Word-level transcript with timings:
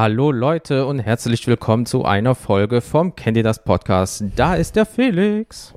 Hallo 0.00 0.30
Leute 0.30 0.86
und 0.86 1.00
herzlich 1.00 1.44
willkommen 1.48 1.84
zu 1.84 2.04
einer 2.04 2.36
Folge 2.36 2.82
vom 2.82 3.16
Kennt 3.16 3.36
ihr 3.36 3.42
das 3.42 3.64
Podcast. 3.64 4.22
Da 4.36 4.54
ist 4.54 4.76
der 4.76 4.86
Felix. 4.86 5.74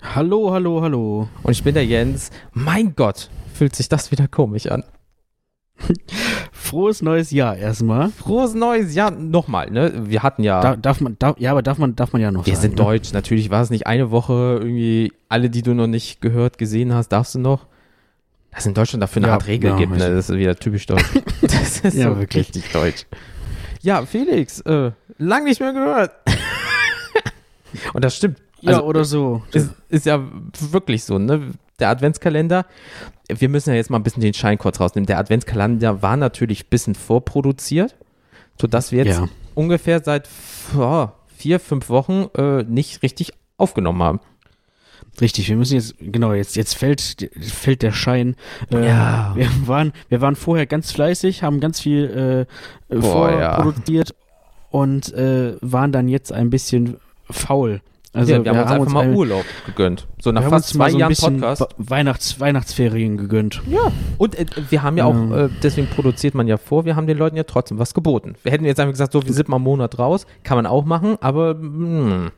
Hallo, 0.00 0.52
hallo, 0.52 0.80
hallo. 0.80 1.28
Und 1.42 1.52
ich 1.52 1.62
bin 1.62 1.74
der 1.74 1.84
Jens. 1.84 2.30
Mein 2.54 2.96
Gott, 2.96 3.28
fühlt 3.52 3.76
sich 3.76 3.90
das 3.90 4.10
wieder 4.10 4.26
komisch 4.26 4.68
an. 4.68 4.84
Frohes 6.50 7.02
neues 7.02 7.30
Jahr 7.30 7.58
erstmal. 7.58 8.08
Frohes 8.08 8.54
neues 8.54 8.94
Jahr 8.94 9.10
nochmal, 9.10 9.70
ne? 9.70 9.92
Wir 10.06 10.22
hatten 10.22 10.44
ja. 10.44 10.62
Da, 10.62 10.74
darf 10.74 11.02
man, 11.02 11.18
darf, 11.18 11.38
ja, 11.38 11.50
aber 11.50 11.60
darf 11.60 11.76
man, 11.76 11.94
darf 11.94 12.14
man 12.14 12.22
ja 12.22 12.32
noch 12.32 12.46
wir 12.46 12.54
sagen, 12.54 12.62
sind 12.62 12.78
ne? 12.78 12.84
deutsch. 12.84 13.12
Natürlich 13.12 13.50
war 13.50 13.60
es 13.60 13.68
nicht 13.68 13.86
eine 13.86 14.10
Woche 14.10 14.60
irgendwie, 14.62 15.12
alle, 15.28 15.50
die 15.50 15.60
du 15.60 15.74
noch 15.74 15.88
nicht 15.88 16.22
gehört, 16.22 16.56
gesehen 16.56 16.94
hast, 16.94 17.10
darfst 17.10 17.34
du 17.34 17.38
noch. 17.38 17.66
Dass 18.50 18.60
es 18.60 18.66
in 18.66 18.72
Deutschland 18.72 19.02
dafür 19.02 19.20
eine 19.20 19.26
Ja, 19.26 19.32
Art 19.34 19.46
Regel 19.46 19.72
ja, 19.72 19.76
gibt, 19.76 19.92
ne? 19.92 19.98
Das 19.98 20.30
ist 20.30 20.34
wieder 20.34 20.56
typisch 20.56 20.86
deutsch. 20.86 21.04
Das 21.42 21.80
ist 21.80 21.98
Ja, 21.98 22.08
so 22.14 22.18
wirklich. 22.18 22.48
richtig 22.48 22.72
deutsch. 22.72 23.04
Ja, 23.82 24.04
Felix, 24.06 24.60
äh, 24.60 24.90
lang 25.18 25.44
nicht 25.44 25.60
mehr 25.60 25.72
gehört. 25.72 26.12
Und 27.94 28.04
das 28.04 28.16
stimmt. 28.16 28.38
Ja, 28.60 28.72
Also, 28.72 28.84
oder 28.84 29.04
so. 29.04 29.42
ist, 29.52 29.70
ist 29.88 30.06
ja 30.06 30.20
wirklich 30.72 31.04
so, 31.04 31.18
ne? 31.18 31.52
Der 31.78 31.90
Adventskalender, 31.90 32.66
wir 33.28 33.48
müssen 33.48 33.70
ja 33.70 33.76
jetzt 33.76 33.88
mal 33.88 33.98
ein 33.98 34.02
bisschen 34.02 34.22
den 34.22 34.34
Schein 34.34 34.58
kurz 34.58 34.80
rausnehmen. 34.80 35.06
Der 35.06 35.18
Adventskalender 35.18 36.02
war 36.02 36.16
natürlich 36.16 36.64
ein 36.64 36.70
bisschen 36.70 36.96
vorproduziert, 36.96 37.94
sodass 38.60 38.90
wir 38.90 39.04
jetzt 39.04 39.18
Ja. 39.18 39.28
ungefähr 39.54 40.02
seit 40.02 40.28
oh, 40.76 41.06
vier, 41.36 41.60
fünf 41.60 41.88
Wochen 41.88 42.26
äh, 42.36 42.64
nicht 42.64 43.02
richtig 43.04 43.32
aufgenommen 43.58 44.02
haben. 44.02 44.20
Richtig, 45.20 45.48
wir 45.48 45.56
müssen 45.56 45.74
jetzt, 45.74 45.94
genau, 46.00 46.32
jetzt, 46.32 46.54
jetzt 46.56 46.74
fällt, 46.74 47.28
fällt 47.40 47.82
der 47.82 47.92
Schein. 47.92 48.36
Äh, 48.72 48.86
Ja. 48.86 49.32
Wir 49.34 49.48
waren, 49.66 49.92
wir 50.08 50.20
waren 50.20 50.36
vorher 50.36 50.66
ganz 50.66 50.92
fleißig, 50.92 51.42
haben 51.42 51.60
ganz 51.60 51.80
viel 51.80 52.46
äh, 52.90 52.94
Boah, 53.00 53.30
ja. 53.32 53.54
vorproduziert 53.56 54.14
und 54.70 55.12
äh, 55.14 55.56
waren 55.60 55.92
dann 55.92 56.08
jetzt 56.08 56.32
ein 56.32 56.50
bisschen 56.50 56.96
faul. 57.30 57.80
Also 58.14 58.32
ja, 58.32 58.42
wir, 58.44 58.50
haben 58.52 58.60
uns 58.62 58.70
einfach 58.70 58.92
mal 58.92 59.04
ein- 59.04 59.14
Urlaub 59.14 59.44
gegönnt. 59.66 60.06
So 60.20 60.32
nach 60.32 60.42
wir 60.42 60.48
fast 60.48 60.70
uns 60.70 60.76
zwei 60.78 60.90
so 60.90 60.98
Jahren 60.98 61.14
Podcast. 61.14 61.66
Weihnachts, 61.76 62.40
Weihnachtsferien 62.40 63.16
gegönnt. 63.18 63.60
Ja, 63.68 63.92
und 64.16 64.34
äh, 64.36 64.46
wir 64.70 64.82
haben 64.82 64.96
ja 64.96 65.04
auch, 65.04 65.14
Ja. 65.14 65.44
äh, 65.44 65.48
deswegen 65.62 65.88
produziert 65.88 66.34
man 66.34 66.48
ja 66.48 66.56
vor, 66.56 66.84
wir 66.86 66.96
haben 66.96 67.06
den 67.06 67.18
Leuten 67.18 67.36
ja 67.36 67.44
trotzdem 67.44 67.78
was 67.78 67.92
geboten. 67.92 68.34
Wir 68.42 68.52
hätten 68.52 68.64
jetzt 68.64 68.80
einfach 68.80 68.92
gesagt, 68.94 69.12
so, 69.12 69.24
wir 69.24 69.32
sind 69.34 69.48
mal 69.48 69.56
einen 69.56 69.64
Monat 69.64 69.98
raus, 69.98 70.26
kann 70.42 70.56
man 70.56 70.66
auch 70.66 70.84
machen, 70.86 71.16
aber 71.20 71.54
mh, 71.54 72.30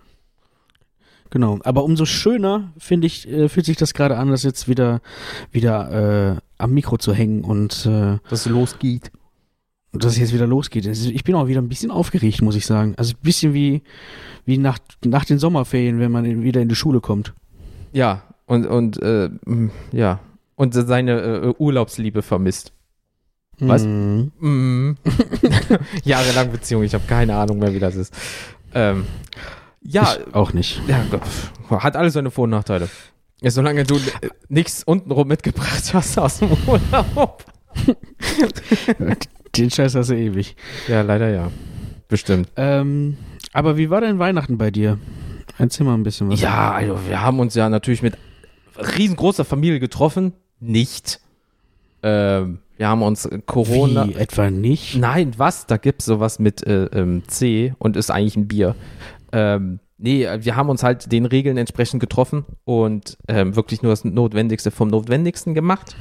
Genau, 1.31 1.61
aber 1.63 1.85
umso 1.85 2.05
schöner 2.05 2.73
finde 2.77 3.07
ich, 3.07 3.29
äh, 3.29 3.49
fühlt 3.49 3.67
sich 3.67 3.77
das 3.77 3.95
gerade 3.95 4.17
an, 4.17 4.31
das 4.31 4.43
jetzt 4.43 4.69
wieder, 4.69 5.01
wieder 5.53 6.37
äh, 6.37 6.41
am 6.59 6.73
Mikro 6.73 6.99
zu 6.99 7.15
hängen 7.15 7.45
und 7.45 7.87
äh, 7.87 8.19
dass 8.29 8.47
es 8.47 8.47
losgeht. 8.47 9.13
dass 9.93 10.13
es 10.13 10.19
jetzt 10.19 10.35
wieder 10.35 10.49
losgeht. 10.49 10.87
Ich 10.87 11.25
bin 11.25 11.37
auch 11.37 11.47
wieder 11.47 11.63
ein 11.63 11.69
bisschen 11.69 11.93
aufgeregt, 11.93 12.43
muss 12.43 12.57
ich 12.57 12.67
sagen. 12.67 12.95
Also 12.97 13.15
ein 13.15 13.23
bisschen 13.23 13.55
wie, 13.55 13.83
wie 14.45 14.59
nach, 14.59 14.79
nach 15.05 15.25
den 15.25 15.39
Sommerferien, 15.39 16.01
wenn 16.01 16.11
man 16.11 16.25
in, 16.25 16.43
wieder 16.43 16.61
in 16.61 16.69
die 16.69 16.75
Schule 16.75 17.01
kommt. 17.01 17.33
Ja, 17.93 18.23
und, 18.47 18.67
und 18.67 19.01
äh, 19.01 19.31
ja, 19.93 20.19
und 20.57 20.75
seine 20.75 21.21
äh, 21.21 21.55
Urlaubsliebe 21.59 22.23
vermisst. 22.23 22.73
Was? 23.61 23.85
Mhm. 23.85 24.33
Mhm. 24.41 24.97
Jahrelang 26.05 26.51
Beziehung, 26.51 26.83
ich 26.83 26.95
habe 26.95 27.05
keine 27.07 27.37
Ahnung 27.37 27.59
mehr, 27.61 27.73
wie 27.73 27.79
das 27.79 27.95
ist. 27.95 28.15
Ähm, 28.75 29.05
ja, 29.83 30.17
Ich 30.27 30.35
auch 30.35 30.53
nicht. 30.53 30.81
ja, 30.89 31.05
hat 31.71 31.97
alles 31.97 32.15
seine 32.15 32.31
Vor- 32.31 32.45
und 32.45 32.51
Nachteile. 32.51 32.89
Ja, 33.43 33.51
solange 33.51 33.85
du 33.85 33.97
äh, 33.97 34.29
nichts 34.49 34.85
untenrum 34.85 35.29
mitgebracht 35.29 35.95
hast 35.95 36.19
aus 36.19 36.39
dem 36.41 36.51
Urlaub. 36.67 37.45
Den 39.57 39.71
Scheiß 39.71 39.95
hast 39.95 40.11
du 40.11 40.15
ewig. 40.15 40.57
Ja, 40.89 41.03
leider 41.03 41.31
ja. 41.31 41.51
Bestimmt. 42.09 42.49
Ähm, 42.57 43.17
aber 43.53 43.77
wie 43.77 43.91
war 43.91 44.01
denn 44.01 44.19
Weihnachten 44.19 44.59
bei 44.59 44.71
dir? 44.71 44.99
Erzähl 45.59 45.87
mal 45.87 45.95
ein 45.95 46.03
bisschen 46.03 46.29
was. 46.29 46.41
Ja, 46.41 46.73
also 46.73 46.99
wir 47.09 47.23
haben 47.23 47.41
uns 47.41 47.55
ja 47.55 47.69
natürlich 47.69 48.03
mit 48.03 48.17
riesengroßer 48.97 49.45
Familie 49.45 49.81
getroffen. 49.81 50.33
Nicht. 50.61 51.21
Ähm, 52.03 52.59
wir 52.77 52.89
haben 52.89 53.03
uns 53.03 53.29
Corona. 53.47 54.09
Wie, 54.09 54.15
etwa 54.15 54.51
nicht? 54.51 54.97
Nein, 54.97 55.35
was? 55.37 55.67
Da 55.67 55.77
gibt's 55.77 56.07
sowas 56.07 56.39
mit 56.39 56.67
äh, 56.67 56.85
ähm, 56.87 57.23
C 57.27 57.75
und 57.79 57.97
ist 57.97 58.11
eigentlich 58.11 58.37
ein 58.37 58.49
Bier. 58.49 58.75
Ähm, 59.33 59.81
nee, 59.99 60.27
wir 60.41 60.57
haben 60.57 60.69
uns 60.69 60.83
halt 60.83 61.13
den 61.13 61.27
Regeln 61.27 61.57
entsprechend 61.57 62.01
getroffen 62.01 62.45
und 62.65 63.19
ähm, 63.29 63.57
wirklich 63.57 63.83
nur 63.83 63.93
das 63.93 64.05
Notwendigste 64.05 64.71
vom 64.71 64.89
Notwendigsten 64.89 65.55
gemacht. 65.55 65.95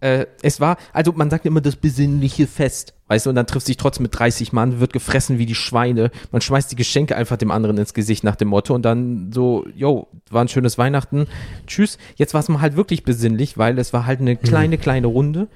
Äh, 0.00 0.26
es 0.42 0.60
war, 0.60 0.78
also 0.92 1.12
man 1.12 1.30
sagt 1.30 1.46
immer 1.46 1.60
das 1.60 1.76
besinnliche 1.76 2.48
Fest, 2.48 2.94
weißt 3.06 3.26
du, 3.26 3.30
und 3.30 3.36
dann 3.36 3.46
trifft 3.46 3.66
sich 3.66 3.76
trotzdem 3.76 4.02
mit 4.02 4.18
30 4.18 4.52
Mann, 4.52 4.80
wird 4.80 4.92
gefressen 4.92 5.38
wie 5.38 5.46
die 5.46 5.54
Schweine, 5.54 6.10
man 6.32 6.40
schmeißt 6.40 6.72
die 6.72 6.76
Geschenke 6.76 7.14
einfach 7.14 7.36
dem 7.36 7.52
anderen 7.52 7.78
ins 7.78 7.94
Gesicht 7.94 8.24
nach 8.24 8.34
dem 8.34 8.48
Motto 8.48 8.74
und 8.74 8.82
dann 8.82 9.30
so, 9.32 9.64
yo, 9.76 10.08
war 10.28 10.42
ein 10.42 10.48
schönes 10.48 10.76
Weihnachten, 10.76 11.28
tschüss. 11.68 11.98
Jetzt 12.16 12.34
war 12.34 12.40
es 12.40 12.48
mal 12.48 12.60
halt 12.60 12.74
wirklich 12.74 13.04
besinnlich, 13.04 13.58
weil 13.58 13.78
es 13.78 13.92
war 13.92 14.04
halt 14.04 14.18
eine 14.18 14.34
kleine, 14.34 14.76
kleine 14.76 15.06
Runde. 15.06 15.46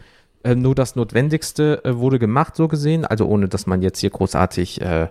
Äh, 0.45 0.55
nur 0.55 0.77
das 0.77 0.95
Notwendigste 0.95 1.85
äh, 1.85 1.97
wurde 1.97 2.21
gemacht, 2.21 2.55
so 2.55 2.69
gesehen. 2.69 3.05
Also 3.05 3.27
ohne, 3.27 3.49
dass 3.49 3.67
man 3.67 3.83
jetzt 3.83 3.99
hier 3.99 4.11
großartig, 4.11 4.81
äh, 4.81 5.09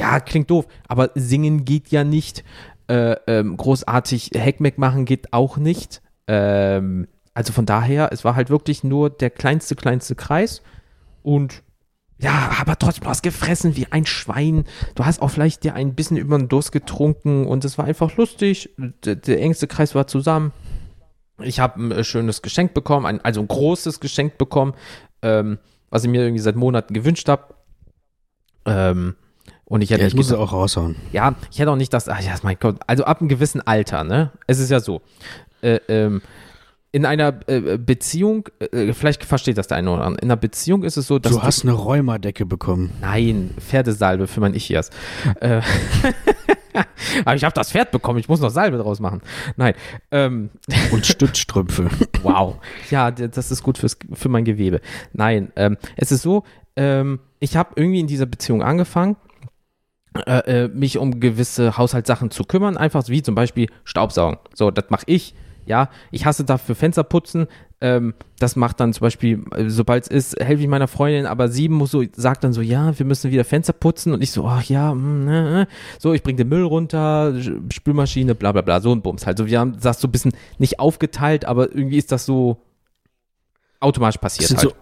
ja, 0.00 0.18
klingt 0.18 0.50
doof, 0.50 0.66
aber 0.88 1.10
singen 1.14 1.66
geht 1.66 1.88
ja 1.90 2.04
nicht. 2.04 2.42
Äh, 2.88 3.16
ähm, 3.26 3.56
großartig 3.56 4.30
Heckmeck 4.34 4.78
machen 4.78 5.04
geht 5.04 5.34
auch 5.34 5.58
nicht. 5.58 6.00
Ähm, 6.26 7.06
also 7.34 7.52
von 7.52 7.66
daher, 7.66 8.08
es 8.10 8.24
war 8.24 8.34
halt 8.34 8.48
wirklich 8.48 8.82
nur 8.82 9.10
der 9.10 9.28
kleinste, 9.28 9.76
kleinste 9.76 10.14
Kreis. 10.14 10.62
Und 11.22 11.62
ja, 12.18 12.50
aber 12.58 12.78
trotzdem, 12.78 13.04
du 13.04 13.10
hast 13.10 13.22
gefressen 13.22 13.76
wie 13.76 13.88
ein 13.90 14.06
Schwein. 14.06 14.64
Du 14.94 15.04
hast 15.04 15.20
auch 15.20 15.28
vielleicht 15.28 15.64
dir 15.64 15.74
ein 15.74 15.94
bisschen 15.94 16.16
über 16.16 16.38
den 16.38 16.48
Durst 16.48 16.72
getrunken 16.72 17.46
und 17.46 17.66
es 17.66 17.76
war 17.76 17.84
einfach 17.84 18.16
lustig. 18.16 18.70
Der, 19.04 19.16
der 19.16 19.40
engste 19.42 19.66
Kreis 19.66 19.94
war 19.94 20.06
zusammen. 20.06 20.52
Ich 21.42 21.60
habe 21.60 21.78
ein 21.78 21.92
äh, 21.92 22.04
schönes 22.04 22.40
Geschenk 22.40 22.72
bekommen, 22.72 23.04
ein, 23.04 23.20
also 23.22 23.40
ein 23.42 23.48
großes 23.48 24.00
Geschenk 24.00 24.38
bekommen, 24.38 24.72
ähm, 25.20 25.58
was 25.90 26.04
ich 26.04 26.10
mir 26.10 26.22
irgendwie 26.22 26.42
seit 26.42 26.56
Monaten 26.56 26.94
gewünscht 26.94 27.28
habe. 27.28 27.54
Ähm, 28.64 29.14
und 29.70 29.80
ich 29.80 29.88
hätte 29.90 30.02
Ja, 30.02 30.08
ich 30.08 30.14
muss 30.14 30.28
gedacht- 30.28 30.42
es 30.44 30.48
auch 30.48 30.52
raushauen. 30.52 30.96
ja, 31.12 31.34
ich 31.50 31.58
hätte 31.58 31.70
auch 31.70 31.76
nicht 31.76 31.92
das, 31.94 32.08
ach 32.10 32.20
ja, 32.20 32.34
mein 32.42 32.56
Gott, 32.60 32.76
also 32.86 33.04
ab 33.04 33.20
einem 33.20 33.28
gewissen 33.30 33.62
Alter, 33.66 34.04
ne? 34.04 34.30
Es 34.46 34.58
ist 34.58 34.70
ja 34.70 34.80
so, 34.80 35.00
äh, 35.62 35.80
ähm, 35.88 36.20
in 36.92 37.06
einer 37.06 37.38
äh, 37.46 37.78
Beziehung, 37.78 38.48
äh, 38.58 38.92
vielleicht 38.92 39.24
versteht 39.24 39.56
das 39.58 39.68
der 39.68 39.76
eine 39.76 39.92
oder 39.92 40.02
andere, 40.04 40.22
in 40.22 40.28
einer 40.30 40.36
Beziehung 40.36 40.82
ist 40.82 40.96
es 40.96 41.06
so, 41.06 41.18
dass 41.20 41.32
Du 41.32 41.40
hast 41.42 41.62
eine 41.62 41.72
Rheumadecke 41.72 42.44
bekommen. 42.46 42.90
Nein, 43.00 43.54
Pferdesalbe 43.60 44.26
für 44.26 44.40
mein 44.40 44.54
Ichias. 44.54 44.90
Äh, 45.40 45.62
aber 47.24 47.34
ich 47.36 47.44
habe 47.44 47.54
das 47.54 47.70
Pferd 47.72 47.90
bekommen, 47.90 48.18
ich 48.18 48.28
muss 48.28 48.40
noch 48.40 48.50
Salbe 48.50 48.78
draus 48.78 49.00
machen. 49.00 49.20
Nein, 49.56 49.74
ähm, 50.10 50.50
Und 50.92 51.06
Stützstrümpfe. 51.06 51.88
Wow. 52.22 52.56
Ja, 52.90 53.10
das 53.10 53.50
ist 53.50 53.62
gut 53.62 53.78
fürs, 53.78 53.96
für 54.12 54.28
mein 54.28 54.44
Gewebe. 54.44 54.80
Nein, 55.12 55.52
ähm, 55.56 55.76
es 55.96 56.12
ist 56.12 56.22
so, 56.22 56.44
ähm, 56.76 57.20
ich 57.40 57.56
habe 57.56 57.70
irgendwie 57.76 58.00
in 58.00 58.06
dieser 58.06 58.26
Beziehung 58.26 58.62
angefangen, 58.62 59.16
äh, 60.26 60.64
äh, 60.64 60.68
mich 60.68 60.98
um 60.98 61.20
gewisse 61.20 61.76
Haushaltssachen 61.78 62.30
zu 62.30 62.44
kümmern, 62.44 62.76
einfach 62.76 63.06
wie 63.08 63.22
zum 63.22 63.34
Beispiel 63.34 63.68
Staubsaugen. 63.84 64.38
So, 64.54 64.70
das 64.70 64.86
mache 64.90 65.04
ich. 65.06 65.34
Ja, 65.66 65.88
ich 66.10 66.24
hasse 66.26 66.42
dafür 66.44 66.74
Fenster 66.74 67.04
putzen. 67.04 67.46
Ähm, 67.82 68.14
das 68.40 68.56
macht 68.56 68.80
dann 68.80 68.92
zum 68.92 69.02
Beispiel, 69.02 69.44
äh, 69.54 69.68
sobald 69.68 70.04
es 70.04 70.32
ist, 70.32 70.44
helfe 70.44 70.62
ich 70.62 70.68
meiner 70.68 70.88
Freundin, 70.88 71.26
aber 71.26 71.48
sie 71.48 71.68
muss 71.68 71.92
so, 71.92 72.02
sagt 72.14 72.42
dann 72.44 72.52
so, 72.52 72.60
ja, 72.60 72.98
wir 72.98 73.06
müssen 73.06 73.30
wieder 73.30 73.44
Fenster 73.44 73.72
putzen 73.72 74.12
und 74.12 74.22
ich 74.22 74.32
so, 74.32 74.46
ach 74.46 74.64
ja, 74.64 74.92
mm, 74.92 75.28
äh, 75.28 75.66
so, 75.98 76.12
ich 76.12 76.22
bringe 76.22 76.38
den 76.38 76.48
Müll 76.48 76.64
runter, 76.64 77.32
Sch- 77.36 77.72
Spülmaschine, 77.72 78.34
bla 78.34 78.52
bla 78.52 78.62
bla, 78.62 78.80
so 78.80 78.92
ein 78.92 79.00
Bums 79.00 79.26
halt. 79.26 79.38
So, 79.38 79.46
wir 79.46 79.60
haben 79.60 79.78
das 79.80 80.00
so 80.00 80.08
ein 80.08 80.12
bisschen 80.12 80.32
nicht 80.58 80.80
aufgeteilt, 80.80 81.44
aber 81.44 81.70
irgendwie 81.74 81.98
ist 81.98 82.10
das 82.12 82.26
so 82.26 82.58
automatisch 83.80 84.16
Das 84.16 84.20
passiert 84.22 84.48
sind 84.48 84.58
halt. 84.58 84.70
so 84.70 84.74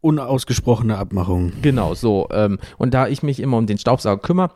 unausgesprochene 0.00 0.98
Abmachungen. 0.98 1.52
Genau, 1.62 1.94
so. 1.94 2.28
Ähm, 2.32 2.58
und 2.76 2.92
da 2.92 3.06
ich 3.08 3.22
mich 3.22 3.38
immer 3.40 3.56
um 3.56 3.66
den 3.66 3.78
Staubsauger 3.78 4.20
kümmere, 4.20 4.50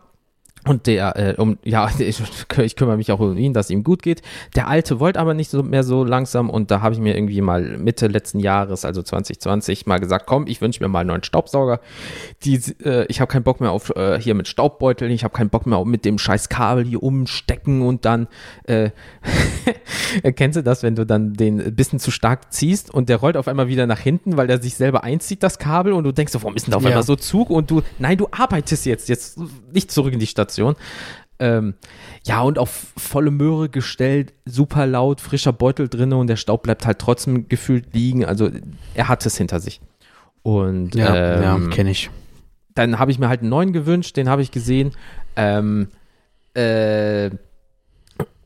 und 0.66 0.86
der, 0.86 1.16
äh, 1.16 1.34
um, 1.40 1.58
ja, 1.64 1.88
ich, 1.98 2.22
ich 2.58 2.76
kümmere 2.76 2.96
mich 2.96 3.12
auch 3.12 3.20
um 3.20 3.36
ihn, 3.36 3.52
dass 3.52 3.70
ihm 3.70 3.84
gut 3.84 4.02
geht. 4.02 4.22
Der 4.54 4.68
Alte 4.68 5.00
wollte 5.00 5.18
aber 5.20 5.34
nicht 5.34 5.50
so 5.50 5.62
mehr 5.62 5.84
so 5.84 6.04
langsam 6.04 6.50
und 6.50 6.70
da 6.70 6.80
habe 6.82 6.94
ich 6.94 7.00
mir 7.00 7.16
irgendwie 7.16 7.40
mal 7.40 7.78
Mitte 7.78 8.06
letzten 8.08 8.40
Jahres, 8.40 8.84
also 8.84 9.02
2020, 9.02 9.86
mal 9.86 9.98
gesagt, 9.98 10.26
komm, 10.26 10.46
ich 10.46 10.60
wünsche 10.60 10.82
mir 10.82 10.88
mal 10.88 11.00
einen 11.00 11.08
neuen 11.08 11.24
Staubsauger. 11.24 11.80
Die, 12.44 12.60
äh, 12.84 13.06
ich 13.08 13.20
habe 13.20 13.30
keinen 13.30 13.44
Bock 13.44 13.60
mehr 13.60 13.70
auf 13.70 13.90
äh, 13.96 14.20
hier 14.20 14.34
mit 14.34 14.48
Staubbeuteln, 14.48 15.10
ich 15.10 15.24
habe 15.24 15.34
keinen 15.34 15.50
Bock 15.50 15.66
mehr 15.66 15.78
auf 15.78 15.86
mit 15.86 16.04
dem 16.04 16.18
scheiß 16.18 16.48
Kabel 16.48 16.84
hier 16.84 17.02
umstecken 17.02 17.82
und 17.82 18.04
dann, 18.04 18.26
äh, 18.64 18.90
kennst 20.34 20.56
du 20.56 20.62
das, 20.62 20.82
wenn 20.82 20.94
du 20.96 21.06
dann 21.06 21.34
den 21.34 21.74
bisschen 21.74 21.98
zu 21.98 22.10
stark 22.10 22.52
ziehst 22.52 22.92
und 22.92 23.08
der 23.08 23.18
rollt 23.18 23.36
auf 23.36 23.48
einmal 23.48 23.68
wieder 23.68 23.86
nach 23.86 24.00
hinten, 24.00 24.36
weil 24.36 24.46
der 24.46 24.60
sich 24.60 24.74
selber 24.74 25.04
einzieht, 25.04 25.42
das 25.42 25.58
Kabel 25.58 25.92
und 25.92 26.04
du 26.04 26.12
denkst 26.12 26.32
warum 26.34 26.56
ist 26.56 26.66
denn 26.66 26.72
da 26.72 26.78
auf 26.78 26.82
Ja. 26.82 26.90
einmal 26.90 27.02
so 27.02 27.16
Zug 27.16 27.50
und 27.50 27.70
du, 27.70 27.82
nein, 27.98 28.18
du 28.18 28.28
arbeitest 28.30 28.86
jetzt, 28.86 29.08
jetzt 29.08 29.38
nicht 29.72 29.90
zurück 29.90 30.12
in 30.12 30.18
die 30.18 30.26
Station. 30.26 30.55
Ähm, 31.38 31.74
ja, 32.24 32.40
und 32.40 32.58
auf 32.58 32.92
volle 32.96 33.30
Möhre 33.30 33.68
gestellt, 33.68 34.32
super 34.46 34.86
laut, 34.86 35.20
frischer 35.20 35.52
Beutel 35.52 35.88
drinne 35.88 36.16
und 36.16 36.28
der 36.28 36.36
Staub 36.36 36.62
bleibt 36.62 36.86
halt 36.86 36.98
trotzdem 36.98 37.48
gefühlt 37.48 37.92
liegen. 37.92 38.24
Also 38.24 38.48
er 38.94 39.08
hat 39.08 39.26
es 39.26 39.36
hinter 39.36 39.60
sich. 39.60 39.80
Und 40.42 40.94
Ja, 40.94 41.14
ähm, 41.14 41.42
ja 41.42 41.68
kenne 41.74 41.90
ich. 41.90 42.08
dann 42.74 42.98
habe 42.98 43.10
ich 43.10 43.18
mir 43.18 43.28
halt 43.28 43.40
einen 43.40 43.50
neuen 43.50 43.72
gewünscht, 43.72 44.16
den 44.16 44.28
habe 44.30 44.40
ich 44.42 44.50
gesehen. 44.50 44.92
Ähm, 45.36 45.88
äh, 46.54 47.30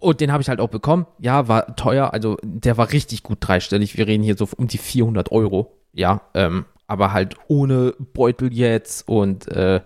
und 0.00 0.20
den 0.20 0.32
habe 0.32 0.42
ich 0.42 0.48
halt 0.48 0.60
auch 0.60 0.70
bekommen. 0.70 1.06
Ja, 1.18 1.46
war 1.46 1.76
teuer, 1.76 2.12
also 2.12 2.38
der 2.42 2.76
war 2.76 2.90
richtig 2.90 3.22
gut 3.22 3.38
dreistellig. 3.40 3.96
Wir 3.96 4.06
reden 4.06 4.24
hier 4.24 4.36
so 4.36 4.48
um 4.56 4.66
die 4.66 4.78
400 4.78 5.30
Euro. 5.30 5.76
Ja, 5.92 6.22
ähm, 6.34 6.64
aber 6.90 7.12
halt 7.12 7.36
ohne 7.48 7.94
Beutel 8.12 8.52
jetzt 8.52 9.06
und 9.08 9.46
äh, 9.48 9.80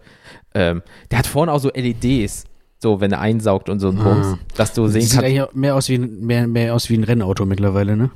ähm, 0.54 0.82
der 1.10 1.18
hat 1.18 1.26
vorne 1.26 1.52
auch 1.52 1.58
so 1.58 1.70
LEDs, 1.74 2.44
so 2.78 3.00
wenn 3.00 3.12
er 3.12 3.20
einsaugt 3.20 3.68
und 3.68 3.78
so 3.80 3.88
ein 3.88 3.96
Bums, 3.96 4.26
Ah. 4.26 4.38
dass 4.56 4.72
du 4.72 4.86
sehen 4.88 5.02
Sieht 5.02 5.12
kannst. 5.20 5.24
eigentlich 5.26 5.54
mehr 5.54 5.74
aus 5.74 5.88
wie 5.88 5.96
ein, 5.96 6.20
mehr, 6.24 6.46
mehr 6.46 6.74
aus 6.74 6.88
wie 6.88 6.96
ein 6.96 7.04
Rennauto 7.04 7.44
mittlerweile, 7.44 7.96
ne? 7.96 8.10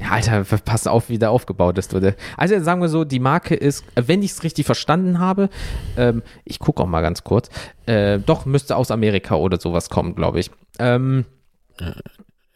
Ja, 0.00 0.10
Alter, 0.10 0.44
pass 0.64 0.86
auf, 0.88 1.08
wie 1.08 1.18
der 1.18 1.30
aufgebaut 1.30 1.78
ist, 1.78 1.94
oder? 1.94 2.14
Also 2.36 2.60
sagen 2.62 2.80
wir 2.82 2.88
so, 2.88 3.04
die 3.04 3.20
Marke 3.20 3.54
ist, 3.54 3.84
äh, 3.94 4.02
wenn 4.06 4.22
ich 4.22 4.32
es 4.32 4.42
richtig 4.42 4.66
verstanden 4.66 5.18
habe, 5.20 5.48
ähm, 5.96 6.22
ich 6.44 6.58
gucke 6.58 6.82
auch 6.82 6.86
mal 6.88 7.00
ganz 7.02 7.22
kurz, 7.24 7.48
äh, 7.86 8.18
doch 8.18 8.44
müsste 8.46 8.76
aus 8.76 8.90
Amerika 8.90 9.36
oder 9.36 9.60
sowas 9.60 9.88
kommen, 9.90 10.14
glaube 10.16 10.40
ich. 10.40 10.50
Ähm, 10.80 11.24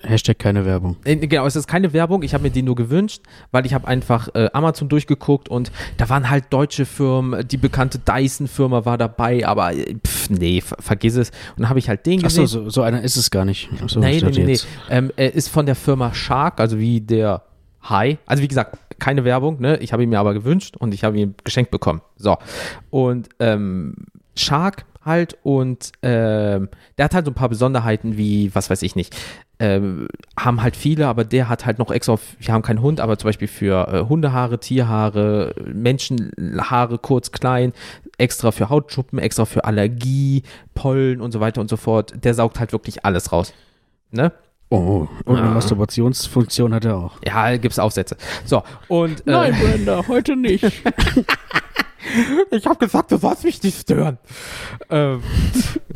Hashtag 0.00 0.38
keine 0.38 0.64
Werbung. 0.64 0.96
äh, 1.04 1.16
Genau, 1.16 1.44
es 1.46 1.56
ist 1.56 1.66
keine 1.66 1.92
Werbung, 1.92 2.22
ich 2.22 2.32
habe 2.32 2.42
mir 2.44 2.50
die 2.50 2.62
nur 2.62 2.76
gewünscht, 2.76 3.22
weil 3.50 3.66
ich 3.66 3.74
habe 3.74 3.88
einfach 3.88 4.28
äh, 4.34 4.48
Amazon 4.52 4.88
durchgeguckt 4.88 5.48
und 5.48 5.72
da 5.96 6.08
waren 6.08 6.30
halt 6.30 6.44
deutsche 6.50 6.86
Firmen, 6.86 7.46
die 7.48 7.56
bekannte 7.56 7.98
Dyson-Firma 7.98 8.84
war 8.84 8.96
dabei, 8.96 9.44
aber 9.46 9.72
äh, 9.74 9.96
pff, 10.06 10.30
nee, 10.30 10.60
ver 10.60 10.76
vergiss 10.80 11.16
es. 11.16 11.30
Und 11.56 11.60
dann 11.62 11.68
habe 11.68 11.80
ich 11.80 11.88
halt 11.88 12.06
den 12.06 12.24
Achso, 12.24 12.42
gesehen. 12.42 12.64
so, 12.64 12.70
so 12.70 12.82
einer 12.82 13.02
ist 13.02 13.16
es 13.16 13.30
gar 13.30 13.44
nicht. 13.44 13.68
Achso, 13.82 13.98
nee, 13.98 14.20
nee, 14.20 14.30
nee, 14.30 14.44
nee. 14.44 14.58
Ähm, 14.88 15.10
er 15.16 15.34
ist 15.34 15.48
von 15.48 15.66
der 15.66 15.74
Firma 15.74 16.14
Shark, 16.14 16.60
also 16.60 16.78
wie 16.78 17.00
der 17.00 17.42
Hai. 17.82 18.18
Also 18.26 18.42
wie 18.42 18.48
gesagt, 18.48 18.78
keine 19.00 19.24
Werbung, 19.24 19.60
ne? 19.60 19.78
Ich 19.78 19.92
habe 19.92 20.02
ihn 20.04 20.10
mir 20.10 20.18
aber 20.20 20.34
gewünscht 20.34 20.76
und 20.76 20.94
ich 20.94 21.02
habe 21.04 21.18
ihn 21.18 21.34
geschenkt 21.42 21.70
bekommen. 21.72 22.02
So. 22.16 22.36
Und 22.90 23.28
ähm, 23.40 23.94
Shark 24.36 24.84
halt 25.04 25.38
und 25.42 25.90
ähm, 26.02 26.68
der 26.98 27.04
hat 27.06 27.14
halt 27.14 27.24
so 27.24 27.30
ein 27.30 27.34
paar 27.34 27.48
Besonderheiten 27.48 28.16
wie, 28.16 28.54
was 28.54 28.68
weiß 28.70 28.82
ich 28.82 28.94
nicht, 28.94 29.16
ähm, 29.60 30.08
haben 30.38 30.62
halt 30.62 30.76
viele, 30.76 31.08
aber 31.08 31.24
der 31.24 31.48
hat 31.48 31.66
halt 31.66 31.78
noch 31.78 31.90
extra, 31.90 32.16
wir 32.38 32.54
haben 32.54 32.62
keinen 32.62 32.80
Hund, 32.80 33.00
aber 33.00 33.18
zum 33.18 33.28
Beispiel 33.28 33.48
für 33.48 33.88
äh, 33.88 34.08
Hundehaare, 34.08 34.60
Tierhaare, 34.60 35.54
Menschenhaare, 35.72 36.98
kurz, 36.98 37.32
klein, 37.32 37.72
extra 38.18 38.50
für 38.52 38.68
Hautschuppen, 38.70 39.18
extra 39.18 39.44
für 39.44 39.64
Allergie, 39.64 40.42
Pollen 40.74 41.20
und 41.20 41.32
so 41.32 41.40
weiter 41.40 41.60
und 41.60 41.68
so 41.68 41.76
fort. 41.76 42.12
Der 42.24 42.34
saugt 42.34 42.60
halt 42.60 42.72
wirklich 42.72 43.04
alles 43.04 43.32
raus. 43.32 43.52
Ne? 44.10 44.32
Oh, 44.70 45.08
und 45.24 45.36
eine 45.38 45.48
Ah. 45.48 45.54
Masturbationsfunktion 45.54 46.74
hat 46.74 46.84
er 46.84 46.96
auch. 46.98 47.16
Ja, 47.26 47.56
gibt's 47.56 47.78
Aufsätze. 47.78 48.16
So, 48.44 48.62
und 48.88 49.20
äh, 49.26 49.30
Nein, 49.30 49.54
Brenda, 49.58 50.06
heute 50.08 50.36
nicht. 50.36 50.64
ich 52.50 52.66
habe 52.66 52.78
gesagt, 52.78 53.10
du 53.12 53.16
sollst 53.16 53.44
mich 53.44 53.62
nicht 53.62 53.80
stören. 53.80 54.18
ähm, 54.90 55.22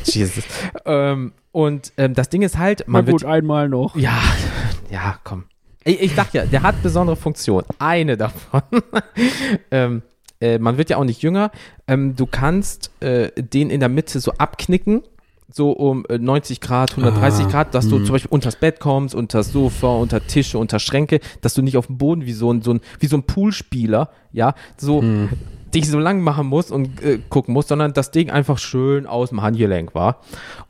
Jesus. 0.05 0.45
Ähm, 0.85 1.33
und 1.53 1.93
ähm, 1.97 2.15
das 2.15 2.29
Ding 2.29 2.43
ist 2.43 2.59
halt, 2.59 2.89
man 2.89 3.07
wird 3.07 3.21
gut, 3.21 3.25
einmal 3.25 3.69
noch. 3.69 3.97
Ja, 3.97 4.19
ja, 4.91 5.19
komm. 5.25 5.45
Ich, 5.85 6.01
ich 6.01 6.15
sag 6.15 6.33
ja, 6.33 6.47
der 6.47 6.63
hat 6.63 6.83
besondere 6.83 7.17
Funktionen. 7.17 7.67
Eine 7.79 8.17
davon. 8.17 8.63
ähm, 9.71 10.03
äh, 10.41 10.59
man 10.59 10.79
wird 10.79 10.91
ja 10.91 10.97
auch 10.97 11.05
nicht 11.05 11.23
jünger. 11.23 11.51
Ähm, 11.87 12.17
du 12.17 12.27
kannst 12.27 12.91
äh, 13.01 13.31
den 13.37 13.71
in 13.71 13.81
der 13.81 13.89
Mitte 13.89 14.21
so 14.21 14.33
abknicken. 14.33 15.03
So 15.55 15.73
um 15.73 16.07
äh, 16.09 16.17
90 16.17 16.63
Grad, 16.63 16.93
130 16.93 17.45
Ah, 17.45 17.49
Grad, 17.51 17.75
dass 17.75 17.87
du 17.87 17.97
hm. 17.97 18.07
zum 18.07 18.15
Beispiel 18.15 18.31
unters 18.31 18.57
Bett 18.57 18.81
kommst, 18.81 19.15
unters 19.15 19.53
Sofa, 19.53 19.89
unter 19.89 20.27
Tische, 20.27 20.57
unter 20.57 20.79
Schränke, 20.79 21.21
dass 21.43 21.53
du 21.53 21.61
nicht 21.61 21.77
auf 21.77 21.89
dem 21.89 21.99
Boden 21.99 22.25
wie 22.25 22.33
so 22.33 22.51
ein, 22.51 22.63
so 22.63 22.73
ein, 22.73 22.81
wie 23.01 23.07
so 23.07 23.19
ein 23.19 23.25
Poolspieler, 23.25 24.09
ja, 24.33 24.55
so 24.79 25.03
Hm. 25.03 25.29
Dich 25.75 25.89
so 25.89 25.99
lang 25.99 26.21
machen 26.21 26.47
musst 26.47 26.71
und 26.71 27.03
äh, 27.03 27.19
gucken 27.29 27.55
musst, 27.55 27.69
sondern 27.69 27.93
das 27.93 28.11
Ding 28.11 28.31
einfach 28.31 28.59
schön 28.59 29.07
aus 29.07 29.31
dem 29.31 29.43
Handgelenk 29.43 29.95
war. 29.95 30.21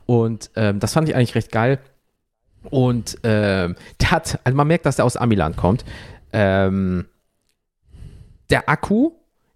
Und 0.05 0.51
ähm, 0.55 0.79
das 0.79 0.93
fand 0.93 1.09
ich 1.09 1.15
eigentlich 1.15 1.35
recht 1.35 1.51
geil. 1.51 1.79
Und 2.69 3.17
ähm, 3.23 3.75
der 4.01 4.11
hat, 4.11 4.39
also 4.43 4.55
man 4.55 4.67
merkt, 4.67 4.85
dass 4.85 4.95
der 4.95 5.05
aus 5.05 5.17
Amiland 5.17 5.57
kommt. 5.57 5.83
Ähm, 6.31 7.05
der 8.49 8.69
Akku, 8.69 9.11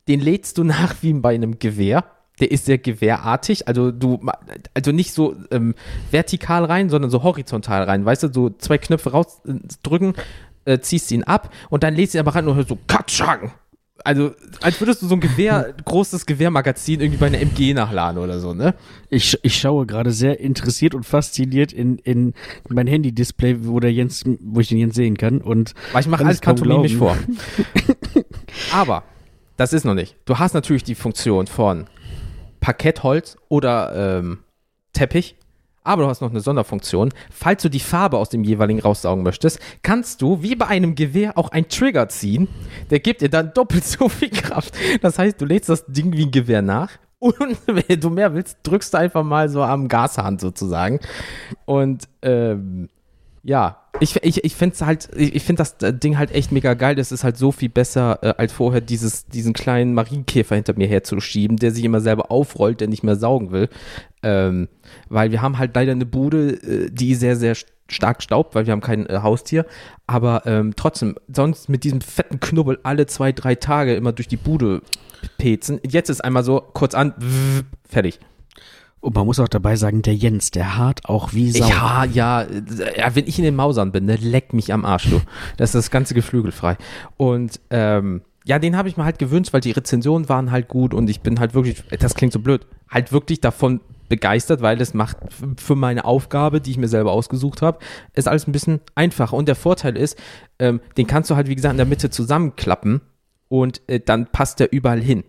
den 0.08 0.20
lädst 0.20 0.58
du 0.58 0.64
nach 0.64 0.96
wie 1.02 1.14
bei 1.14 1.36
einem 1.36 1.60
Gewehr. 1.60 2.04
Der 2.40 2.52
ist 2.52 2.66
sehr 2.66 2.78
gewehrartig, 2.78 3.68
also 3.68 3.92
du, 3.92 4.20
also 4.76 4.92
nicht 4.92 5.12
so 5.12 5.36
ähm, 5.50 5.74
vertikal 6.12 6.66
rein, 6.66 6.88
sondern 6.88 7.10
so 7.10 7.24
horizontal 7.24 7.82
rein, 7.84 8.06
weißt 8.06 8.24
du, 8.24 8.32
so 8.32 8.52
zwei 8.52 8.78
Knöpfe 8.78 9.10
rausdrücken, 9.10 10.14
äh, 10.66 10.78
ziehst 10.78 11.12
ihn 11.12 11.24
ab 11.24 11.52
und 11.72 11.82
dann 11.82 11.96
lädst 11.96 12.14
du 12.14 12.20
ihn 12.20 12.22
aber 12.22 12.36
rein 12.36 12.48
und 12.48 12.56
hörst 12.56 12.70
so 12.70 12.78
Katschang. 12.86 13.54
Also, 14.08 14.32
als 14.62 14.80
würdest 14.80 15.02
du 15.02 15.08
so 15.08 15.16
ein 15.16 15.20
Gewehr, 15.20 15.74
großes 15.84 16.26
Gewehrmagazin 16.26 17.02
irgendwie 17.02 17.18
bei 17.18 17.28
einer 17.28 17.42
MG 17.42 17.74
nachladen 17.74 18.24
oder 18.24 18.40
so, 18.40 18.54
ne? 18.54 18.74
Ich, 19.10 19.38
ich 19.42 19.60
schaue 19.60 19.86
gerade 19.86 20.12
sehr 20.12 20.40
interessiert 20.40 20.96
und 20.96 21.04
fasziniert 21.04 21.74
in, 21.74 21.98
in 21.98 22.34
mein 22.70 22.88
Handy-Display, 22.88 23.66
wo 23.66 23.82
der 23.82 23.92
Jens, 23.92 24.24
wo 24.40 24.62
ich 24.62 24.70
den 24.70 24.78
Jens 24.78 24.96
sehen 24.96 25.18
kann. 25.18 25.42
Und 25.42 25.74
Weil 25.92 26.04
ich 26.04 26.08
mache 26.08 26.24
alles 26.24 26.40
pantomimisch 26.40 26.96
vor. 26.96 27.18
Aber 28.72 29.04
das 29.58 29.74
ist 29.74 29.84
noch 29.84 29.94
nicht. 29.94 30.16
Du 30.24 30.40
hast 30.40 30.54
natürlich 30.54 30.86
die 30.86 30.96
Funktion 30.96 31.46
von 31.46 31.88
Parkettholz 32.62 33.36
oder 33.50 34.20
ähm, 34.20 34.40
Teppich. 34.94 35.36
Aber 35.88 36.04
du 36.04 36.10
hast 36.10 36.22
noch 36.22 36.30
eine 36.30 36.42
Sonderfunktion. 36.42 37.14
Falls 37.32 37.64
du 37.64 37.70
die 37.70 37.80
Farbe 37.80 38.18
aus 38.18 38.28
dem 38.28 38.44
jeweiligen 38.44 38.82
raussaugen 38.82 39.24
möchtest, 39.24 39.60
kannst 39.84 40.22
du 40.22 40.44
wie 40.44 40.54
bei 40.54 40.68
einem 40.68 40.96
Gewehr 40.96 41.38
auch 41.38 41.50
einen 41.50 41.70
Trigger 41.70 42.10
ziehen. 42.10 42.50
Der 42.90 43.00
gibt 43.00 43.22
dir 43.22 43.30
dann 43.30 43.54
doppelt 43.54 43.86
so 43.86 44.10
viel 44.10 44.30
Kraft. 44.30 44.74
Das 45.02 45.18
heißt, 45.18 45.40
du 45.40 45.46
lädst 45.46 45.70
das 45.70 45.86
Ding 45.86 46.12
wie 46.12 46.26
ein 46.26 46.32
Gewehr 46.32 46.62
nach. 46.62 46.92
Und 47.20 47.38
wenn 47.66 48.00
du 48.02 48.10
mehr 48.10 48.34
willst, 48.34 48.58
drückst 48.64 48.94
du 48.94 48.98
einfach 48.98 49.24
mal 49.24 49.48
so 49.48 49.64
am 49.64 49.88
Gashahn 49.88 50.40
sozusagen. 50.40 51.00
Und 51.66 52.04
ähm, 52.22 52.90
ja, 53.48 53.78
ich, 54.02 54.18
ich, 54.24 54.44
ich 54.44 54.56
finde 54.56 54.76
halt, 54.86 55.10
ich, 55.16 55.34
ich 55.34 55.44
finde 55.44 55.62
das 55.64 55.78
Ding 55.80 56.18
halt 56.18 56.32
echt 56.32 56.52
mega 56.52 56.74
geil. 56.74 56.96
Das 56.96 57.12
ist 57.12 57.24
halt 57.24 57.38
so 57.38 57.52
viel 57.54 57.70
besser, 57.70 58.20
äh, 58.22 58.34
als 58.38 58.52
vorher 58.52 58.82
dieses, 58.82 59.26
diesen 59.26 59.54
kleinen 59.54 59.94
Marienkäfer 59.94 60.56
hinter 60.56 60.74
mir 60.78 60.88
herzuschieben, 60.88 61.58
der 61.58 61.72
sich 61.72 61.84
immer 61.86 62.02
selber 62.02 62.30
aufrollt, 62.30 62.82
der 62.82 62.90
nicht 62.90 63.04
mehr 63.04 63.16
saugen 63.16 63.52
will. 63.52 63.70
Ähm, 64.22 64.68
weil 65.08 65.32
wir 65.32 65.42
haben 65.42 65.58
halt 65.58 65.74
leider 65.76 65.94
eine 65.94 66.06
Bude, 66.06 66.50
äh, 66.62 66.92
die 66.92 67.16
sehr, 67.16 67.38
sehr 67.38 67.56
st- 67.56 67.68
stark 67.88 68.22
staubt, 68.22 68.54
weil 68.54 68.66
wir 68.66 68.74
haben 68.74 68.82
kein 68.82 69.06
äh, 69.08 69.20
Haustier. 69.24 69.66
Aber 70.08 70.44
ähm, 70.46 70.74
trotzdem, 70.76 71.16
sonst 71.34 71.70
mit 71.70 71.86
diesem 71.86 72.02
fetten 72.02 72.42
Knubbel 72.42 72.80
alle 72.84 73.06
zwei, 73.06 73.32
drei 73.32 73.56
Tage 73.56 73.96
immer 73.96 74.12
durch 74.12 74.28
die 74.28 74.38
Bude 74.38 74.82
pezen. 75.38 75.80
Jetzt 75.88 76.10
ist 76.10 76.22
einmal 76.24 76.44
so 76.44 76.62
kurz 76.74 76.94
an, 76.94 77.14
fertig. 77.90 78.20
Und 79.00 79.16
man 79.16 79.26
muss 79.26 79.40
auch 79.40 79.48
dabei 79.48 79.76
sagen, 79.76 80.02
der 80.02 80.16
Jens, 80.16 80.52
der 80.52 80.78
hart 80.78 81.06
auch 81.06 81.34
wie 81.34 81.52
Sau. 81.52 81.68
Ja, 81.68 82.04
ja, 82.06 82.42
äh, 82.42 83.00
ja, 83.00 83.16
wenn 83.16 83.28
ich 83.28 83.38
in 83.38 83.46
den 83.46 83.56
Mausern 83.56 83.92
bin, 83.92 84.06
ne, 84.06 84.16
leck 84.16 84.54
mich 84.54 84.74
am 84.74 84.86
Arsch, 84.86 85.10
du. 85.10 85.22
Das 85.58 85.70
ist 85.70 85.76
das 85.76 85.92
ganze 85.92 86.14
Geflügel 86.14 86.52
frei. 86.52 86.78
Und 87.16 87.60
ähm, 87.70 88.22
ja, 88.44 88.60
den 88.60 88.76
habe 88.78 88.90
ich 88.90 88.98
mir 88.98 89.06
halt 89.06 89.20
gewünscht, 89.20 89.54
weil 89.54 89.62
die 89.62 89.72
Rezensionen 89.72 90.30
waren 90.30 90.52
halt 90.52 90.68
gut 90.68 90.94
und 90.94 91.10
ich 91.10 91.22
bin 91.22 91.40
halt 91.40 91.54
wirklich, 91.54 91.84
das 92.00 92.16
klingt 92.16 92.34
so 92.34 92.40
blöd, 92.40 92.66
halt 92.90 93.12
wirklich 93.12 93.42
davon 93.42 93.82
begeistert, 94.10 94.62
weil 94.62 94.78
das 94.78 94.94
macht 94.94 95.18
für 95.58 95.76
meine 95.76 96.06
Aufgabe, 96.06 96.62
die 96.62 96.72
ich 96.72 96.78
mir 96.78 96.88
selber 96.88 97.12
ausgesucht 97.12 97.62
habe, 97.62 97.80
ist 98.14 98.28
alles 98.28 98.48
ein 98.48 98.54
bisschen 98.54 98.80
einfacher. 98.96 99.36
Und 99.36 99.48
der 99.48 99.56
Vorteil 99.56 99.98
ist, 99.98 100.18
ähm, 100.60 100.80
den 100.96 101.08
kannst 101.08 101.30
du 101.30 101.36
halt, 101.36 101.48
wie 101.48 101.56
gesagt, 101.56 101.74
in 101.74 101.78
der 101.78 101.86
Mitte 101.86 102.10
zusammenklappen 102.10 103.02
und 103.50 103.82
äh, 103.88 104.00
dann 104.00 104.28
passt 104.28 104.60
der 104.60 104.72
überall 104.72 105.02
hin. 105.02 105.24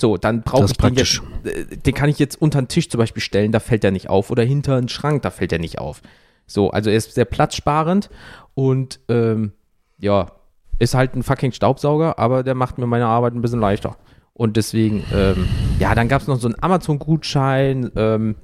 So, 0.00 0.16
dann 0.16 0.42
brauche 0.42 0.64
ich 0.64 0.72
den 0.76 0.94
jetzt, 0.94 1.22
äh, 1.44 1.76
den 1.76 1.94
kann 1.94 2.08
ich 2.08 2.18
jetzt 2.18 2.40
unter 2.40 2.60
den 2.60 2.68
Tisch 2.68 2.88
zum 2.88 2.98
Beispiel 2.98 3.22
stellen, 3.22 3.52
da 3.52 3.60
fällt 3.60 3.84
er 3.84 3.90
nicht 3.92 4.10
auf. 4.10 4.30
Oder 4.30 4.42
hinter 4.42 4.76
einen 4.76 4.88
Schrank, 4.88 5.22
da 5.22 5.30
fällt 5.30 5.52
er 5.52 5.58
nicht 5.60 5.78
auf. 5.78 6.02
So, 6.46 6.70
also 6.70 6.90
er 6.90 6.96
ist 6.96 7.14
sehr 7.14 7.24
platzsparend 7.24 8.10
und 8.54 9.00
ähm, 9.08 9.52
ja, 9.98 10.32
ist 10.78 10.94
halt 10.94 11.14
ein 11.14 11.22
fucking 11.22 11.52
Staubsauger, 11.52 12.18
aber 12.18 12.42
der 12.42 12.54
macht 12.54 12.78
mir 12.78 12.86
meine 12.86 13.06
Arbeit 13.06 13.34
ein 13.34 13.40
bisschen 13.40 13.60
leichter. 13.60 13.96
Und 14.32 14.56
deswegen, 14.56 15.04
ähm, 15.14 15.46
ja, 15.78 15.94
dann 15.94 16.08
gab 16.08 16.20
es 16.22 16.26
noch 16.26 16.40
so 16.40 16.48
einen 16.48 16.56
Amazon-Gutschein, 16.60 17.92
ähm, 17.94 18.34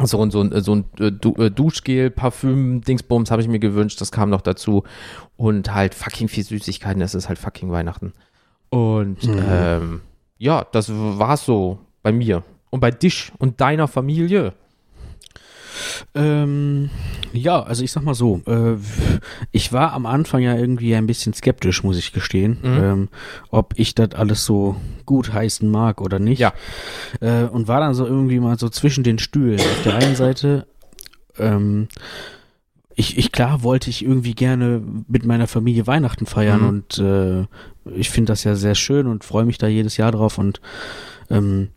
so 0.00 0.22
ein, 0.22 0.30
so 0.30 0.40
ein, 0.42 0.62
so 0.62 0.76
ein 0.76 0.84
äh, 1.00 1.10
du 1.10 1.34
äh, 1.34 1.50
Duschgel, 1.50 2.10
Parfüm, 2.10 2.82
Dingsbums 2.82 3.32
habe 3.32 3.42
ich 3.42 3.48
mir 3.48 3.58
gewünscht, 3.58 4.00
das 4.00 4.12
kam 4.12 4.30
noch 4.30 4.42
dazu. 4.42 4.84
Und 5.36 5.74
halt 5.74 5.94
fucking 5.94 6.28
viel 6.28 6.44
Süßigkeiten, 6.44 7.00
das 7.00 7.16
ist 7.16 7.28
halt 7.28 7.38
fucking 7.40 7.72
Weihnachten. 7.72 8.12
Und 8.70 9.24
Mhm. 9.26 9.42
ähm, 9.44 10.00
ja, 10.38 10.66
das 10.72 10.90
war's 10.92 11.44
so 11.44 11.78
bei 12.02 12.12
mir. 12.12 12.42
Und 12.70 12.80
bei 12.80 12.90
dich 12.90 13.32
und 13.38 13.60
deiner 13.60 13.88
Familie. 13.88 14.52
Ähm, 16.14 16.90
ja, 17.32 17.62
also 17.62 17.84
ich 17.84 17.92
sag 17.92 18.02
mal 18.02 18.14
so, 18.14 18.40
äh, 18.46 18.76
ich 19.52 19.72
war 19.72 19.92
am 19.92 20.06
Anfang 20.06 20.42
ja 20.42 20.56
irgendwie 20.56 20.94
ein 20.94 21.06
bisschen 21.06 21.34
skeptisch, 21.34 21.82
muss 21.84 21.98
ich 21.98 22.12
gestehen, 22.12 22.58
Mhm. 22.62 22.82
ähm, 22.82 23.08
ob 23.50 23.74
ich 23.76 23.94
das 23.94 24.12
alles 24.14 24.44
so 24.44 24.76
gut 25.06 25.32
heißen 25.32 25.70
mag 25.70 26.00
oder 26.00 26.18
nicht. 26.18 26.40
Ja. 26.40 26.52
Äh, 27.20 27.44
und 27.44 27.68
war 27.68 27.80
dann 27.80 27.94
so 27.94 28.06
irgendwie 28.06 28.40
mal 28.40 28.58
so 28.58 28.68
zwischen 28.68 29.04
den 29.04 29.18
Stühlen. 29.18 29.60
Auf 29.60 29.82
der 29.84 29.94
einen 29.96 30.16
Seite, 30.16 30.66
ähm, 31.38 31.88
ich, 33.00 33.16
ich 33.16 33.30
klar 33.32 33.62
wollte 33.62 33.90
ich 33.90 34.04
irgendwie 34.04 34.34
gerne 34.34 34.82
mit 35.06 35.24
meiner 35.24 35.46
Familie 35.46 35.86
Weihnachten 35.86 36.26
feiern 36.26 36.62
Mhm. 36.62 36.68
und 36.68 36.98
äh, 36.98 37.46
ich 37.96 38.10
finde 38.10 38.32
das 38.32 38.42
ja 38.44 38.54
sehr 38.56 38.74
schön 38.74 39.06
und 39.06 39.22
freue 39.24 39.44
mich 39.44 39.56
da 39.58 39.66
jedes 39.68 39.96
Jahr 39.96 40.10
drauf 40.12 40.36
und 40.38 40.60
ähm, 41.30 41.68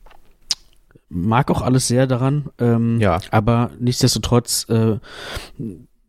mag 1.09 1.51
auch 1.51 1.61
alles 1.61 1.87
sehr 1.87 2.07
daran. 2.07 2.45
Ähm, 2.57 2.99
Ja. 2.99 3.19
Aber 3.31 3.71
nichtsdestotrotz 3.79 4.65
äh, 4.69 4.97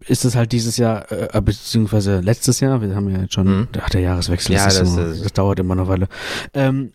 ist 0.06 0.24
es 0.24 0.34
halt 0.34 0.52
dieses 0.52 0.76
Jahr, 0.78 1.10
äh, 1.12 1.40
beziehungsweise 1.42 2.20
letztes 2.20 2.60
Jahr, 2.60 2.80
wir 2.80 2.94
haben 2.96 3.08
ja 3.10 3.20
jetzt 3.20 3.34
schon, 3.34 3.46
Mhm. 3.60 3.68
ach, 3.80 3.90
der 3.90 4.00
Jahreswechsel, 4.00 4.54
Ja, 4.54 4.64
das, 4.64 4.76
ist 4.80 4.96
das 4.96 5.16
so, 5.18 5.22
das 5.24 5.32
dauert 5.32 5.58
immer 5.60 5.74
eine 5.74 5.86
Weile. 5.88 6.08
Ähm, 6.54 6.92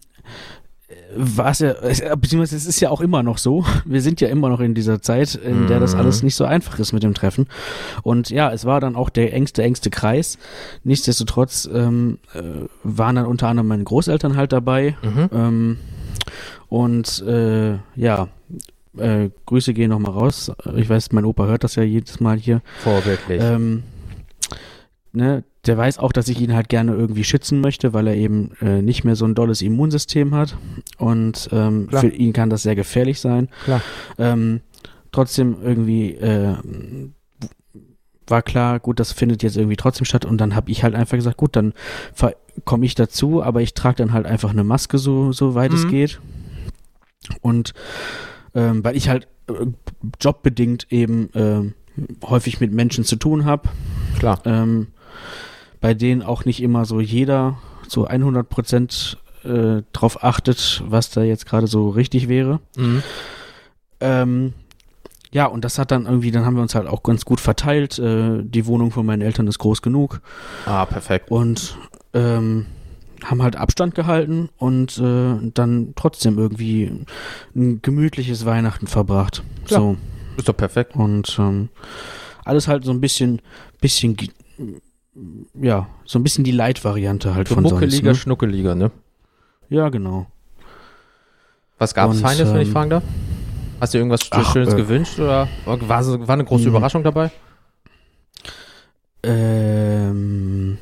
war 1.15 1.51
es 1.51 1.59
ja, 1.59 1.71
äh, 1.71 2.15
beziehungsweise 2.15 2.55
es 2.55 2.65
ist 2.65 2.79
ja 2.79 2.89
auch 2.89 3.01
immer 3.01 3.21
noch 3.21 3.37
so. 3.37 3.65
Wir 3.85 4.01
sind 4.01 4.21
ja 4.21 4.29
immer 4.29 4.47
noch 4.49 4.61
in 4.61 4.73
dieser 4.73 5.01
Zeit, 5.01 5.35
in 5.35 5.67
der 5.67 5.79
das 5.81 5.93
Mhm. 5.93 5.99
alles 5.99 6.23
nicht 6.23 6.35
so 6.35 6.45
einfach 6.45 6.79
ist 6.79 6.93
mit 6.93 7.03
dem 7.03 7.13
Treffen. 7.13 7.47
Und 8.03 8.29
ja, 8.29 8.51
es 8.53 8.63
war 8.65 8.79
dann 8.79 8.95
auch 8.95 9.09
der 9.09 9.33
engste, 9.33 9.63
engste 9.63 9.89
Kreis. 9.89 10.37
Nichtsdestotrotz 10.85 11.67
ähm, 11.73 12.19
äh, 12.33 12.41
waren 12.83 13.15
dann 13.17 13.25
unter 13.25 13.49
anderem 13.49 13.67
meine 13.67 13.83
Großeltern 13.83 14.37
halt 14.37 14.53
dabei. 14.53 14.95
Mhm. 15.03 15.29
Ähm, 15.33 15.77
und 16.69 17.21
äh, 17.27 17.77
ja, 17.95 18.27
äh, 18.97 19.29
Grüße 19.45 19.73
gehen 19.73 19.89
nochmal 19.89 20.11
raus. 20.13 20.51
Ich 20.75 20.89
weiß, 20.89 21.11
mein 21.11 21.25
Opa 21.25 21.45
hört 21.47 21.63
das 21.65 21.75
ja 21.75 21.83
jedes 21.83 22.19
Mal 22.19 22.37
hier. 22.37 22.61
Vorbildlich. 22.79 23.41
Ähm, 23.43 23.83
ne, 25.11 25.43
der 25.67 25.77
weiß 25.77 25.99
auch, 25.99 26.11
dass 26.11 26.27
ich 26.27 26.39
ihn 26.41 26.53
halt 26.53 26.69
gerne 26.69 26.93
irgendwie 26.93 27.23
schützen 27.23 27.61
möchte, 27.61 27.93
weil 27.93 28.07
er 28.07 28.15
eben 28.15 28.51
äh, 28.61 28.81
nicht 28.81 29.03
mehr 29.03 29.15
so 29.15 29.25
ein 29.25 29.35
dolles 29.35 29.61
Immunsystem 29.61 30.33
hat. 30.33 30.57
Und 30.97 31.49
ähm, 31.51 31.87
Klar. 31.87 32.01
für 32.01 32.07
ihn 32.09 32.33
kann 32.33 32.49
das 32.49 32.63
sehr 32.63 32.75
gefährlich 32.75 33.19
sein. 33.19 33.49
Klar. 33.65 33.81
Ähm, 34.17 34.61
trotzdem 35.11 35.57
irgendwie 35.63 36.11
äh, 36.13 36.55
war 38.27 38.41
klar, 38.41 38.79
gut, 38.79 38.99
das 38.99 39.11
findet 39.13 39.41
jetzt 39.43 39.55
irgendwie 39.57 39.77
trotzdem 39.77 40.05
statt. 40.05 40.25
Und 40.25 40.39
dann 40.39 40.55
habe 40.55 40.69
ich 40.71 40.83
halt 40.83 40.95
einfach 40.95 41.15
gesagt, 41.17 41.37
gut, 41.37 41.55
dann 41.55 41.73
komme 42.65 42.85
ich 42.85 42.95
dazu, 42.95 43.41
aber 43.43 43.61
ich 43.61 43.73
trage 43.73 43.97
dann 43.97 44.13
halt 44.13 44.25
einfach 44.25 44.49
eine 44.49 44.63
Maske, 44.63 44.97
so, 44.97 45.31
so 45.31 45.55
weit 45.55 45.73
es 45.73 45.85
Mhm. 45.85 45.89
geht. 45.89 46.19
Und 47.41 47.73
ähm, 48.55 48.83
weil 48.83 48.95
ich 48.95 49.09
halt 49.09 49.27
äh, 49.49 49.53
jobbedingt 50.19 50.87
eben 50.91 51.29
ähm, 51.35 51.73
häufig 52.23 52.59
mit 52.59 52.73
Menschen 52.73 53.03
zu 53.03 53.15
tun 53.15 53.45
habe, 53.45 53.69
Klar. 54.19 54.41
ähm, 54.45 54.87
bei 55.87 55.93
denen 55.93 56.21
auch 56.21 56.43
nicht 56.43 56.61
immer 56.61 56.83
so 56.83 56.99
jeder 56.99 57.59
so 57.87 58.03
100 58.07 58.49
Prozent 58.49 59.17
äh, 59.45 59.83
drauf 59.93 60.21
achtet, 60.21 60.83
was 60.85 61.11
da 61.11 61.23
jetzt 61.23 61.45
gerade 61.45 61.67
so 61.67 61.87
richtig 61.87 62.27
wäre. 62.27 62.59
Mhm. 62.75 63.03
Ähm, 64.01 64.53
ja, 65.31 65.45
und 65.45 65.63
das 65.63 65.79
hat 65.79 65.91
dann 65.91 66.05
irgendwie, 66.05 66.31
dann 66.31 66.43
haben 66.45 66.57
wir 66.57 66.61
uns 66.61 66.75
halt 66.75 66.87
auch 66.87 67.03
ganz 67.03 67.23
gut 67.23 67.39
verteilt. 67.39 67.99
Äh, 67.99 68.43
die 68.43 68.65
Wohnung 68.65 68.91
von 68.91 69.05
meinen 69.05 69.21
Eltern 69.21 69.47
ist 69.47 69.59
groß 69.59 69.81
genug 69.81 70.19
Ah, 70.65 70.83
perfekt. 70.85 71.31
und 71.31 71.77
ähm, 72.13 72.65
haben 73.23 73.41
halt 73.41 73.55
Abstand 73.55 73.95
gehalten 73.95 74.49
und 74.57 74.97
äh, 74.97 75.35
dann 75.53 75.93
trotzdem 75.95 76.37
irgendwie 76.37 77.05
ein 77.55 77.81
gemütliches 77.81 78.43
Weihnachten 78.45 78.87
verbracht. 78.87 79.41
Klar. 79.63 79.79
So. 79.79 79.97
Ist 80.35 80.49
doch 80.49 80.57
perfekt. 80.57 80.97
Und 80.97 81.37
ähm, 81.39 81.69
alles 82.43 82.67
halt 82.67 82.83
so 82.83 82.91
ein 82.91 82.99
bisschen, 82.99 83.41
bisschen, 83.79 84.17
ja, 85.59 85.87
so 86.05 86.19
ein 86.19 86.23
bisschen 86.23 86.43
die 86.43 86.51
Light-Variante 86.51 87.33
halt 87.35 87.47
So 87.47 87.55
von 87.55 87.63
sonst. 87.63 87.73
muckeliger, 87.81 88.09
Ne? 88.09 88.15
schnuckeliger, 88.15 88.75
ne? 88.75 88.91
Ja, 89.69 89.89
genau. 89.89 90.27
Was 91.79 91.93
gab 91.93 92.09
es 92.11 92.17
Und, 92.17 92.23
Feines, 92.23 92.53
wenn 92.53 92.61
ich 92.61 92.67
ähm, 92.69 92.73
fragen 92.73 92.89
darf? 92.89 93.03
Hast 93.79 93.93
du 93.93 93.97
irgendwas 93.99 94.21
ach, 94.31 94.51
Schönes 94.53 94.73
äh, 94.73 94.77
gewünscht 94.77 95.19
oder 95.19 95.47
war, 95.65 95.87
war 96.27 96.29
eine 96.33 96.43
große. 96.45 96.67
Überraschung 96.67 97.03
dabei? 97.03 97.31
Ähm, 99.23 100.77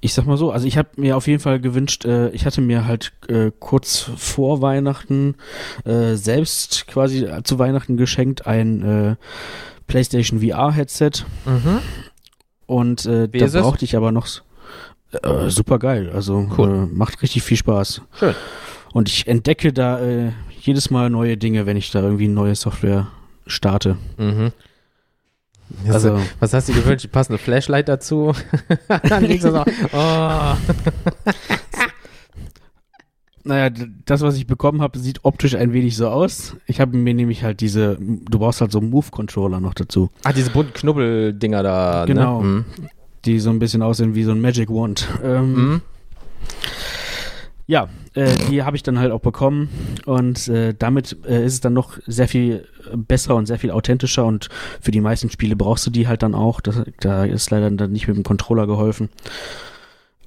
ich 0.00 0.14
sag 0.14 0.26
mal 0.26 0.36
so, 0.36 0.50
also 0.52 0.66
ich 0.66 0.78
habe 0.78 0.88
mir 0.96 1.16
auf 1.16 1.26
jeden 1.26 1.40
Fall 1.40 1.60
gewünscht, 1.60 2.04
äh, 2.04 2.30
ich 2.30 2.46
hatte 2.46 2.60
mir 2.60 2.86
halt 2.86 3.12
äh, 3.28 3.50
kurz 3.58 4.10
vor 4.16 4.62
Weihnachten 4.62 5.34
äh, 5.84 6.14
selbst 6.14 6.86
quasi 6.86 7.28
zu 7.44 7.58
Weihnachten 7.58 7.96
geschenkt 7.96 8.46
ein 8.46 8.82
äh, 8.82 9.16
PlayStation 9.86 10.40
VR 10.40 10.72
Headset 10.72 11.24
Mhm. 11.44 11.80
Und 12.68 13.04
äh, 13.06 13.28
Wie 13.32 13.38
da 13.38 13.48
brauchte 13.48 13.84
ich 13.84 13.96
aber 13.96 14.12
noch 14.12 14.28
äh, 15.10 15.48
super 15.48 15.78
geil, 15.80 16.10
also 16.14 16.48
Cool. 16.56 16.68
äh, 16.68 16.94
macht 16.94 17.20
richtig 17.22 17.42
viel 17.42 17.56
Spaß. 17.56 18.02
Schön. 18.18 18.34
Und 18.92 19.08
ich 19.08 19.26
entdecke 19.26 19.72
da 19.72 19.98
äh, 20.00 20.32
jedes 20.60 20.90
Mal 20.90 21.10
neue 21.10 21.36
Dinge, 21.36 21.66
wenn 21.66 21.76
ich 21.76 21.90
da 21.90 22.00
irgendwie 22.02 22.28
neue 22.28 22.54
Software 22.54 23.08
starte. 23.46 23.96
Mhm. 24.18 24.52
Also, 25.86 26.12
Also 26.14 26.26
was 26.40 26.52
hast 26.54 26.68
du 26.68 26.74
gewünscht? 26.74 27.04
Die 27.04 27.08
passende 27.08 27.38
Flashlight 27.38 27.88
dazu? 27.88 28.32
Oh. 29.92 30.54
Naja, 33.48 33.70
das, 34.04 34.20
was 34.20 34.36
ich 34.36 34.46
bekommen 34.46 34.82
habe, 34.82 34.98
sieht 34.98 35.20
optisch 35.24 35.54
ein 35.54 35.72
wenig 35.72 35.96
so 35.96 36.08
aus. 36.08 36.54
Ich 36.66 36.80
habe 36.82 36.94
mir 36.98 37.14
nämlich 37.14 37.42
halt 37.44 37.62
diese, 37.62 37.96
du 37.98 38.38
brauchst 38.38 38.60
halt 38.60 38.72
so 38.72 38.82
Move-Controller 38.82 39.58
noch 39.58 39.72
dazu, 39.72 40.10
Ah, 40.22 40.34
diese 40.34 40.50
bunten 40.50 40.74
Knubbeldinger 40.74 41.62
da. 41.62 42.04
Genau. 42.06 42.42
Ne? 42.42 42.64
die 43.24 43.40
so 43.40 43.50
ein 43.50 43.58
bisschen 43.58 43.82
aussehen 43.82 44.14
wie 44.14 44.22
so 44.22 44.30
ein 44.32 44.40
Magic 44.40 44.68
Wand. 44.68 45.08
Ähm, 45.24 45.52
Mhm. 45.54 45.60
Mhm. 45.72 45.80
Ja, 47.66 47.88
äh, 48.14 48.34
die 48.50 48.62
habe 48.62 48.76
ich 48.76 48.82
dann 48.82 48.98
halt 48.98 49.12
auch 49.12 49.20
bekommen 49.20 49.68
und 50.06 50.48
äh, 50.48 50.74
damit 50.78 51.16
äh, 51.26 51.44
ist 51.44 51.54
es 51.54 51.60
dann 51.60 51.74
noch 51.74 51.98
sehr 52.06 52.28
viel 52.28 52.66
besser 52.94 53.34
und 53.34 53.44
sehr 53.46 53.58
viel 53.58 53.70
authentischer 53.70 54.24
und 54.24 54.48
für 54.80 54.90
die 54.90 55.02
meisten 55.02 55.28
Spiele 55.30 55.54
brauchst 55.56 55.86
du 55.86 55.90
die 55.90 56.06
halt 56.08 56.22
dann 56.22 56.34
auch. 56.34 56.60
Das, 56.62 56.82
da 57.00 57.24
ist 57.24 57.50
leider 57.50 57.70
dann 57.70 57.92
nicht 57.92 58.08
mit 58.08 58.16
dem 58.16 58.22
Controller 58.24 58.66
geholfen. 58.66 59.10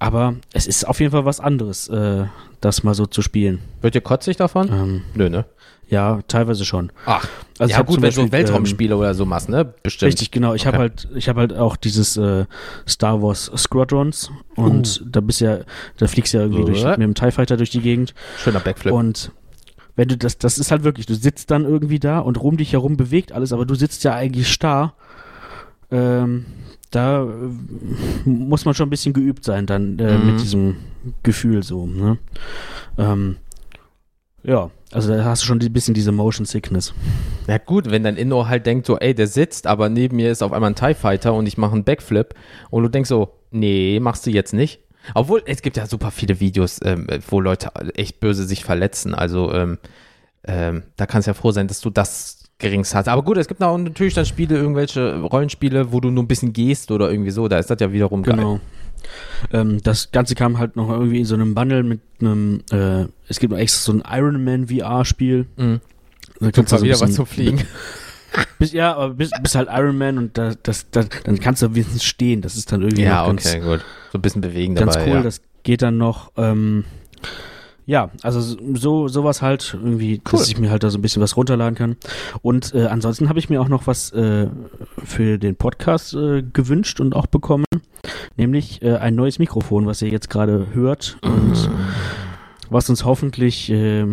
Aber 0.01 0.33
es 0.51 0.65
ist 0.65 0.87
auf 0.87 0.99
jeden 0.99 1.11
Fall 1.11 1.25
was 1.25 1.39
anderes, 1.39 1.87
äh, 1.89 2.25
das 2.59 2.83
mal 2.83 2.95
so 2.95 3.05
zu 3.05 3.21
spielen. 3.21 3.59
Wird 3.81 3.93
dir 3.93 4.01
kotzig 4.01 4.35
davon? 4.37 4.67
Ähm, 4.69 5.01
Nö, 5.13 5.29
ne? 5.29 5.45
ja, 5.89 6.21
teilweise 6.27 6.63
schon. 6.65 6.91
Ach, 7.05 7.27
Also 7.59 7.69
ich 7.71 7.77
ja 7.77 7.83
gut, 7.83 8.01
wenn 8.01 8.13
du 8.13 8.31
Weltraumspiele 8.31 8.95
oder 8.97 9.13
so 9.13 9.25
machst, 9.25 9.49
ne? 9.49 9.59
Ähm, 9.61 9.73
Bestimmt. 9.83 10.07
richtig, 10.07 10.31
genau. 10.31 10.53
Ich 10.55 10.65
habe 10.65 10.77
Okay. 10.77 10.81
halt, 10.81 11.07
ich 11.15 11.27
habe 11.29 11.41
halt 11.41 11.53
auch 11.53 11.75
dieses 11.75 12.15
äh, 12.17 12.45
Star 12.87 13.21
Wars 13.21 13.51
Squadrons 13.57 14.31
und 14.55 15.03
da 15.05 15.19
bist 15.21 15.41
ja, 15.41 15.59
da 15.97 16.07
fliegst 16.07 16.33
du 16.33 16.37
ja 16.37 16.43
irgendwie 16.45 16.65
durch, 16.65 16.83
Uh. 16.83 16.89
mit 16.91 17.01
dem 17.01 17.13
TIE 17.13 17.31
Fighter 17.31 17.57
durch 17.57 17.69
die 17.69 17.81
Gegend 17.81 18.13
Schöner 18.37 18.59
Backflip. 18.61 18.93
und 18.93 19.31
wenn 19.97 20.07
du 20.07 20.17
das, 20.17 20.37
das 20.39 20.57
ist 20.57 20.71
halt 20.71 20.83
wirklich, 20.85 21.05
du 21.05 21.13
sitzt 21.13 21.51
dann 21.51 21.65
irgendwie 21.65 21.99
da 21.99 22.19
und 22.19 22.41
rum 22.41 22.55
dich 22.57 22.71
herum 22.73 22.95
bewegt 22.97 23.33
alles, 23.33 23.51
aber 23.53 23.65
du 23.65 23.75
sitzt 23.75 24.03
ja 24.05 24.15
eigentlich 24.15 24.51
starr. 24.51 24.93
Ähm, 25.91 26.45
da 26.91 27.23
äh, 27.23 28.29
muss 28.29 28.65
man 28.65 28.73
schon 28.75 28.87
ein 28.87 28.91
bisschen 28.91 29.13
geübt 29.13 29.43
sein 29.43 29.65
dann 29.65 29.97
äh, 29.99 30.17
Mhm. 30.17 30.25
mit 30.25 30.41
diesem 30.41 30.75
Gefühl 31.23 31.63
so. 31.63 31.87
Ne? 31.87 32.17
Ähm, 32.97 33.37
ja, 34.43 34.71
also 34.91 35.15
da 35.15 35.23
hast 35.23 35.43
du 35.43 35.45
schon 35.45 35.59
ein 35.61 35.73
bisschen 35.73 35.93
diese 35.93 36.11
Motion 36.11 36.45
Sickness. 36.45 36.93
Ja 37.47 37.57
gut, 37.59 37.89
wenn 37.91 38.03
dein 38.03 38.17
Inno 38.17 38.47
halt 38.47 38.65
denkt 38.65 38.85
so, 38.87 38.97
ey, 38.97 39.13
der 39.13 39.27
sitzt, 39.27 39.67
aber 39.67 39.87
neben 39.89 40.15
mir 40.15 40.31
ist 40.31 40.41
auf 40.41 40.51
einmal 40.51 40.71
ein 40.71 40.75
TIE 40.75 40.93
Fighter 40.95 41.33
und 41.33 41.45
ich 41.47 41.57
mache 41.57 41.73
einen 41.73 41.83
Backflip 41.83 42.33
und 42.71 42.83
du 42.83 42.89
denkst 42.89 43.09
so, 43.09 43.33
nee, 43.51 43.99
machst 43.99 44.25
du 44.25 44.31
jetzt 44.31 44.53
nicht. 44.53 44.81
Obwohl, 45.15 45.41
es 45.45 45.61
gibt 45.61 45.77
ja 45.77 45.85
super 45.87 46.11
viele 46.11 46.39
Videos, 46.39 46.79
ähm, 46.83 47.07
wo 47.29 47.39
Leute 47.39 47.71
echt 47.95 48.19
böse 48.19 48.45
sich 48.45 48.63
verletzen, 48.63 49.15
also 49.15 49.51
ähm, 49.53 49.77
ähm, 50.43 50.83
da 50.97 51.05
kannst 51.05 51.27
du 51.27 51.31
ja 51.31 51.33
froh 51.35 51.51
sein, 51.51 51.67
dass 51.67 51.81
du 51.81 51.89
das 51.91 52.40
geringst 52.61 52.95
hast. 52.95 53.07
Aber 53.07 53.23
gut, 53.23 53.37
es 53.37 53.47
gibt 53.47 53.61
auch 53.61 53.77
natürlich 53.77 54.13
dann 54.13 54.25
Spiele, 54.25 54.55
irgendwelche 54.55 55.19
Rollenspiele, 55.21 55.91
wo 55.91 55.99
du 55.99 56.09
nur 56.11 56.23
ein 56.23 56.27
bisschen 56.27 56.53
gehst 56.53 56.91
oder 56.91 57.11
irgendwie 57.11 57.31
so, 57.31 57.47
da 57.47 57.57
ist 57.59 57.69
das 57.69 57.79
ja 57.79 57.91
wiederum 57.91 58.23
geil. 58.23 58.35
Genau. 58.37 58.59
Ähm, 59.51 59.81
das 59.83 60.11
Ganze 60.11 60.35
kam 60.35 60.59
halt 60.59 60.75
noch 60.75 60.89
irgendwie 60.89 61.19
in 61.19 61.25
so 61.25 61.33
einem 61.35 61.55
Bundle 61.55 61.83
mit 61.83 61.99
einem, 62.21 62.61
äh, 62.71 63.05
es 63.27 63.39
gibt 63.39 63.51
noch 63.51 63.59
extra 63.59 63.91
so 63.91 63.97
ein 63.99 64.03
Iron 64.19 64.43
Man 64.43 64.67
VR-Spiel. 64.67 65.47
Mhm. 65.57 65.81
Da 66.39 66.51
Kannst 66.51 66.57
du 66.57 66.61
du 66.61 66.67
so 66.69 66.75
ein 66.77 66.83
wieder 66.83 66.93
was 66.93 66.99
bisschen- 67.01 67.15
zum 67.15 67.25
Fliegen. 67.25 67.61
Bist, 68.59 68.71
ja, 68.73 68.95
aber 68.95 69.09
bist, 69.13 69.33
bist 69.41 69.55
halt 69.55 69.67
Iron 69.69 69.97
Man 69.97 70.17
und 70.17 70.37
da, 70.37 70.53
das, 70.63 70.89
das, 70.89 71.07
dann 71.25 71.37
kannst 71.41 71.61
du 71.63 71.75
wenigstens 71.75 72.05
stehen. 72.05 72.39
Das 72.41 72.55
ist 72.55 72.71
dann 72.71 72.81
irgendwie 72.81 73.03
Ja, 73.03 73.25
ganz, 73.27 73.45
okay, 73.45 73.59
gut. 73.59 73.81
So 74.13 74.19
ein 74.19 74.21
bisschen 74.21 74.39
bewegen 74.39 74.73
ganz 74.73 74.93
dabei. 74.93 75.07
cool. 75.09 75.15
ja. 75.17 75.21
Das 75.23 75.41
geht 75.63 75.81
dann 75.81 75.97
noch. 75.97 76.31
Ähm, 76.37 76.85
ja, 77.85 78.09
also 78.21 78.39
so 78.75 79.07
sowas 79.07 79.41
halt 79.41 79.77
irgendwie, 79.81 80.21
Cool. 80.31 80.39
dass 80.39 80.49
ich 80.49 80.57
mir 80.57 80.69
halt 80.71 80.83
da 80.83 80.89
so 80.89 80.97
ein 80.97 81.01
bisschen 81.01 81.21
was 81.21 81.35
runterladen 81.37 81.75
kann. 81.75 81.97
Und 82.41 82.73
äh, 82.73 82.85
ansonsten 82.85 83.29
habe 83.29 83.39
ich 83.39 83.49
mir 83.49 83.61
auch 83.61 83.67
noch 83.67 83.87
was 83.87 84.11
äh, 84.13 84.47
für 85.03 85.37
den 85.37 85.55
Podcast 85.55 86.13
äh, 86.13 86.43
gewünscht 86.43 86.99
und 86.99 87.15
auch 87.15 87.27
bekommen, 87.27 87.65
nämlich 88.37 88.81
äh, 88.81 88.95
ein 88.95 89.15
neues 89.15 89.39
Mikrofon, 89.39 89.85
was 89.85 90.01
ihr 90.01 90.09
jetzt 90.09 90.29
gerade 90.29 90.67
hört 90.73 91.17
und 91.23 91.69
was 92.69 92.89
uns 92.89 93.03
hoffentlich 93.03 93.69
äh, 93.69 94.05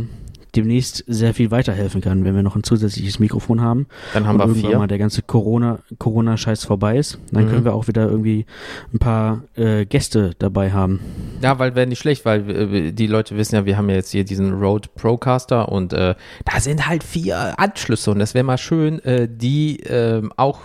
demnächst 0.56 1.04
sehr 1.06 1.34
viel 1.34 1.50
weiterhelfen 1.50 2.00
kann, 2.00 2.24
wenn 2.24 2.34
wir 2.34 2.42
noch 2.42 2.56
ein 2.56 2.62
zusätzliches 2.62 3.18
Mikrofon 3.18 3.60
haben 3.60 3.86
Dann 4.14 4.26
haben 4.26 4.36
und 4.36 4.40
wir 4.40 4.46
irgendwann 4.48 4.70
vier. 4.70 4.78
mal 4.78 4.86
der 4.86 4.98
ganze 4.98 5.22
Corona 5.22 5.78
Corona 5.98 6.36
Scheiß 6.36 6.64
vorbei 6.64 6.96
ist, 6.98 7.18
dann 7.32 7.44
Mhm. 7.44 7.48
können 7.50 7.64
wir 7.64 7.74
auch 7.74 7.88
wieder 7.88 8.08
irgendwie 8.08 8.46
ein 8.92 8.98
paar 8.98 9.42
äh, 9.56 9.84
Gäste 9.86 10.32
dabei 10.38 10.72
haben. 10.72 11.00
Ja, 11.42 11.58
weil 11.58 11.74
wäre 11.74 11.86
nicht 11.86 11.98
schlecht, 12.00 12.24
weil 12.24 12.50
äh, 12.50 12.92
die 12.92 13.06
Leute 13.06 13.36
wissen 13.36 13.54
ja, 13.56 13.66
wir 13.66 13.76
haben 13.76 13.88
ja 13.90 13.96
jetzt 13.96 14.10
hier 14.10 14.24
diesen 14.24 14.54
Rode 14.54 14.88
Procaster 14.94 15.68
und 15.70 15.92
äh, 15.92 16.14
da 16.44 16.60
sind 16.60 16.88
halt 16.88 17.04
vier 17.04 17.54
Anschlüsse 17.58 18.10
und 18.10 18.18
das 18.18 18.34
wäre 18.34 18.44
mal 18.44 18.58
schön, 18.58 18.98
äh, 19.04 19.28
die 19.30 19.80
ähm, 19.80 20.32
auch 20.36 20.60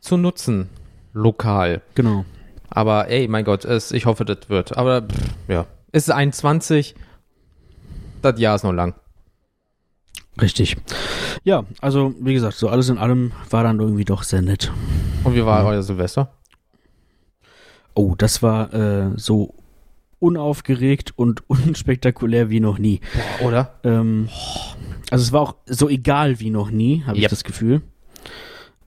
zu 0.00 0.16
nutzen, 0.16 0.68
lokal. 1.12 1.82
Genau. 1.94 2.24
Aber 2.68 3.08
ey, 3.08 3.28
mein 3.28 3.44
Gott, 3.44 3.64
es, 3.64 3.92
ich 3.92 4.06
hoffe, 4.06 4.24
das 4.24 4.48
wird. 4.48 4.76
Aber 4.76 5.02
pff, 5.02 5.18
ja, 5.48 5.66
es 5.92 6.08
ist 6.08 6.10
21, 6.14 6.94
das 8.22 8.38
Jahr 8.40 8.56
ist 8.56 8.64
noch 8.64 8.72
lang. 8.72 8.94
Richtig. 10.40 10.76
Ja, 11.44 11.64
also 11.80 12.14
wie 12.20 12.34
gesagt, 12.34 12.54
so 12.56 12.68
alles 12.68 12.88
in 12.88 12.98
allem 12.98 13.32
war 13.50 13.62
dann 13.62 13.80
irgendwie 13.80 14.04
doch 14.04 14.22
sehr 14.22 14.42
nett. 14.42 14.70
Und 15.24 15.34
wie 15.34 15.44
war 15.44 15.64
euer 15.64 15.82
Silvester? 15.82 16.32
Oh, 17.94 18.14
das 18.16 18.42
war 18.42 18.72
äh, 18.74 19.10
so 19.16 19.54
unaufgeregt 20.18 21.12
und 21.16 21.42
unspektakulär 21.48 22.50
wie 22.50 22.60
noch 22.60 22.78
nie. 22.78 23.00
Boah, 23.40 23.46
oder? 23.48 23.74
Ähm, 23.84 24.28
also 25.10 25.22
es 25.22 25.32
war 25.32 25.40
auch 25.40 25.54
so 25.66 25.88
egal 25.88 26.40
wie 26.40 26.50
noch 26.50 26.70
nie, 26.70 27.02
habe 27.06 27.16
ich 27.16 27.22
Yep. 27.22 27.30
das 27.30 27.44
Gefühl. 27.44 27.82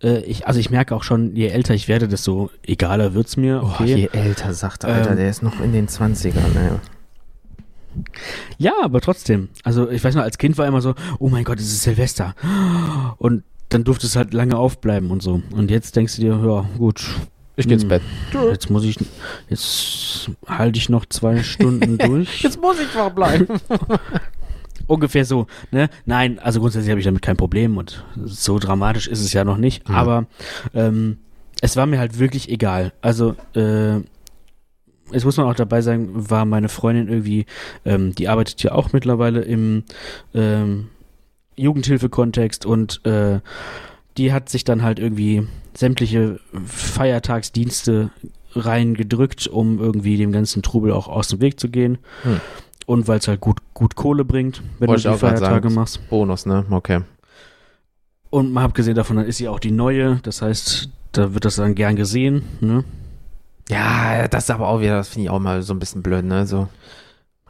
Äh, 0.03 0.19
ich, 0.21 0.47
also 0.47 0.59
ich 0.59 0.69
merke 0.69 0.95
auch 0.95 1.03
schon, 1.03 1.35
je 1.35 1.47
älter 1.47 1.73
ich 1.73 1.87
werde, 1.87 2.07
desto 2.07 2.51
egaler 2.65 3.13
wird's 3.15 3.37
mir. 3.37 3.59
Boah, 3.59 3.75
Okay. 3.81 3.95
je 3.95 4.09
älter, 4.11 4.53
sagt 4.53 4.83
er, 4.83 4.93
Alter, 4.93 5.11
Ähm, 5.11 5.17
der 5.17 5.29
ist 5.29 5.41
noch 5.43 5.59
in 5.59 5.71
den 5.73 5.87
20ern, 5.87 6.55
ey. 6.55 6.71
Ja, 8.57 8.73
aber 8.83 9.01
trotzdem. 9.01 9.49
Also 9.63 9.89
ich 9.89 10.03
weiß 10.03 10.15
noch, 10.15 10.23
als 10.23 10.37
Kind 10.37 10.57
war 10.57 10.67
immer 10.67 10.81
so, 10.81 10.95
oh 11.19 11.29
mein 11.29 11.43
Gott, 11.43 11.59
es 11.59 11.65
ist 11.67 11.83
Silvester. 11.83 12.35
Und 13.17 13.43
dann 13.69 13.83
durfte 13.83 14.07
es 14.07 14.15
halt 14.15 14.33
lange 14.33 14.57
aufbleiben 14.57 15.11
und 15.11 15.21
so. 15.21 15.41
Und 15.51 15.69
jetzt 15.71 15.95
denkst 15.95 16.15
du 16.15 16.21
dir, 16.21 16.39
ja, 16.43 16.65
gut, 16.77 17.05
Ich 17.55 17.67
geh 17.67 17.73
ins 17.73 17.83
Hm. 17.83 17.89
Bett. 17.89 18.01
jetzt 18.51 18.69
muss 18.69 18.83
ich, 18.83 18.97
jetzt 19.49 20.31
halte 20.47 20.77
ich 20.79 20.89
noch 20.89 21.05
zwei 21.05 21.43
Stunden 21.43 21.97
durch. 21.99 22.41
Jetzt 22.41 22.61
muss 22.61 22.79
ich 22.79 22.93
wach 22.95 23.09
bleiben. 23.11 23.47
Ungefähr 24.87 25.23
so, 25.25 25.45
ne? 25.71 25.89
Nein, 26.05 26.39
also 26.39 26.59
grundsätzlich 26.61 26.89
habe 26.89 26.99
ich 26.99 27.05
damit 27.05 27.21
kein 27.21 27.37
Problem 27.37 27.77
und 27.77 28.03
so 28.25 28.57
dramatisch 28.57 29.07
ist 29.07 29.19
es 29.23 29.33
ja 29.33 29.43
noch 29.43 29.57
nicht. 29.57 29.87
Mhm. 29.87 29.95
Aber 29.95 30.25
ähm, 30.73 31.17
es 31.61 31.75
war 31.75 31.85
mir 31.85 31.99
halt 31.99 32.17
wirklich 32.17 32.49
egal. 32.49 32.91
Also, 33.01 33.35
äh, 33.53 33.99
jetzt 35.11 35.25
muss 35.25 35.37
man 35.37 35.47
auch 35.47 35.55
dabei 35.55 35.81
sagen, 35.81 36.09
war 36.13 36.45
meine 36.45 36.69
Freundin 36.69 37.07
irgendwie, 37.07 37.45
ähm, 37.85 38.15
die 38.15 38.27
arbeitet 38.27 38.61
ja 38.63 38.71
auch 38.73 38.93
mittlerweile 38.93 39.41
im 39.41 39.83
ähm, 40.33 40.89
Jugendhilfe-Kontext 41.55 42.65
und 42.65 43.05
äh, 43.05 43.39
die 44.17 44.33
hat 44.33 44.49
sich 44.49 44.63
dann 44.63 44.83
halt 44.83 44.99
irgendwie 44.99 45.47
sämtliche 45.73 46.39
Feiertagsdienste 46.65 48.11
reingedrückt, 48.55 49.47
um 49.47 49.79
irgendwie 49.79 50.17
dem 50.17 50.31
ganzen 50.31 50.61
Trubel 50.61 50.91
auch 50.91 51.07
aus 51.07 51.27
dem 51.29 51.41
Weg 51.41 51.59
zu 51.59 51.69
gehen. 51.69 51.99
Hm. 52.23 52.39
Und 52.85 53.07
weil 53.07 53.19
es 53.19 53.27
halt 53.27 53.39
gut, 53.39 53.59
gut 53.73 53.95
Kohle 53.95 54.25
bringt, 54.25 54.63
wenn 54.79 54.89
Wollte 54.89 55.03
du 55.03 55.11
die 55.11 55.17
Feiertage 55.17 55.67
sagen. 55.69 55.75
machst. 55.75 56.09
Bonus, 56.09 56.45
ne? 56.45 56.65
Okay. 56.71 57.01
Und 58.31 58.51
mal 58.51 58.63
abgesehen 58.63 58.95
davon, 58.95 59.17
dann 59.17 59.25
ist 59.25 59.37
sie 59.37 59.47
auch 59.47 59.59
die 59.59 59.71
neue. 59.71 60.19
Das 60.23 60.41
heißt, 60.41 60.89
da 61.11 61.33
wird 61.33 61.45
das 61.45 61.55
dann 61.55 61.75
gern 61.75 61.95
gesehen. 61.95 62.43
Ne? 62.61 62.83
Ja, 63.69 64.27
das 64.27 64.45
ist 64.45 64.51
aber 64.51 64.67
auch 64.67 64.79
wieder, 64.81 64.97
das 64.97 65.09
finde 65.09 65.25
ich 65.25 65.29
auch 65.29 65.39
mal 65.39 65.61
so 65.61 65.73
ein 65.73 65.79
bisschen 65.79 66.01
blöd, 66.01 66.25
ne? 66.25 66.45
So. 66.47 66.67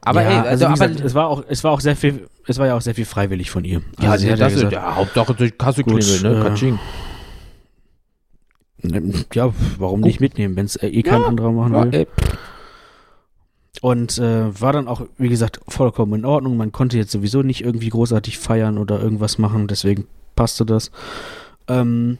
Aber 0.01 0.21
ja, 0.23 0.29
ey, 0.29 0.37
also, 0.47 0.49
also, 0.49 0.61
wie 0.65 0.65
aber, 0.65 0.87
gesagt, 0.87 0.99
es 1.05 1.15
war 1.15 1.27
auch, 1.27 1.43
es 1.47 1.63
war 1.63 1.71
auch 1.71 1.79
sehr 1.81 1.95
viel, 1.95 2.27
es 2.47 2.57
war 2.57 2.67
ja 2.67 2.75
auch 2.75 2.81
sehr 2.81 2.95
viel 2.95 3.05
freiwillig 3.05 3.51
von 3.51 3.63
ihr. 3.63 3.81
ja, 3.99 4.11
Also 4.11 4.21
sie 4.23 4.27
ja, 4.27 4.33
hat 4.33 4.39
ja 4.39 4.45
das 4.45 4.53
ist 4.55 4.63
gesagt, 4.63 4.73
ja 4.73 4.95
Hauptsache 4.95 5.35
durch 5.35 5.57
Kasse 5.57 5.83
Gut, 5.83 6.01
klingeln, 6.01 6.21
ne? 6.23 6.39
äh, 6.39 6.43
Katsching. 6.43 6.79
ja, 9.33 9.53
warum 9.77 10.01
nicht 10.01 10.19
mitnehmen, 10.19 10.55
wenn 10.55 10.65
es 10.65 10.75
äh, 10.77 10.87
eh 10.87 11.03
kein 11.03 11.21
Ja, 11.21 11.27
anderer 11.27 11.51
machen 11.51 11.73
Ja, 11.73 11.83
will. 11.83 11.91
ey, 11.91 12.07
Und 13.81 14.17
äh, 14.17 14.59
war 14.61 14.73
dann 14.73 14.87
auch, 14.87 15.01
wie 15.17 15.29
gesagt, 15.29 15.59
vollkommen 15.67 16.13
in 16.19 16.25
Ordnung. 16.25 16.57
Man 16.57 16.71
konnte 16.71 16.97
jetzt 16.97 17.11
sowieso 17.11 17.43
nicht 17.43 17.63
irgendwie 17.63 17.89
großartig 17.89 18.37
feiern 18.37 18.77
oder 18.77 18.99
irgendwas 19.01 19.37
machen, 19.37 19.67
deswegen 19.67 20.07
passte 20.35 20.65
das. 20.65 20.91
Ähm, 21.67 22.17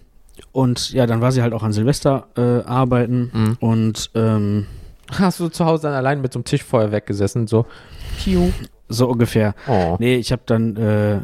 und 0.52 0.92
ja, 0.92 1.06
dann 1.06 1.22
war 1.22 1.32
sie 1.32 1.42
halt 1.42 1.54
auch 1.54 1.64
an 1.64 1.72
Silvester 1.74 2.28
äh, 2.38 2.68
arbeiten 2.68 3.32
Mhm. 3.34 3.58
und 3.60 4.12
ähm, 4.16 4.66
Hast 5.12 5.40
du 5.40 5.50
zu 5.50 5.66
Hause 5.66 5.84
dann 5.88 5.94
allein 5.96 6.22
mit 6.22 6.34
so 6.34 6.38
einem 6.40 6.44
Tischfeuerwerk 6.46 7.08
gesessen, 7.08 7.48
so. 7.48 7.66
Piu. 8.24 8.52
so 8.90 9.08
ungefähr. 9.10 9.56
Oh. 9.68 9.96
Nee, 10.00 10.18
ich 10.18 10.32
habe 10.32 10.44
dann, 10.46 10.76
äh, 10.76 11.20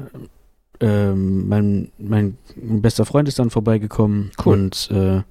ähm, 0.80 1.48
mein, 1.48 1.92
mein 2.00 2.38
bester 2.58 3.06
Freund 3.06 3.28
ist 3.28 3.38
dann 3.40 3.50
vorbeigekommen 3.52 4.32
Cool. 4.44 4.54
und 4.54 4.90
äh, 4.92 5.22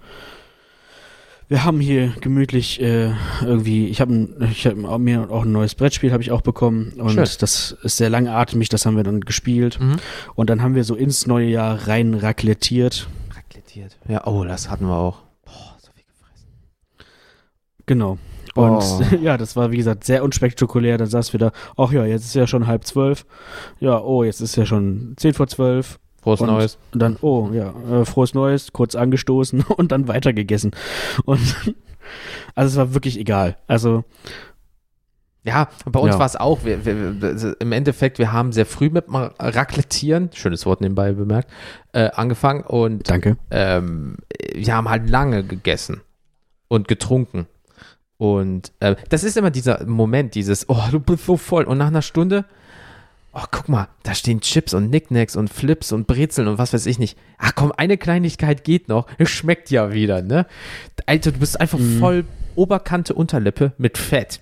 wir 1.48 1.64
haben 1.64 1.80
hier 1.80 2.14
gemütlich 2.20 2.80
äh, 2.80 3.10
irgendwie, 3.44 3.88
ich 3.88 4.00
habe 4.00 4.28
ich 4.50 4.66
hab 4.66 4.98
mir 4.98 5.30
auch 5.30 5.44
ein 5.44 5.52
neues 5.52 5.74
Brettspiel 5.74 6.12
habe 6.12 6.22
ich 6.22 6.30
auch 6.32 6.40
bekommen 6.40 6.92
und 6.96 7.10
Schön. 7.10 7.24
das 7.40 7.76
ist 7.82 7.96
sehr 7.98 8.08
langatmig, 8.08 8.68
das 8.70 8.86
haben 8.86 8.96
wir 8.96 9.04
dann 9.04 9.20
gespielt 9.20 9.78
Mhm. 9.80 9.96
und 10.34 10.48
dann 10.48 10.62
haben 10.62 10.74
wir 10.74 10.84
so 10.84 10.94
ins 10.94 11.26
neue 11.26 11.48
Jahr 11.48 11.86
rein 11.88 12.14
raclettiert. 12.14 13.08
Raclettiert. 13.74 13.98
Ja, 14.08 14.26
oh, 14.26 14.44
das 14.44 14.70
hatten 14.70 14.86
wir 14.86 14.96
auch. 14.96 15.18
Boah, 15.44 15.76
so 15.78 15.90
viel 15.92 16.04
gefressen. 16.04 16.48
Genau. 17.86 18.18
Und 18.54 18.82
Oh. 18.82 19.02
ja, 19.20 19.36
das 19.36 19.56
war 19.56 19.72
wie 19.72 19.76
gesagt 19.76 20.04
sehr 20.04 20.22
unspektakulär. 20.22 20.98
Dann 20.98 21.08
saß 21.08 21.32
wir 21.32 21.40
da, 21.40 21.52
ach 21.76 21.90
ja, 21.92 22.04
jetzt 22.04 22.24
ist 22.24 22.34
ja 22.34 22.46
schon 22.46 22.66
halb 22.66 22.84
zwölf. 22.84 23.26
Ja, 23.80 24.00
oh, 24.00 24.22
jetzt 24.24 24.40
ist 24.40 24.56
ja 24.56 24.64
schon 24.64 25.14
zehn 25.16 25.34
vor 25.34 25.48
zwölf. 25.48 25.98
Frohes 26.22 26.40
Und- 26.40 26.48
Neues. 26.48 26.78
Und 26.92 27.00
dann, 27.00 27.16
oh 27.20 27.50
ja, 27.52 27.74
äh, 27.90 28.04
frohes 28.04 28.32
Neues, 28.34 28.72
kurz 28.72 28.94
angestoßen 28.94 29.62
und 29.76 29.92
dann 29.92 30.08
weitergegessen. 30.08 30.70
Und 31.24 31.40
also 32.54 32.70
es 32.70 32.76
war 32.76 32.94
wirklich 32.94 33.18
egal. 33.18 33.56
Also, 33.66 34.04
Ja, 35.44 35.68
bei 35.84 36.00
uns 36.00 36.14
Ja. 36.14 36.18
war 36.18 36.26
es 36.26 36.36
auch. 36.36 36.64
Wir, 36.64 36.84
wir, 36.86 37.56
Im 37.60 37.72
Endeffekt, 37.72 38.18
wir 38.18 38.32
haben 38.32 38.52
sehr 38.52 38.64
früh 38.66 38.88
mit 38.90 39.04
Raclettieren, 39.38 40.30
schönes 40.32 40.64
Wort 40.66 40.80
nebenbei 40.80 41.12
bemerkt, 41.12 41.50
äh, 41.92 42.10
angefangen 42.12 42.62
und 42.62 43.08
danke. 43.10 43.36
ähm, 43.50 44.16
wir 44.54 44.74
haben 44.74 44.88
halt 44.88 45.08
lange 45.10 45.44
gegessen 45.44 46.00
und 46.68 46.88
getrunken. 46.88 47.46
Und 48.16 48.72
äh, 48.80 48.96
das 49.10 49.22
ist 49.24 49.36
immer 49.36 49.50
dieser 49.50 49.84
Moment, 49.86 50.34
dieses, 50.34 50.68
oh, 50.68 50.80
du 50.90 50.98
bist 51.00 51.26
so 51.26 51.36
voll. 51.36 51.64
Und 51.64 51.76
nach 51.78 51.88
einer 51.88 52.00
Stunde, 52.00 52.44
oh, 53.34 53.42
guck 53.50 53.68
mal, 53.68 53.88
da 54.02 54.14
stehen 54.14 54.40
Chips 54.40 54.72
und 54.72 54.88
Knickknacks 54.88 55.36
und 55.36 55.52
Flips 55.52 55.92
und 55.92 56.06
Brezeln 56.06 56.48
und 56.48 56.56
was 56.56 56.72
weiß 56.72 56.86
ich 56.86 56.98
nicht. 56.98 57.18
Ach 57.38 57.52
komm, 57.54 57.72
eine 57.76 57.98
Kleinigkeit 57.98 58.64
geht 58.64 58.88
noch. 58.88 59.08
Es 59.18 59.28
schmeckt 59.30 59.70
ja 59.70 59.92
wieder, 59.92 60.22
ne? 60.22 60.46
Alter, 61.06 61.32
du 61.32 61.38
bist 61.40 61.60
einfach 61.60 61.78
Mhm. 61.78 61.98
voll 61.98 62.24
Oberkante, 62.54 63.12
Unterlippe 63.14 63.72
mit 63.76 63.98
Fett. 63.98 64.40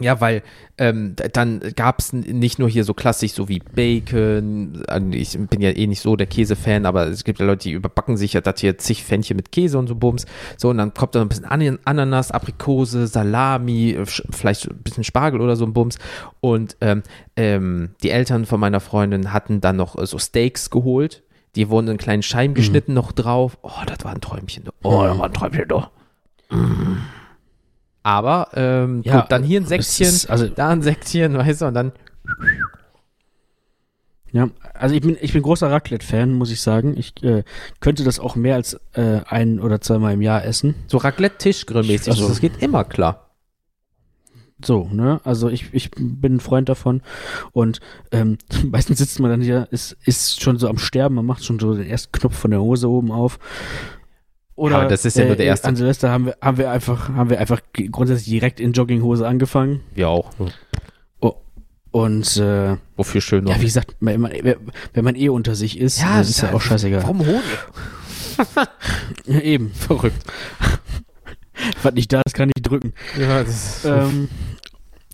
Ja, 0.00 0.20
weil 0.20 0.42
ähm, 0.78 1.14
dann 1.32 1.60
gab 1.76 1.98
es 1.98 2.12
nicht 2.12 2.58
nur 2.58 2.68
hier 2.68 2.84
so 2.84 2.94
klassisch 2.94 3.32
so 3.32 3.48
wie 3.48 3.58
Bacon, 3.58 4.82
ich 5.12 5.38
bin 5.38 5.60
ja 5.60 5.70
eh 5.70 5.86
nicht 5.86 6.00
so 6.00 6.16
der 6.16 6.26
Käsefan, 6.26 6.86
aber 6.86 7.06
es 7.08 7.24
gibt 7.24 7.38
ja 7.38 7.46
Leute, 7.46 7.64
die 7.64 7.72
überbacken 7.72 8.16
sich 8.16 8.32
ja 8.32 8.40
das 8.40 8.60
hier 8.60 8.78
zig 8.78 9.04
Fännchen 9.04 9.36
mit 9.36 9.52
Käse 9.52 9.78
und 9.78 9.88
so 9.88 9.94
Bums. 9.94 10.26
So, 10.56 10.70
und 10.70 10.78
dann 10.78 10.94
kommt 10.94 11.14
da 11.14 11.18
noch 11.18 11.26
ein 11.26 11.28
bisschen 11.28 11.44
An 11.44 11.78
Ananas, 11.84 12.30
Aprikose, 12.30 13.06
Salami, 13.06 13.90
äh, 13.90 14.06
vielleicht 14.06 14.70
ein 14.70 14.78
bisschen 14.78 15.04
Spargel 15.04 15.40
oder 15.40 15.56
so 15.56 15.66
ein 15.66 15.72
Bums. 15.72 15.98
Und 16.40 16.76
ähm, 16.80 17.02
ähm, 17.36 17.90
die 18.02 18.10
Eltern 18.10 18.46
von 18.46 18.58
meiner 18.58 18.80
Freundin 18.80 19.32
hatten 19.32 19.60
dann 19.60 19.76
noch 19.76 19.98
äh, 19.98 20.06
so 20.06 20.18
Steaks 20.18 20.70
geholt. 20.70 21.22
Die 21.56 21.68
wurden 21.68 21.88
in 21.88 21.98
kleinen 21.98 22.22
Scheiben 22.22 22.54
geschnitten 22.54 22.94
noch 22.94 23.12
drauf. 23.12 23.58
Oh, 23.62 23.70
das 23.84 24.04
war 24.04 24.12
ein 24.12 24.20
Träumchen. 24.20 24.64
Oh, 24.82 25.02
das 25.02 25.18
war 25.18 25.26
ein 25.26 25.32
Träumchen, 25.32 25.68
doch. 25.68 25.90
Aber 28.02 28.48
ähm, 28.54 29.02
Ja, 29.04 29.20
gut, 29.20 29.32
dann 29.32 29.42
hier 29.42 29.60
ein 29.60 29.66
Säckchen, 29.66 30.30
also- 30.30 30.48
da 30.48 30.68
ein 30.70 30.82
Säckchen, 30.82 31.34
weißt 31.38 31.60
du, 31.62 31.66
und 31.66 31.74
dann 31.74 31.92
Ja, 34.32 34.48
also 34.74 34.94
ich 34.94 35.00
bin, 35.02 35.16
ich 35.20 35.32
bin 35.32 35.42
großer 35.42 35.70
Raclette-Fan, 35.70 36.32
muss 36.32 36.50
ich 36.52 36.60
sagen. 36.62 36.96
Ich 36.96 37.20
äh, 37.22 37.42
könnte 37.80 38.04
das 38.04 38.20
auch 38.20 38.36
mehr 38.36 38.54
als 38.54 38.74
äh, 38.92 39.20
ein 39.26 39.58
oder 39.60 39.80
zweimal 39.80 40.14
im 40.14 40.22
Jahr 40.22 40.44
essen. 40.44 40.74
so 40.86 40.98
Raclette-Tischgrillmäßig. 40.98 42.08
Also- 42.12 42.28
das 42.28 42.40
geht 42.40 42.62
immer 42.62 42.84
klar. 42.84 43.26
So, 44.62 44.88
ne? 44.92 45.20
Also 45.24 45.48
ich, 45.48 45.72
ich 45.72 45.90
bin 45.90 46.34
ein 46.36 46.40
Freund 46.40 46.68
davon. 46.68 47.02
Und 47.52 47.80
ähm, 48.12 48.36
meistens 48.70 48.98
sitzt 48.98 49.18
man 49.18 49.30
dann 49.30 49.40
hier, 49.40 49.66
ist, 49.70 49.96
ist 50.04 50.42
schon 50.42 50.58
so 50.58 50.68
am 50.68 50.78
Sterben, 50.78 51.14
man 51.16 51.24
macht 51.26 51.44
schon 51.44 51.58
so 51.58 51.74
den 51.74 51.86
ersten 51.86 52.12
Knopf 52.12 52.36
von 52.36 52.50
der 52.50 52.60
Hose 52.60 52.88
oben 52.88 53.10
auf. 53.10 53.38
Oder 54.60 54.76
aber 54.80 54.88
das 54.88 55.06
ist 55.06 55.16
ja 55.16 55.24
nur 55.24 55.36
der 55.36 55.46
erste. 55.46 55.68
An 55.68 55.76
Silvester 55.76 56.10
haben 56.10 56.26
wir, 56.26 56.36
haben 56.42 56.58
wir 56.58 56.70
einfach, 56.70 57.08
haben 57.08 57.30
wir 57.30 57.40
einfach 57.40 57.62
grundsätzlich 57.90 58.28
direkt 58.28 58.60
in 58.60 58.72
Jogginghose 58.72 59.26
angefangen. 59.26 59.80
Wir 59.94 60.08
auch. 60.08 60.30
Und 61.92 62.36
äh, 62.36 62.76
Wofür 62.96 63.20
schön 63.20 63.44
noch. 63.44 63.50
ja, 63.50 63.60
wie 63.60 63.64
gesagt, 63.64 63.96
wenn 63.98 64.20
man, 64.20 64.32
wenn 64.92 65.04
man 65.04 65.16
eh 65.16 65.28
unter 65.28 65.56
sich 65.56 65.76
ist, 65.76 66.00
Ja, 66.00 66.18
das 66.18 66.30
ist 66.30 66.40
ja 66.40 66.52
auch 66.52 66.60
scheißegal. 66.60 67.02
Warum 67.02 67.20
Honig? 67.26 67.42
Ja, 69.26 69.40
eben. 69.40 69.72
Verrückt. 69.72 70.22
Was 71.82 71.92
nicht 71.94 72.12
da 72.12 72.22
ist, 72.24 72.34
kann 72.34 72.50
ich 72.54 72.62
drücken. 72.62 72.94
Ja, 73.18 73.42
das 73.42 73.78
ist 73.78 73.84
ähm, 73.86 74.28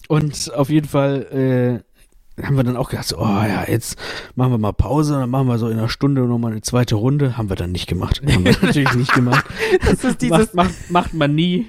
und 0.08 0.52
auf 0.54 0.68
jeden 0.68 0.86
Fall 0.86 1.82
äh, 1.82 1.85
haben 2.42 2.56
wir 2.56 2.64
dann 2.64 2.76
auch 2.76 2.90
gedacht, 2.90 3.06
so, 3.06 3.18
oh 3.18 3.24
ja, 3.24 3.64
jetzt 3.66 3.98
machen 4.34 4.52
wir 4.52 4.58
mal 4.58 4.72
Pause, 4.72 5.14
dann 5.14 5.30
machen 5.30 5.48
wir 5.48 5.58
so 5.58 5.68
in 5.68 5.78
einer 5.78 5.88
Stunde 5.88 6.22
nochmal 6.22 6.52
eine 6.52 6.60
zweite 6.60 6.94
Runde. 6.94 7.36
Haben 7.38 7.48
wir 7.48 7.56
dann 7.56 7.72
nicht 7.72 7.86
gemacht. 7.88 8.20
Haben 8.30 8.44
wir 8.44 8.56
natürlich 8.62 8.94
nicht 8.94 9.12
gemacht. 9.12 9.44
das 9.84 10.04
ist 10.04 10.20
dieses, 10.22 10.52
macht, 10.52 10.70
macht, 10.70 10.90
macht 10.90 11.14
man 11.14 11.34
nie. 11.34 11.66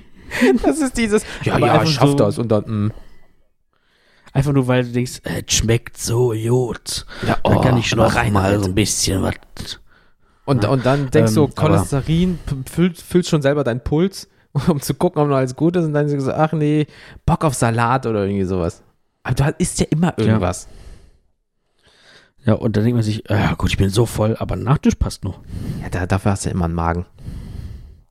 das 0.64 0.80
ist 0.80 0.98
dieses, 0.98 1.24
ja, 1.44 1.56
Aber 1.56 1.68
ja, 1.68 1.86
schaff 1.86 2.10
so- 2.10 2.16
das 2.16 2.38
und 2.38 2.50
dann, 2.50 2.64
mm. 2.88 2.92
Einfach 4.34 4.54
nur, 4.54 4.68
weil 4.68 4.84
du 4.84 4.92
denkst, 4.92 5.22
äh, 5.24 5.42
es 5.48 5.54
schmeckt 5.54 5.98
so 5.98 6.30
gut. 6.30 7.06
ja, 7.26 7.38
Da 7.44 7.56
kann 7.62 7.78
ich 7.78 7.92
aber 7.94 8.04
noch 8.04 8.16
rein 8.16 8.34
mal 8.34 8.60
so 8.60 8.66
ein 8.66 8.76
bisschen 8.76 9.24
was. 9.24 9.36
Und, 10.46 10.64
und 10.66 10.86
dann 10.86 11.10
denkst 11.10 11.34
du, 11.34 11.46
Ähm, 11.46 11.56
Cholesterin, 11.56 12.40
füllt, 12.72 13.00
füllst 13.02 13.30
schon 13.30 13.42
selber 13.42 13.64
deinen 13.64 13.82
Puls, 13.82 14.28
um 14.68 14.80
zu 14.80 14.94
gucken, 14.94 15.22
ob 15.22 15.30
noch 15.30 15.38
alles 15.38 15.56
gut 15.56 15.76
ist. 15.76 15.86
Und 15.86 15.94
dann 15.94 16.08
so, 16.08 16.32
ach 16.32 16.52
nee, 16.52 16.88
Bock 17.26 17.44
auf 17.44 17.54
Salat 17.54 18.06
oder 18.06 18.26
irgendwie 18.26 18.46
sowas. 18.46 18.84
Aber 19.28 19.52
du 19.52 19.56
isst 19.60 19.80
ja 19.80 19.86
immer 19.90 20.18
irgendwas. 20.18 20.68
Ja, 22.46 22.54
und 22.54 22.78
dann 22.78 22.84
denkt 22.84 22.96
man 22.96 23.04
sich, 23.04 23.24
ja 23.30 23.56
gut, 23.56 23.70
ich 23.72 23.78
bin 23.78 23.90
so 23.90 24.06
voll, 24.06 24.38
aber 24.40 24.56
Nachtisch 24.56 24.96
passt 24.96 25.24
noch. 25.26 25.40
Ja, 25.82 25.90
da, 25.90 26.06
dafür 26.08 26.32
hast 26.32 26.46
du 26.46 26.50
immer 26.50 26.66
einen 26.66 26.74
Magen. 26.76 27.06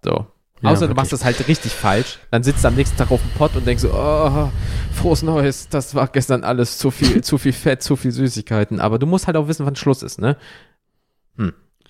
So. 0.05 0.26
Ja, 0.62 0.70
Außer 0.70 0.74
du 0.74 0.81
wirklich. 0.81 0.96
machst 0.96 1.12
das 1.12 1.24
halt 1.24 1.48
richtig 1.48 1.72
falsch. 1.72 2.18
Dann 2.31 2.42
sitzt 2.42 2.64
du 2.64 2.68
am 2.68 2.74
nächsten 2.74 2.96
Tag 2.96 3.11
auf 3.11 3.20
dem 3.20 3.31
Pott 3.31 3.57
und 3.57 3.66
denkst 3.66 3.83
so, 3.83 3.92
oh, 3.92 4.50
frohes 4.92 5.22
Neues, 5.22 5.68
das 5.68 5.94
war 5.94 6.09
gestern 6.09 6.44
alles 6.44 6.79
zu 6.79 6.90
viel, 6.90 7.20
zu 7.24 7.38
viel 7.38 7.52
Fett, 7.52 7.83
zu 7.83 7.96
viel 7.96 8.11
Süßigkeiten. 8.12 8.81
Aber 8.81 8.98
du 8.98 9.07
musst 9.07 9.26
halt 9.26 9.37
auch 9.37 9.48
wissen, 9.48 9.64
wann 9.66 9.76
Schluss 9.76 10.02
ist, 10.02 10.18
ne? 10.18 10.37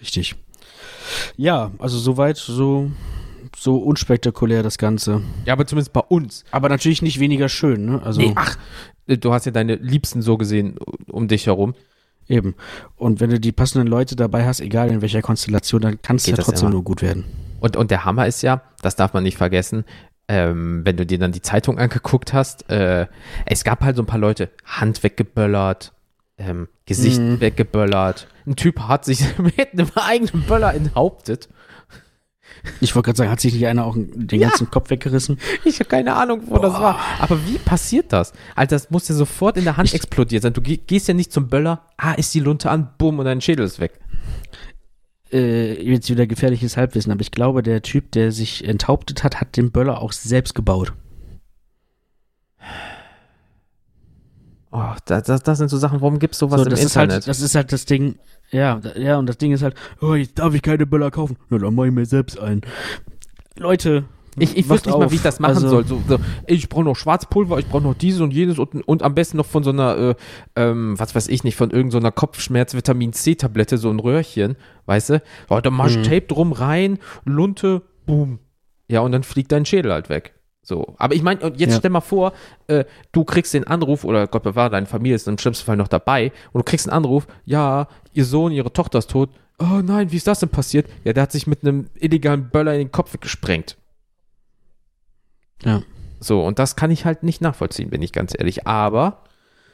Richtig. 0.01 0.37
Ja, 1.37 1.71
also 1.79 1.99
soweit, 1.99 2.37
so, 2.37 2.91
so 3.57 3.79
unspektakulär 3.79 4.63
das 4.63 4.79
Ganze. 4.79 5.23
Ja, 5.45 5.53
aber 5.53 5.67
zumindest 5.67 5.93
bei 5.93 6.01
uns. 6.01 6.45
Aber 6.51 6.69
natürlich 6.69 7.03
nicht 7.03 7.21
weniger 7.21 7.49
schön, 7.49 7.87
ne? 7.87 8.03
Also 8.03 8.21
Nee, 8.21 8.33
ach, 8.35 8.57
du 9.07 9.33
hast 9.33 9.47
ja 9.47 9.53
deine 9.53 9.77
Liebsten 9.77 10.23
so 10.23 10.37
gesehen 10.37 10.77
um 11.11 11.29
dich 11.29 11.47
herum. 11.47 11.75
eben. 12.29 12.55
Und 12.97 13.21
wenn 13.21 13.31
du 13.31 13.39
die 13.41 13.53
passenden 13.53 13.87
Leute 13.87 14.17
dabei 14.17 14.45
hast, 14.47 14.61
egal 14.61 14.91
in 14.91 15.01
welcher 15.03 15.23
Konstellation, 15.23 15.81
dann 15.83 16.03
kann 16.03 16.17
es 16.17 16.27
ja 16.27 16.37
trotzdem 16.37 16.67
immer. 16.69 16.71
nur 16.71 16.85
gut 16.85 17.03
werden. 17.03 17.25
Und, 17.61 17.77
und 17.77 17.91
der 17.91 18.05
Hammer 18.05 18.27
ist 18.27 18.43
ja, 18.43 18.63
das 18.83 18.97
darf 18.97 19.13
man 19.15 19.23
nicht 19.23 19.37
vergessen, 19.39 19.85
ähm, 20.29 20.85
wenn 20.85 20.97
du 20.97 21.07
dir 21.07 21.19
dann 21.19 21.31
die 21.31 21.41
Zeitung 21.43 21.79
angeguckt 21.79 22.33
hast, 22.33 22.69
äh, 22.69 23.07
es 23.47 23.63
gab 23.63 23.83
halt 23.83 23.95
so 23.97 24.03
ein 24.03 24.07
paar 24.07 24.19
Leute, 24.19 24.51
Hand 24.65 25.03
weggeböllert, 25.05 25.93
ähm, 26.37 26.69
Gesicht 26.85 27.21
Mhm. 27.21 27.41
weggeböllert. 27.41 28.27
Ein 28.45 28.57
Typ 28.57 28.81
hat 28.81 29.05
sich 29.05 29.21
mit 29.39 29.73
einem 29.73 29.89
eigenen 29.95 30.43
Böller 30.47 30.75
enthauptet. 30.75 31.49
Ich 32.81 32.95
wollte 32.95 33.07
gerade 33.07 33.17
sagen, 33.19 33.31
hat 33.31 33.41
sich 33.41 33.55
nicht 33.55 33.67
einer 33.67 33.85
auch 33.87 33.95
den 33.97 34.41
Ja. 34.41 34.49
ganzen 34.49 34.71
Kopf 34.71 34.91
weggerissen? 34.91 35.39
Ich 35.65 35.79
habe 35.81 35.89
keine 35.89 36.15
Ahnung, 36.15 36.43
wo 36.47 36.59
das 36.59 36.75
war. 36.75 36.99
Aber 37.19 37.39
wie 37.47 37.59
passiert 37.59 38.13
das? 38.13 38.33
Alter, 38.55 38.77
das 38.77 38.91
muss 38.91 39.09
ja 39.09 39.15
sofort 39.15 39.57
in 39.57 39.65
der 39.65 39.77
Hand 39.77 39.93
explodiert 39.95 40.43
sein. 40.43 40.53
Du 40.53 40.61
geh- 40.61 40.77
gehst 40.79 41.09
ja 41.09 41.15
nicht 41.15 41.33
zum 41.33 41.49
Böller, 41.49 41.83
ah, 41.97 42.13
ist 42.13 42.33
die 42.35 42.41
Lunte 42.41 42.71
an, 42.71 42.89
bumm, 42.99 43.19
und 43.19 43.25
dein 43.25 43.41
Schädel 43.41 43.65
ist 43.67 43.81
weg. 43.81 43.99
Äh, 45.33 45.83
jetzt 45.83 46.09
wieder 46.09 46.27
gefährliches 46.27 46.77
Halbwissen, 46.77 47.11
aber 47.11 47.21
ich 47.21 47.33
glaube, 47.33 47.63
der 47.63 47.83
Typ, 47.83 48.13
der 48.13 48.31
sich 48.31 48.65
enthauptet 48.67 49.25
hat, 49.25 49.41
hat 49.41 49.57
den 49.57 49.73
Böller 49.73 50.01
auch 50.01 50.13
selbst 50.13 50.55
gebaut. 50.55 50.93
Oh, 54.79 54.95
das, 55.07 55.23
das, 55.23 55.43
das 55.43 55.57
sind 55.59 55.69
so 55.69 55.79
Sachen, 55.79 56.03
warum 56.03 56.19
gibt's 56.19 56.39
sowas 56.39 56.59
so, 56.61 56.65
im 56.67 56.71
das 56.71 56.81
ist 56.81 56.87
Internet? 56.97 57.13
halt, 57.15 57.29
das 57.29 57.41
ist 57.41 57.55
halt 57.55 57.73
das 57.73 57.87
Ding. 57.87 58.17
Ja, 58.51 58.79
da- 58.79 58.95
ja, 58.99 59.17
und 59.19 59.27
das 59.27 59.39
Ding 59.39 59.53
ist 59.53 59.63
halt, 59.63 59.75
oh, 60.03 60.15
jetzt 60.15 60.39
darf 60.39 60.53
ich 60.55 60.61
keine 60.61 60.85
Böller 60.87 61.11
kaufen. 61.11 61.37
Na, 61.49 61.57
dann 61.59 61.75
mach 61.75 61.85
ich 61.85 61.93
mir 61.93 62.05
selbst 62.05 62.39
einen. 62.39 62.61
Leute, 63.57 64.05
Ich, 64.39 64.55
ich 64.57 64.69
wüsste 64.69 64.91
nicht 64.91 64.99
mal, 64.99 65.07
auf. 65.07 65.13
wie 65.13 65.17
ich 65.17 65.23
das 65.23 65.41
machen 65.41 65.55
Also, 65.55 65.69
soll. 65.69 65.87
So, 65.87 66.03
so, 66.07 66.19
ich 66.47 66.69
brauche 66.69 66.85
noch 66.85 66.95
Schwarzpulver, 66.97 67.59
ich 67.59 67.67
brauche 67.69 67.83
noch 67.85 67.95
dieses 67.95 68.21
und 68.21 68.33
jenes 68.35 68.59
und, 68.59 68.87
und 68.87 69.03
am 69.03 69.15
besten 69.15 69.39
noch 69.39 69.47
von 69.47 69.65
so 69.65 69.71
einer, 69.71 69.97
äh, 69.97 70.15
ähm, 70.57 70.99
was 70.99 71.15
weiß 71.15 71.29
ich 71.29 71.43
nicht, 71.43 71.57
von 71.57 71.71
irgendeiner 71.71 72.13
Kopfschmerz-Vitamin 72.13 73.15
C-Tablette, 73.15 73.79
so 73.79 73.89
ein 73.89 73.99
Röhrchen, 73.99 74.57
weißt 74.85 75.09
du? 75.11 75.23
Oh, 75.49 75.61
dann 75.61 75.73
machst 75.73 75.95
du 75.97 76.01
Mhm. 76.01 76.05
Tape 76.05 76.23
drum 76.27 76.53
rein, 76.53 76.99
Lunte, 77.25 77.81
boom. 78.05 78.41
Ja, 78.89 79.01
und 79.01 79.13
dann 79.13 79.23
fliegt 79.23 79.53
dein 79.53 79.65
Schädel 79.65 79.91
halt 79.93 80.11
weg. 80.11 80.35
So. 80.67 80.97
Aber 80.99 81.15
ich 81.15 81.23
meine, 81.23 81.41
und 81.41 81.61
jetzt 81.61 81.75
Ja. 81.75 81.79
stell 81.79 81.91
mal 81.93 82.01
vor, 82.01 82.33
äh, 82.67 82.85
du 83.13 83.25
kriegst 83.25 83.55
den 83.55 83.65
Anruf, 83.69 84.03
oder 84.03 84.27
Gott 84.27 84.43
bewahre, 84.43 84.71
deine 84.71 84.87
Familie 84.87 85.15
ist 85.15 85.29
im 85.29 85.39
schlimmsten 85.39 85.65
Fall 85.65 85.77
noch 85.77 85.87
dabei, 85.87 86.33
und 86.53 86.59
du 86.59 86.65
kriegst 86.65 86.89
einen 86.89 86.97
Anruf, 87.05 87.29
ja, 87.45 87.87
ihr 88.13 88.25
Sohn, 88.25 88.51
ihre 88.51 88.73
Tochter 88.73 88.99
ist 88.99 89.11
tot. 89.11 89.31
Oh 89.61 89.81
nein, 89.83 90.11
wie 90.11 90.17
ist 90.17 90.27
das 90.27 90.41
denn 90.41 90.49
passiert? 90.49 90.89
Ja, 91.05 91.13
der 91.13 91.23
hat 91.23 91.31
sich 91.31 91.47
mit 91.47 91.63
einem 91.63 91.87
illegalen 91.95 92.51
Böller 92.51 92.73
in 92.73 92.79
den 92.81 92.91
Kopf 92.91 93.17
gesprengt. 93.21 93.77
Ja. 95.65 95.83
So, 96.19 96.43
und 96.45 96.59
das 96.59 96.75
kann 96.75 96.91
ich 96.91 97.05
halt 97.05 97.23
nicht 97.23 97.41
nachvollziehen, 97.41 97.91
bin 97.91 98.03
ich 98.03 98.13
ganz 98.13 98.35
ehrlich. 98.37 98.67
Aber 98.67 99.23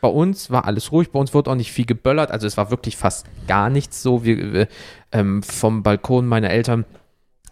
bei 0.02 0.08
uns 0.08 0.50
war 0.50 0.66
alles 0.66 0.92
ruhig, 0.92 1.10
bei 1.10 1.18
uns 1.18 1.32
wurde 1.32 1.50
auch 1.50 1.54
nicht 1.54 1.72
viel 1.72 1.86
geböllert, 1.86 2.30
also 2.30 2.46
es 2.46 2.56
war 2.58 2.70
wirklich 2.70 2.96
fast 2.98 3.26
gar 3.48 3.70
nichts 3.70 4.02
so. 4.02 4.24
Wir, 4.24 4.52
wir 4.52 4.68
ähm, 5.10 5.42
vom 5.42 5.82
Balkon 5.82 6.26
meiner 6.26 6.50
Eltern, 6.50 6.84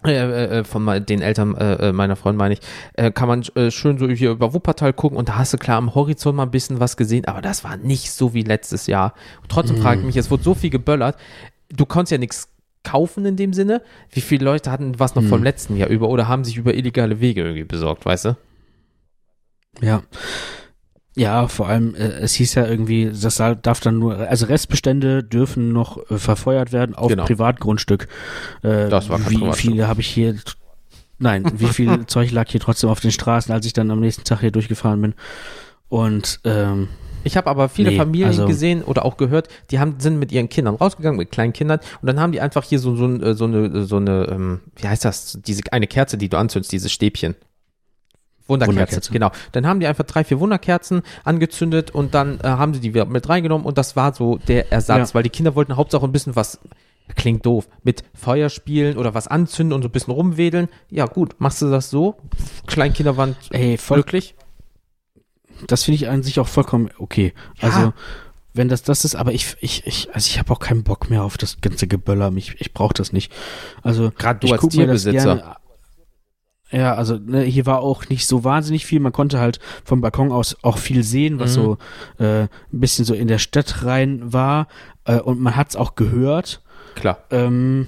äh, 0.05 0.59
äh, 0.59 0.63
von 0.63 0.83
me- 0.83 1.01
den 1.01 1.21
Eltern 1.21 1.55
äh, 1.55 1.89
äh, 1.89 1.91
meiner 1.93 2.15
Freundin 2.15 2.37
meine 2.37 2.53
ich, 2.55 2.59
äh, 2.93 3.11
kann 3.11 3.27
man 3.27 3.43
äh, 3.55 3.71
schön 3.71 3.97
so 3.97 4.07
hier 4.09 4.31
über 4.31 4.53
Wuppertal 4.53 4.93
gucken 4.93 5.17
und 5.17 5.29
da 5.29 5.37
hast 5.37 5.53
du 5.53 5.57
klar 5.57 5.77
am 5.77 5.93
Horizont 5.95 6.35
mal 6.35 6.43
ein 6.43 6.51
bisschen 6.51 6.79
was 6.79 6.97
gesehen, 6.97 7.25
aber 7.25 7.41
das 7.41 7.63
war 7.63 7.77
nicht 7.77 8.11
so 8.11 8.33
wie 8.33 8.43
letztes 8.43 8.87
Jahr. 8.87 9.13
Und 9.41 9.49
trotzdem 9.49 9.77
frage 9.77 9.99
ich 10.01 10.05
mich, 10.05 10.17
es 10.17 10.31
wurde 10.31 10.43
so 10.43 10.53
viel 10.55 10.69
geböllert, 10.69 11.17
du 11.69 11.85
konntest 11.85 12.11
ja 12.11 12.17
nichts 12.17 12.47
kaufen 12.83 13.25
in 13.25 13.35
dem 13.35 13.53
Sinne. 13.53 13.83
Wie 14.09 14.21
viele 14.21 14.43
Leute 14.45 14.71
hatten 14.71 14.99
was 14.99 15.13
noch 15.15 15.21
vom 15.23 15.43
letzten 15.43 15.77
Jahr 15.77 15.89
über 15.89 16.09
oder 16.09 16.27
haben 16.27 16.43
sich 16.43 16.57
über 16.57 16.73
illegale 16.73 17.19
Wege 17.21 17.41
irgendwie 17.41 17.63
besorgt, 17.63 18.05
weißt 18.05 18.25
du? 18.25 18.37
Ja. 19.81 20.01
Ja, 21.15 21.47
vor 21.49 21.67
allem, 21.67 21.93
äh, 21.95 21.99
es 22.21 22.33
hieß 22.35 22.55
ja 22.55 22.65
irgendwie, 22.65 23.11
das 23.13 23.35
darf 23.35 23.79
dann 23.81 23.99
nur, 23.99 24.17
also 24.17 24.45
Restbestände 24.45 25.23
dürfen 25.23 25.73
noch 25.73 26.09
äh, 26.09 26.17
verfeuert 26.17 26.71
werden 26.71 26.95
auf 26.95 27.09
Genau. 27.09 27.25
Privatgrundstück. 27.25 28.07
Äh, 28.63 28.87
Das 28.89 29.09
war 29.09 29.19
kein 29.19 29.31
Wie 29.41 29.51
viele 29.53 29.87
habe 29.89 29.99
ich 30.01 30.07
hier, 30.07 30.35
nein, 31.19 31.43
wie 31.57 31.67
viel 31.67 32.05
Zeug 32.07 32.31
lag 32.31 32.49
hier 32.49 32.61
trotzdem 32.61 32.89
auf 32.89 33.01
den 33.01 33.11
Straßen, 33.11 33.53
als 33.53 33.65
ich 33.65 33.73
dann 33.73 33.91
am 33.91 33.99
nächsten 33.99 34.23
Tag 34.23 34.39
hier 34.39 34.51
durchgefahren 34.51 35.01
bin. 35.01 35.13
Und, 35.89 36.39
ähm, 36.45 36.87
Ich 37.23 37.35
habe 37.37 37.49
aber 37.51 37.67
viele 37.69 37.91
Nee, 37.91 37.97
Familien 37.97 38.29
also- 38.29 38.45
gesehen 38.47 38.81
oder 38.81 39.03
auch 39.05 39.17
gehört, 39.17 39.47
die 39.69 39.79
haben, 39.79 39.95
sind 39.99 40.17
mit 40.17 40.31
ihren 40.31 40.47
Kindern 40.49 40.73
rausgegangen, 40.75 41.17
mit 41.19 41.29
kleinen 41.31 41.51
Kindern 41.53 41.79
und 42.01 42.07
dann 42.07 42.19
haben 42.21 42.31
die 42.31 42.39
einfach 42.41 42.63
hier 42.63 42.79
so, 42.79 42.95
so, 42.95 43.33
so 43.35 43.45
eine, 43.45 43.83
so 43.83 43.97
eine 43.97 44.27
ähm, 44.31 44.59
wie 44.77 44.87
heißt 44.87 45.03
das, 45.05 45.37
diese 45.45 45.61
eine 45.71 45.85
Kerze, 45.87 46.17
die 46.17 46.29
du 46.29 46.37
anzündest, 46.37 46.71
dieses 46.71 46.91
Stäbchen. 46.91 47.35
Wunderkerze, 48.51 48.77
Wunderkerze. 48.77 49.11
genau. 49.11 49.31
Dann 49.53 49.65
haben 49.65 49.79
die 49.79 49.87
einfach 49.87 50.03
drei, 50.03 50.23
vier 50.23 50.39
Wunderkerzen 50.39 51.01
angezündet 51.23 51.91
und 51.91 52.13
dann 52.13 52.39
äh, 52.41 52.43
haben 52.47 52.73
sie 52.73 52.79
die 52.79 52.93
wieder 52.93 53.05
mit 53.05 53.27
reingenommen 53.29 53.65
und 53.65 53.77
das 53.77 53.95
war 53.95 54.13
so 54.13 54.37
der 54.47 54.71
Ersatz, 54.71 55.09
Ja. 55.09 55.15
weil 55.15 55.23
die 55.23 55.29
Kinder 55.29 55.55
wollten 55.55 55.75
Hauptsache 55.75 56.05
ein 56.05 56.11
bisschen 56.11 56.35
was, 56.35 56.59
klingt 57.15 57.45
doof, 57.45 57.67
mit 57.83 58.03
Feuer 58.13 58.49
spielen 58.49 58.97
oder 58.97 59.13
was 59.13 59.27
anzünden 59.27 59.73
und 59.73 59.81
so 59.81 59.87
ein 59.89 59.91
bisschen 59.91 60.13
rumwedeln. 60.13 60.69
Ja 60.89 61.05
gut, 61.05 61.35
machst 61.39 61.61
du 61.61 61.69
das 61.71 61.89
so? 61.89 62.15
Kleinkinder 62.67 63.17
waren 63.17 63.35
ey, 63.49 63.77
voll, 63.77 63.97
glücklich. 63.97 64.35
das 65.67 65.83
finde 65.83 65.95
ich 65.95 66.07
an 66.09 66.23
sich 66.23 66.39
auch 66.39 66.47
vollkommen 66.47 66.89
okay. 66.97 67.33
Ja. 67.61 67.69
Also, 67.69 67.93
wenn 68.53 68.67
das 68.67 68.83
das 68.83 69.05
ist, 69.05 69.15
aber 69.15 69.31
ich, 69.31 69.55
ich, 69.61 69.87
ich, 69.87 70.09
also 70.13 70.27
ich 70.27 70.37
habe 70.37 70.51
auch 70.51 70.59
keinen 70.59 70.83
Bock 70.83 71.09
mehr 71.09 71.23
auf 71.23 71.37
das 71.37 71.61
ganze 71.61 71.87
Geböller. 71.87 72.31
Ich, 72.35 72.59
ich 72.59 72.73
brauche 72.73 72.93
das 72.93 73.13
nicht. 73.13 73.31
Also, 73.81 74.11
Gerade 74.17 74.45
du 74.45 74.53
als 74.53 74.67
Tierbesitzer. 74.67 75.57
Ja, 76.71 76.95
also 76.95 77.17
ne, 77.17 77.41
hier 77.41 77.65
war 77.65 77.79
auch 77.81 78.07
nicht 78.09 78.25
so 78.27 78.43
wahnsinnig 78.43 78.85
viel. 78.85 78.99
Man 79.01 79.11
konnte 79.11 79.39
halt 79.39 79.59
vom 79.83 79.99
Balkon 80.01 80.31
aus 80.31 80.55
auch 80.61 80.77
viel 80.77 81.03
sehen, 81.03 81.39
was 81.39 81.51
Mhm. 81.57 81.61
so 81.61 81.77
äh, 82.23 82.41
ein 82.43 82.49
bisschen 82.71 83.03
so 83.05 83.13
in 83.13 83.27
der 83.27 83.39
Stadt 83.39 83.83
rein 83.83 84.33
war. 84.33 84.67
Äh, 85.05 85.19
und 85.19 85.39
man 85.39 85.55
hat 85.55 85.69
es 85.69 85.75
auch 85.75 85.95
gehört. 85.95 86.61
Klar. 86.95 87.19
Ähm, 87.29 87.87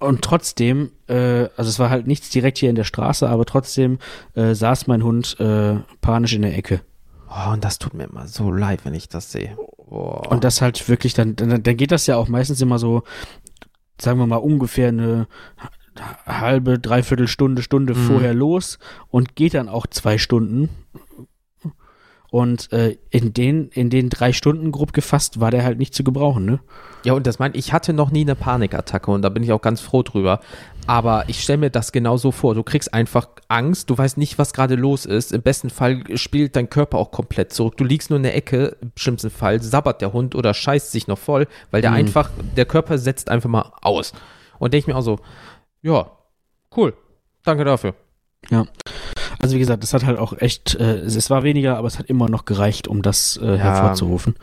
und 0.00 0.22
trotzdem, 0.22 0.92
äh, 1.08 1.48
also 1.56 1.68
es 1.70 1.78
war 1.78 1.90
halt 1.90 2.06
nichts 2.06 2.30
direkt 2.30 2.58
hier 2.58 2.70
in 2.70 2.76
der 2.76 2.84
Straße, 2.84 3.28
aber 3.28 3.44
trotzdem 3.46 3.98
äh, 4.34 4.54
saß 4.54 4.86
mein 4.86 5.02
Hund 5.02 5.38
äh, 5.40 5.76
panisch 6.00 6.34
in 6.34 6.42
der 6.42 6.56
Ecke. 6.56 6.82
Oh, 7.30 7.52
und 7.52 7.64
das 7.64 7.78
tut 7.78 7.94
mir 7.94 8.04
immer 8.04 8.26
so 8.28 8.50
leid, 8.52 8.84
wenn 8.84 8.94
ich 8.94 9.08
das 9.08 9.32
sehe. 9.32 9.56
Oh. 9.76 10.20
Und 10.28 10.44
das 10.44 10.62
halt 10.62 10.88
wirklich, 10.88 11.14
dann, 11.14 11.34
dann, 11.36 11.62
dann 11.62 11.76
geht 11.76 11.90
das 11.90 12.06
ja 12.06 12.16
auch 12.16 12.28
meistens 12.28 12.60
immer 12.60 12.78
so, 12.78 13.02
sagen 14.00 14.18
wir 14.20 14.26
mal, 14.26 14.36
ungefähr 14.36 14.88
eine 14.88 15.26
halbe, 16.26 16.78
dreiviertel 16.78 17.28
Stunde, 17.28 17.62
Stunde 17.62 17.94
Mhm. 17.94 18.06
vorher 18.06 18.34
los 18.34 18.78
und 19.10 19.36
geht 19.36 19.54
dann 19.54 19.68
auch 19.68 19.86
zwei 19.86 20.18
Stunden. 20.18 20.68
Und 22.30 22.70
äh, 22.74 22.98
in 23.08 23.32
den, 23.32 23.68
in 23.70 23.88
den 23.88 24.10
drei 24.10 24.34
Stunden 24.34 24.70
grob 24.70 24.92
gefasst 24.92 25.40
war 25.40 25.50
der 25.50 25.64
halt 25.64 25.78
nicht 25.78 25.94
zu 25.94 26.04
gebrauchen, 26.04 26.44
ne? 26.44 26.60
Ja, 27.06 27.14
und 27.14 27.26
das 27.26 27.38
meint, 27.38 27.56
ich 27.56 27.72
hatte 27.72 27.94
noch 27.94 28.10
nie 28.10 28.20
eine 28.20 28.34
Panikattacke 28.34 29.10
und 29.10 29.22
da 29.22 29.30
bin 29.30 29.42
ich 29.42 29.50
auch 29.52 29.62
ganz 29.62 29.80
froh 29.80 30.02
drüber. 30.02 30.40
Aber 30.86 31.24
ich 31.28 31.42
stelle 31.42 31.58
mir 31.58 31.70
das 31.70 31.90
genau 31.90 32.18
so 32.18 32.30
vor. 32.30 32.54
Du 32.54 32.62
kriegst 32.62 32.92
einfach 32.92 33.28
Angst, 33.48 33.88
du 33.88 33.96
weißt 33.96 34.18
nicht, 34.18 34.38
was 34.38 34.52
gerade 34.52 34.74
los 34.74 35.06
ist. 35.06 35.32
Im 35.32 35.40
besten 35.40 35.70
Fall 35.70 36.02
spielt 36.18 36.54
dein 36.56 36.68
Körper 36.68 36.98
auch 36.98 37.12
komplett 37.12 37.52
zurück. 37.52 37.76
Du 37.78 37.84
liegst 37.84 38.10
nur 38.10 38.18
in 38.18 38.24
der 38.24 38.36
Ecke, 38.36 38.76
im 38.82 38.92
schlimmsten 38.96 39.30
Fall 39.30 39.62
sabbert 39.62 40.02
der 40.02 40.12
Hund 40.12 40.34
oder 40.34 40.52
scheißt 40.52 40.92
sich 40.92 41.06
noch 41.06 41.18
voll, 41.18 41.46
weil 41.70 41.80
der 41.80 41.92
Mhm. 41.92 41.96
einfach, 41.98 42.30
der 42.56 42.66
Körper 42.66 42.98
setzt 42.98 43.30
einfach 43.30 43.48
mal 43.48 43.72
aus. 43.80 44.12
Und 44.58 44.74
denke 44.74 44.82
ich 44.82 44.86
mir 44.88 44.96
auch 44.98 45.02
so, 45.02 45.20
ja, 45.82 46.10
cool, 46.76 46.94
danke 47.44 47.64
dafür. 47.64 47.94
Ja. 48.50 48.66
Also 49.40 49.54
wie 49.54 49.60
gesagt, 49.60 49.82
das 49.82 49.94
hat 49.94 50.04
halt 50.04 50.18
auch 50.18 50.32
echt, 50.38 50.74
äh, 50.74 50.98
es, 50.98 51.14
es 51.14 51.30
war 51.30 51.42
weniger, 51.42 51.76
aber 51.76 51.86
es 51.86 51.98
hat 51.98 52.06
immer 52.06 52.28
noch 52.28 52.44
gereicht, 52.44 52.88
um 52.88 53.02
das 53.02 53.36
äh, 53.36 53.56
hervorzurufen. 53.56 54.36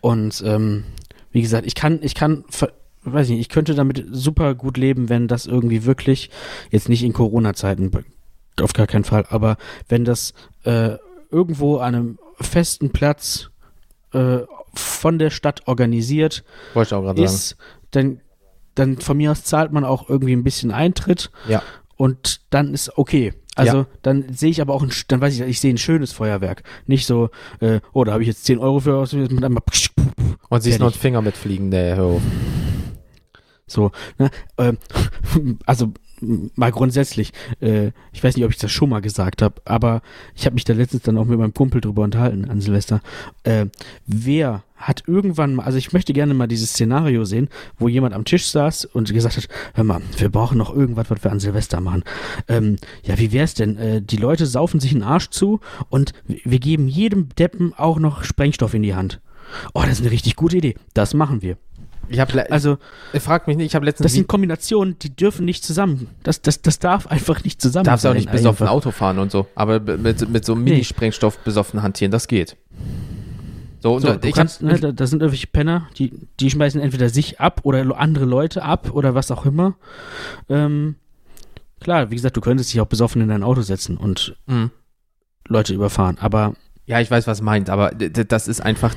Und 0.00 0.42
ähm, 0.44 0.84
wie 1.30 1.42
gesagt, 1.42 1.66
ich 1.66 1.74
kann, 1.74 2.00
ich 2.02 2.14
kann, 2.14 2.44
weiß 3.04 3.26
ich 3.26 3.32
nicht, 3.32 3.40
ich 3.40 3.48
könnte 3.48 3.74
damit 3.74 4.04
super 4.10 4.54
gut 4.54 4.76
leben, 4.76 5.08
wenn 5.08 5.28
das 5.28 5.46
irgendwie 5.46 5.84
wirklich, 5.84 6.30
jetzt 6.70 6.88
nicht 6.88 7.04
in 7.04 7.12
Corona-Zeiten, 7.12 7.90
auf 8.60 8.72
gar 8.72 8.86
keinen 8.86 9.04
Fall, 9.04 9.26
aber 9.28 9.56
wenn 9.88 10.04
das 10.04 10.34
äh, 10.64 10.96
irgendwo 11.30 11.78
an 11.78 11.94
einem 11.94 12.18
festen 12.40 12.90
Platz 12.90 13.50
äh, 14.12 14.38
von 14.74 15.18
der 15.18 15.30
Stadt 15.30 15.66
organisiert 15.66 16.44
Wollte 16.74 16.88
ich 16.88 16.94
auch 16.94 17.02
gerade 17.02 17.20
sagen. 17.20 17.34
ist, 17.34 17.56
dann, 17.92 18.20
dann 18.74 18.98
von 18.98 19.16
mir 19.16 19.30
aus 19.32 19.44
zahlt 19.44 19.72
man 19.72 19.84
auch 19.84 20.08
irgendwie 20.08 20.32
ein 20.32 20.44
bisschen 20.44 20.70
Eintritt 20.70 21.30
Ja. 21.48 21.62
und 21.96 22.40
dann 22.50 22.72
ist 22.74 22.96
okay. 22.96 23.34
Also 23.56 23.78
Ja. 23.78 23.86
dann 24.02 24.32
sehe 24.32 24.50
ich 24.50 24.60
aber 24.60 24.72
auch 24.74 24.82
ein, 24.82 24.90
dann 25.08 25.20
weiß 25.20 25.34
ich, 25.34 25.40
ich 25.42 25.60
sehe 25.60 25.74
ein 25.74 25.78
schönes 25.78 26.12
Feuerwerk. 26.12 26.62
Nicht 26.86 27.06
so, 27.06 27.30
äh, 27.60 27.80
oh, 27.92 28.04
da 28.04 28.12
habe 28.12 28.22
ich 28.22 28.28
jetzt 28.28 28.44
10 28.44 28.58
Euro 28.58 28.80
für 28.80 28.96
aus 28.96 29.12
mit 29.12 29.30
einmal 29.44 29.62
Und 30.48 30.62
siehst 30.62 30.78
noch 30.78 30.86
einen. 30.86 30.94
Finger 30.94 31.20
mitfliegen, 31.20 31.68
nee, 31.68 31.94
hör 31.94 32.04
auf. 32.04 32.22
So, 33.66 33.92
ne? 34.18 34.30
ähm, 34.58 34.78
also 35.66 35.92
mal 36.54 36.70
grundsätzlich, 36.72 37.32
äh, 37.60 37.92
ich 38.12 38.22
weiß 38.22 38.36
nicht, 38.36 38.44
ob 38.44 38.50
ich 38.50 38.58
das 38.58 38.70
schon 38.70 38.88
mal 38.90 39.00
gesagt 39.00 39.42
habe, 39.42 39.60
aber 39.64 40.02
ich 40.34 40.44
habe 40.46 40.54
mich 40.54 40.64
da 40.64 40.72
letztens 40.74 41.02
dann 41.02 41.18
auch 41.18 41.24
mit 41.24 41.38
meinem 41.38 41.54
Kumpel 41.54 41.80
drüber 41.80 42.02
unterhalten 42.02 42.44
an 42.50 42.60
Silvester. 42.60 43.00
Äh, 43.44 43.66
wer 44.06 44.62
hat 44.80 45.04
irgendwann 45.06 45.54
mal, 45.54 45.64
also 45.64 45.78
ich 45.78 45.92
möchte 45.92 46.12
gerne 46.12 46.34
mal 46.34 46.46
dieses 46.46 46.70
Szenario 46.70 47.24
sehen, 47.24 47.48
wo 47.78 47.88
jemand 47.88 48.14
am 48.14 48.24
Tisch 48.24 48.48
saß 48.48 48.86
und 48.86 49.12
gesagt 49.12 49.36
hat, 49.36 49.48
hör 49.74 49.84
mal, 49.84 50.00
wir 50.16 50.30
brauchen 50.30 50.58
noch 50.58 50.74
irgendwas, 50.74 51.10
was 51.10 51.22
wir 51.22 51.30
an 51.30 51.38
Silvester 51.40 51.80
machen. 51.80 52.02
Ähm, 52.48 52.76
ja, 53.04 53.18
wie 53.18 53.32
wär's 53.32 53.54
denn? 53.54 53.76
Äh, 53.76 54.02
die 54.02 54.16
Leute 54.16 54.46
saufen 54.46 54.80
sich 54.80 54.92
einen 54.92 55.02
Arsch 55.02 55.28
zu 55.28 55.60
und 55.90 56.12
wir 56.26 56.58
geben 56.58 56.88
jedem 56.88 57.28
Deppen 57.38 57.74
auch 57.76 57.98
noch 57.98 58.24
Sprengstoff 58.24 58.74
in 58.74 58.82
die 58.82 58.94
Hand. 58.94 59.20
Oh, 59.74 59.82
das 59.82 59.92
ist 59.92 60.00
eine 60.00 60.10
richtig 60.10 60.36
gute 60.36 60.56
Idee. 60.56 60.74
Das 60.94 61.14
machen 61.14 61.42
wir. 61.42 61.56
Ich 62.08 62.18
habe, 62.18 62.50
Also, 62.50 62.70
also, 62.70 63.24
frag 63.24 63.46
mich 63.46 63.56
nicht, 63.56 63.66
ich 63.66 63.74
habe 63.76 63.84
letztens 63.84 64.06
das 64.06 64.12
sind 64.14 64.26
Kombinationen, 64.26 64.98
die 64.98 65.14
dürfen 65.14 65.44
nicht 65.44 65.62
zusammen. 65.62 66.08
Das, 66.24 66.42
das, 66.42 66.60
das 66.60 66.80
darf 66.80 67.06
einfach 67.06 67.44
nicht 67.44 67.62
zusammen 67.62 67.84
darfst 67.84 68.02
sein. 68.02 68.12
auch 68.12 68.16
nicht 68.16 68.32
besoffen. 68.32 68.66
Auto 68.66 68.90
fahren 68.90 69.20
und 69.20 69.30
so, 69.30 69.46
aber 69.54 69.78
mit, 69.78 70.28
mit 70.28 70.44
so 70.44 70.56
Mini-Sprengstoff 70.56 71.38
besoffen 71.38 71.82
hantieren, 71.82 72.10
das 72.10 72.26
geht. 72.26 72.56
So, 73.82 73.94
und 73.94 74.02
So, 74.02 74.14
du 74.16 74.28
ich 74.28 74.34
kannst, 74.34 74.60
hab, 74.62 74.68
ne, 74.68 74.78
da, 74.78 74.92
da 74.92 75.06
sind 75.06 75.20
irgendwelche 75.22 75.46
Penner, 75.46 75.88
die, 75.98 76.12
die 76.38 76.50
schmeißen 76.50 76.80
entweder 76.80 77.08
sich 77.08 77.40
ab 77.40 77.60
oder 77.64 77.96
andere 77.98 78.26
Leute 78.26 78.62
ab 78.62 78.90
oder 78.92 79.14
was 79.14 79.30
auch 79.30 79.46
immer. 79.46 79.74
Ähm, 80.48 80.96
klar, 81.80 82.10
wie 82.10 82.16
gesagt, 82.16 82.36
du 82.36 82.40
könntest 82.40 82.72
dich 82.72 82.80
auch 82.80 82.86
besoffen 82.86 83.22
in 83.22 83.28
dein 83.28 83.42
Auto 83.42 83.62
setzen 83.62 83.96
und 83.96 84.36
Mhm. 84.46 84.70
Leute 85.48 85.74
überfahren, 85.74 86.18
aber 86.20 86.54
Ja, 86.86 86.98
ich 87.00 87.08
weiß, 87.10 87.28
was 87.28 87.38
du 87.38 87.44
meinst, 87.44 87.70
aber 87.70 87.90
das 87.92 88.48
ist 88.48 88.60
einfach 88.60 88.96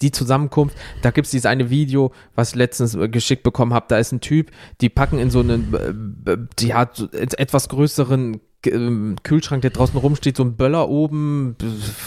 die 0.00 0.10
Zusammenkunft. 0.12 0.76
Da 1.02 1.10
gibt 1.10 1.24
es 1.24 1.32
dieses 1.32 1.46
eine 1.46 1.70
Video, 1.70 2.12
was 2.36 2.50
ich 2.50 2.54
letztens 2.54 2.94
äh, 2.94 3.08
geschickt 3.08 3.42
bekommen 3.42 3.74
habe. 3.74 3.86
Da 3.88 3.98
ist 3.98 4.12
ein 4.12 4.20
Typ, 4.20 4.52
die 4.80 4.88
packen 4.88 5.18
in 5.18 5.30
so 5.30 5.40
einen, 5.40 5.74
äh, 5.74 5.92
b- 5.92 6.36
die 6.60 6.72
hat 6.72 6.94
so 6.96 7.10
et- 7.10 7.36
etwas 7.38 7.68
größeren 7.68 8.38
Kühlschrank, 9.22 9.62
der 9.62 9.70
draußen 9.70 9.98
rumsteht, 9.98 10.36
so 10.36 10.44
ein 10.44 10.56
Böller 10.56 10.88
oben, 10.88 11.56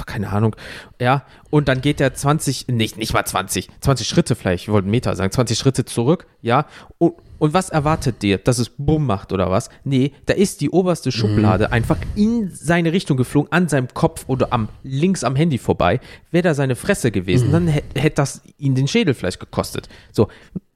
keine 0.06 0.30
Ahnung, 0.30 0.56
ja, 1.00 1.24
und 1.50 1.68
dann 1.68 1.82
geht 1.82 2.00
der 2.00 2.14
20, 2.14 2.68
nicht, 2.68 2.98
nicht 2.98 3.14
mal 3.14 3.26
20, 3.26 3.70
20 3.82 4.08
Schritte 4.08 4.36
vielleicht, 4.36 4.64
ich 4.64 4.70
wollte 4.70 4.86
einen 4.86 4.92
Meter 4.92 5.16
sagen, 5.16 5.32
20 5.32 5.58
Schritte 5.58 5.86
zurück, 5.86 6.28
ja, 6.42 6.66
und, 6.98 7.14
und 7.40 7.54
was 7.54 7.70
erwartet 7.70 8.22
dir, 8.22 8.38
dass 8.38 8.60
es 8.60 8.70
Bumm 8.70 9.06
macht 9.06 9.32
oder 9.32 9.50
was? 9.50 9.70
Nee, 9.86 10.12
da 10.26 10.34
ist 10.34 10.60
die 10.62 10.70
oberste 10.70 11.12
Schublade 11.12 11.72
einfach 11.72 11.98
in 12.16 12.52
seine 12.52 12.92
Richtung 12.92 13.16
geflogen, 13.16 13.52
an 13.52 13.70
seinem 13.70 13.88
Kopf 13.94 14.26
oder 14.28 14.52
am 14.52 14.68
links 14.84 15.24
am 15.24 15.38
Handy 15.38 15.58
vorbei. 15.58 16.02
Wäre 16.32 16.44
da 16.44 16.54
seine 16.54 16.76
Fresse 16.76 17.12
gewesen, 17.12 17.52
dann 17.52 17.68
hätte 17.68 18.00
hätt 18.00 18.18
das 18.18 18.42
ihn 18.58 18.76
den 18.76 18.88
Schädel 18.88 19.14
vielleicht 19.14 19.40
gekostet. 19.40 19.88
So, 20.12 20.28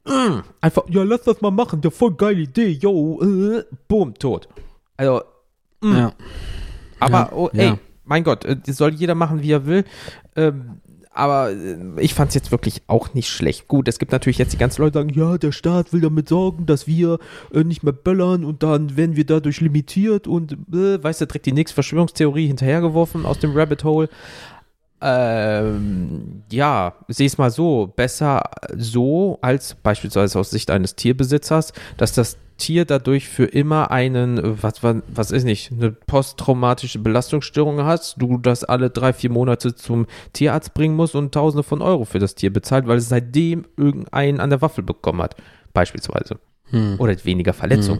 mm, 0.05 0.39
einfach, 0.61 0.83
ja, 0.89 1.03
lass 1.03 1.23
das 1.23 1.41
mal 1.41 1.51
machen, 1.51 1.81
der 1.81 1.91
voll 1.91 2.13
geile 2.13 2.41
Idee, 2.41 2.69
yo, 2.69 3.21
äh, 3.21 3.63
boom, 3.87 4.13
tot. 4.13 4.47
Also, 4.95 5.21
ja. 5.83 6.13
aber, 6.99 7.17
Ja, 7.17 7.31
oh, 7.33 7.49
ja. 7.53 7.63
ey, 7.63 7.73
mein 8.05 8.23
Gott, 8.23 8.45
äh, 8.45 8.57
das 8.65 8.77
soll 8.77 8.93
jeder 8.93 9.15
machen, 9.15 9.41
wie 9.41 9.51
er 9.51 9.65
will. 9.65 9.85
Ähm, 10.35 10.79
aber 11.13 11.51
äh, 11.51 11.77
ich 11.99 12.13
fand 12.13 12.29
es 12.29 12.35
jetzt 12.35 12.51
wirklich 12.51 12.81
auch 12.87 13.13
nicht 13.13 13.29
schlecht. 13.29 13.67
Gut, 13.67 13.87
es 13.87 13.99
gibt 13.99 14.11
natürlich 14.11 14.37
jetzt 14.37 14.53
die 14.53 14.57
ganzen 14.57 14.81
Leute, 14.81 14.91
die 14.91 14.99
sagen, 14.99 15.19
ja, 15.19 15.37
der 15.37 15.51
Staat 15.51 15.93
will 15.93 16.01
damit 16.01 16.27
sorgen, 16.27 16.65
dass 16.65 16.87
wir 16.87 17.19
äh, 17.53 17.63
nicht 17.63 17.83
mehr 17.83 17.93
böllern 17.93 18.43
und 18.43 18.63
dann 18.63 18.97
werden 18.97 19.15
wir 19.15 19.25
dadurch 19.25 19.61
limitiert 19.61 20.27
und, 20.27 20.53
äh, 20.73 21.01
weißt 21.03 21.21
du, 21.21 21.27
direkt 21.27 21.45
die 21.45 21.51
nächste 21.51 21.75
Verschwörungstheorie 21.75 22.47
hinterhergeworfen 22.47 23.25
aus 23.25 23.39
dem 23.39 23.51
Rabbit 23.55 23.83
Hole. 23.83 24.09
Ähm, 25.05 26.43
ja, 26.49 26.93
sehe 27.09 27.27
es 27.27 27.37
mal 27.37 27.51
so, 27.51 27.91
besser 27.93 28.41
so 28.77 29.37
als 29.41 29.75
beispielsweise 29.75 30.39
aus 30.39 30.49
Sicht 30.49 30.71
eines 30.71 30.95
Tierbesitzers, 30.95 31.73
dass 31.97 32.13
das 32.13 32.37
Tier 32.55 32.85
dadurch 32.85 33.27
für 33.27 33.43
immer 33.43 33.91
einen, 33.91 34.63
was, 34.63 34.81
was, 34.81 34.97
was 35.13 35.31
ist 35.31 35.43
nicht, 35.43 35.73
eine 35.73 35.91
posttraumatische 35.91 36.99
Belastungsstörung 36.99 37.83
hast, 37.83 38.15
du 38.21 38.37
das 38.37 38.63
alle 38.63 38.91
drei, 38.91 39.11
vier 39.11 39.29
Monate 39.29 39.75
zum 39.75 40.05
Tierarzt 40.31 40.73
bringen 40.73 40.95
musst 40.95 41.15
und 41.15 41.33
Tausende 41.33 41.63
von 41.63 41.81
Euro 41.81 42.05
für 42.05 42.19
das 42.19 42.35
Tier 42.35 42.53
bezahlt, 42.53 42.87
weil 42.87 42.97
es 42.97 43.09
seitdem 43.09 43.65
irgendeinen 43.75 44.39
an 44.39 44.51
der 44.51 44.61
Waffel 44.61 44.85
bekommen 44.85 45.21
hat, 45.21 45.35
beispielsweise. 45.73 46.39
Hm. 46.69 46.95
Oder 46.99 47.13
weniger 47.25 47.51
Verletzung. 47.51 47.99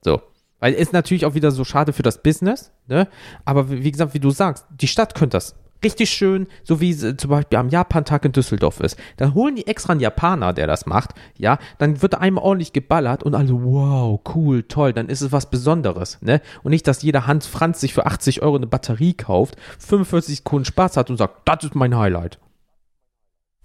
So. 0.00 0.22
Weil 0.60 0.72
ist 0.72 0.94
natürlich 0.94 1.26
auch 1.26 1.34
wieder 1.34 1.50
so 1.50 1.64
schade 1.64 1.92
für 1.92 2.04
das 2.04 2.22
Business, 2.22 2.72
ne? 2.86 3.08
Aber 3.44 3.68
wie 3.68 3.90
gesagt, 3.90 4.14
wie 4.14 4.20
du 4.20 4.30
sagst, 4.30 4.64
die 4.70 4.86
Stadt 4.86 5.14
könnte 5.14 5.36
das 5.36 5.56
richtig 5.82 6.10
schön, 6.10 6.46
so 6.64 6.80
wie 6.80 6.92
sie 6.92 7.16
zum 7.16 7.30
Beispiel 7.30 7.58
am 7.58 7.68
Japan-Tag 7.68 8.24
in 8.24 8.32
Düsseldorf 8.32 8.80
ist. 8.80 8.98
Dann 9.16 9.34
holen 9.34 9.56
die 9.56 9.66
extra 9.66 9.92
einen 9.92 10.00
Japaner, 10.00 10.52
der 10.52 10.66
das 10.66 10.86
macht, 10.86 11.10
ja, 11.38 11.58
dann 11.78 12.02
wird 12.02 12.14
einmal 12.14 12.44
ordentlich 12.44 12.72
geballert 12.72 13.22
und 13.22 13.34
alle, 13.34 13.52
wow, 13.52 14.20
cool, 14.34 14.62
toll, 14.64 14.92
dann 14.92 15.08
ist 15.08 15.20
es 15.20 15.32
was 15.32 15.50
Besonderes, 15.50 16.18
ne? 16.20 16.40
Und 16.62 16.70
nicht, 16.70 16.86
dass 16.86 17.02
jeder 17.02 17.26
Hans 17.26 17.46
Franz 17.46 17.80
sich 17.80 17.94
für 17.94 18.06
80 18.06 18.42
Euro 18.42 18.56
eine 18.56 18.66
Batterie 18.66 19.14
kauft, 19.14 19.56
45 19.78 20.36
Sekunden 20.38 20.64
Spaß 20.64 20.96
hat 20.96 21.10
und 21.10 21.16
sagt, 21.16 21.48
das 21.48 21.64
ist 21.64 21.74
mein 21.74 21.96
Highlight. 21.96 22.38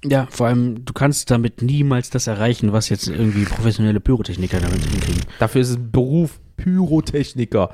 Ja, 0.03 0.27
vor 0.29 0.47
allem, 0.47 0.85
du 0.85 0.93
kannst 0.93 1.31
damit 1.31 1.61
niemals 1.61 2.11
das 2.11 2.27
erreichen, 2.27 2.71
was 2.71 2.89
jetzt 2.89 3.07
irgendwie 3.07 3.45
professionelle 3.45 3.99
Pyrotechniker 3.99 4.59
damit 4.59 4.83
hinkriegen. 4.85 5.23
Dafür 5.39 5.61
ist 5.61 5.69
es 5.69 5.77
ein 5.77 5.91
Beruf 5.91 6.39
Pyrotechniker. 6.57 7.69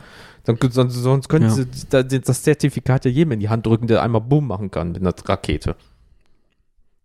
Dann, 0.46 0.58
sonst, 0.72 0.94
sonst 0.96 1.30
könnten 1.30 1.48
Ja. 1.50 1.54
sie 1.56 1.68
da- 1.90 2.04
das 2.04 2.44
Zertifikat 2.44 3.06
ja 3.06 3.12
jedem 3.12 3.32
in 3.32 3.40
die 3.40 3.50
Hand 3.50 3.66
drücken, 3.66 3.88
der 3.88 4.04
einmal 4.04 4.22
Bumm 4.22 4.48
machen 4.48 4.70
kann 4.70 4.92
mit 4.92 5.02
einer 5.02 5.14
Rakete. 5.26 5.76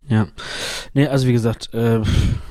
Ja. 0.07 0.27
Nee, 0.93 1.07
also 1.07 1.27
wie 1.27 1.33
gesagt, 1.33 1.73
äh, 1.73 2.01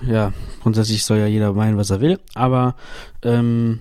ja, 0.07 0.33
grundsätzlich 0.63 1.05
soll 1.05 1.19
ja 1.19 1.27
jeder 1.27 1.53
meinen, 1.53 1.77
was 1.77 1.91
er 1.91 2.01
will, 2.01 2.19
aber 2.35 2.77
ähm, 3.23 3.81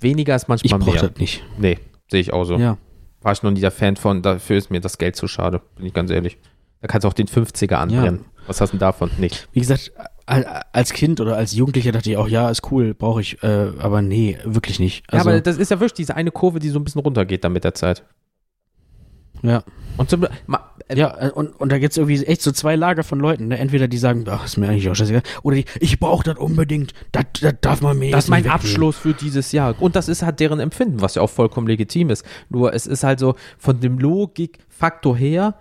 Weniger 0.00 0.34
ist 0.34 0.44
ich 0.44 0.48
manchmal 0.48 0.78
brauche 0.80 0.92
mehr. 0.92 1.08
das 1.08 1.18
nicht. 1.18 1.44
Nee, 1.58 1.78
sehe 2.10 2.20
ich 2.20 2.32
auch 2.32 2.44
so. 2.44 2.56
Ja. 2.56 2.78
War 3.20 3.32
ich 3.32 3.42
noch 3.42 3.50
nie 3.50 3.60
der 3.60 3.70
Fan 3.72 3.96
von, 3.96 4.22
dafür 4.22 4.56
ist 4.56 4.70
mir 4.70 4.80
das 4.80 4.96
Geld 4.98 5.16
zu 5.16 5.26
schade, 5.28 5.60
bin 5.76 5.86
ich 5.86 5.92
ganz 5.92 6.10
ehrlich. 6.10 6.38
Da 6.80 6.86
kannst 6.88 7.04
du 7.04 7.08
auch 7.08 7.12
den 7.12 7.26
50er 7.26 7.74
anbrennen. 7.74 8.24
Was 8.46 8.60
hast 8.60 8.70
du 8.70 8.76
denn 8.76 8.80
davon? 8.80 9.10
Nicht. 9.18 9.48
Wie 9.52 9.60
gesagt, 9.60 9.92
als 10.28 10.92
Kind 10.92 11.20
oder 11.20 11.36
als 11.36 11.54
Jugendlicher 11.54 11.92
dachte 11.92 12.10
ich 12.10 12.16
auch, 12.16 12.28
ja, 12.28 12.50
ist 12.50 12.70
cool, 12.70 12.94
brauche 12.94 13.20
ich, 13.20 13.42
äh, 13.42 13.72
aber 13.78 14.02
nee, 14.02 14.38
wirklich 14.44 14.78
nicht. 14.78 15.04
Ja, 15.10 15.18
Also, 15.18 15.30
aber 15.30 15.40
das 15.40 15.56
ist 15.56 15.70
ja 15.70 15.78
wirklich 15.80 15.94
diese 15.94 16.14
eine 16.16 16.30
Kurve, 16.30 16.58
die 16.58 16.68
so 16.68 16.78
ein 16.78 16.84
bisschen 16.84 17.00
runtergeht 17.00 17.44
dann 17.44 17.52
mit 17.52 17.64
der 17.64 17.74
Zeit. 17.74 18.04
ja. 19.42 19.62
Und 19.96 20.10
zum, 20.10 20.26
ma, 20.46 20.70
äh, 20.86 20.96
Ja, 20.96 21.16
äh, 21.18 21.30
und, 21.30 21.48
und 21.60 21.72
da 21.72 21.78
gibt 21.78 21.90
es 21.90 21.96
irgendwie 21.96 22.24
echt 22.24 22.40
so 22.42 22.52
zwei 22.52 22.76
Lager 22.76 23.02
von 23.02 23.18
Leuten. 23.18 23.48
Ne? 23.48 23.58
Entweder 23.58 23.88
die 23.88 23.98
sagen, 23.98 24.24
ach, 24.28 24.44
ist 24.44 24.56
mir 24.56 24.68
eigentlich 24.68 24.88
auch 24.88 24.94
scheißegal. 24.94 25.22
Oder 25.42 25.56
die, 25.56 25.64
ich 25.80 25.98
brauche 25.98 26.22
das 26.22 26.38
unbedingt. 26.38 26.92
Das, 27.10 27.24
das 27.40 27.54
darf 27.60 27.80
man 27.80 27.98
mir 27.98 28.12
Das 28.12 28.24
ist 28.24 28.30
mein 28.30 28.44
wegnehmen. 28.44 28.60
Abschluss 28.60 28.96
für 28.96 29.12
dieses 29.12 29.50
Jahr. 29.50 29.74
Und 29.80 29.96
das 29.96 30.08
ist 30.08 30.22
halt 30.22 30.38
deren 30.38 30.60
Empfinden, 30.60 31.00
was 31.00 31.16
ja 31.16 31.22
auch 31.22 31.30
vollkommen 31.30 31.66
legitim 31.66 32.10
ist. 32.10 32.24
Nur 32.48 32.74
es 32.74 32.86
ist 32.86 33.02
halt 33.02 33.18
so, 33.18 33.34
von 33.58 33.80
dem 33.80 33.98
Logikfaktor 33.98 35.16
her, 35.16 35.56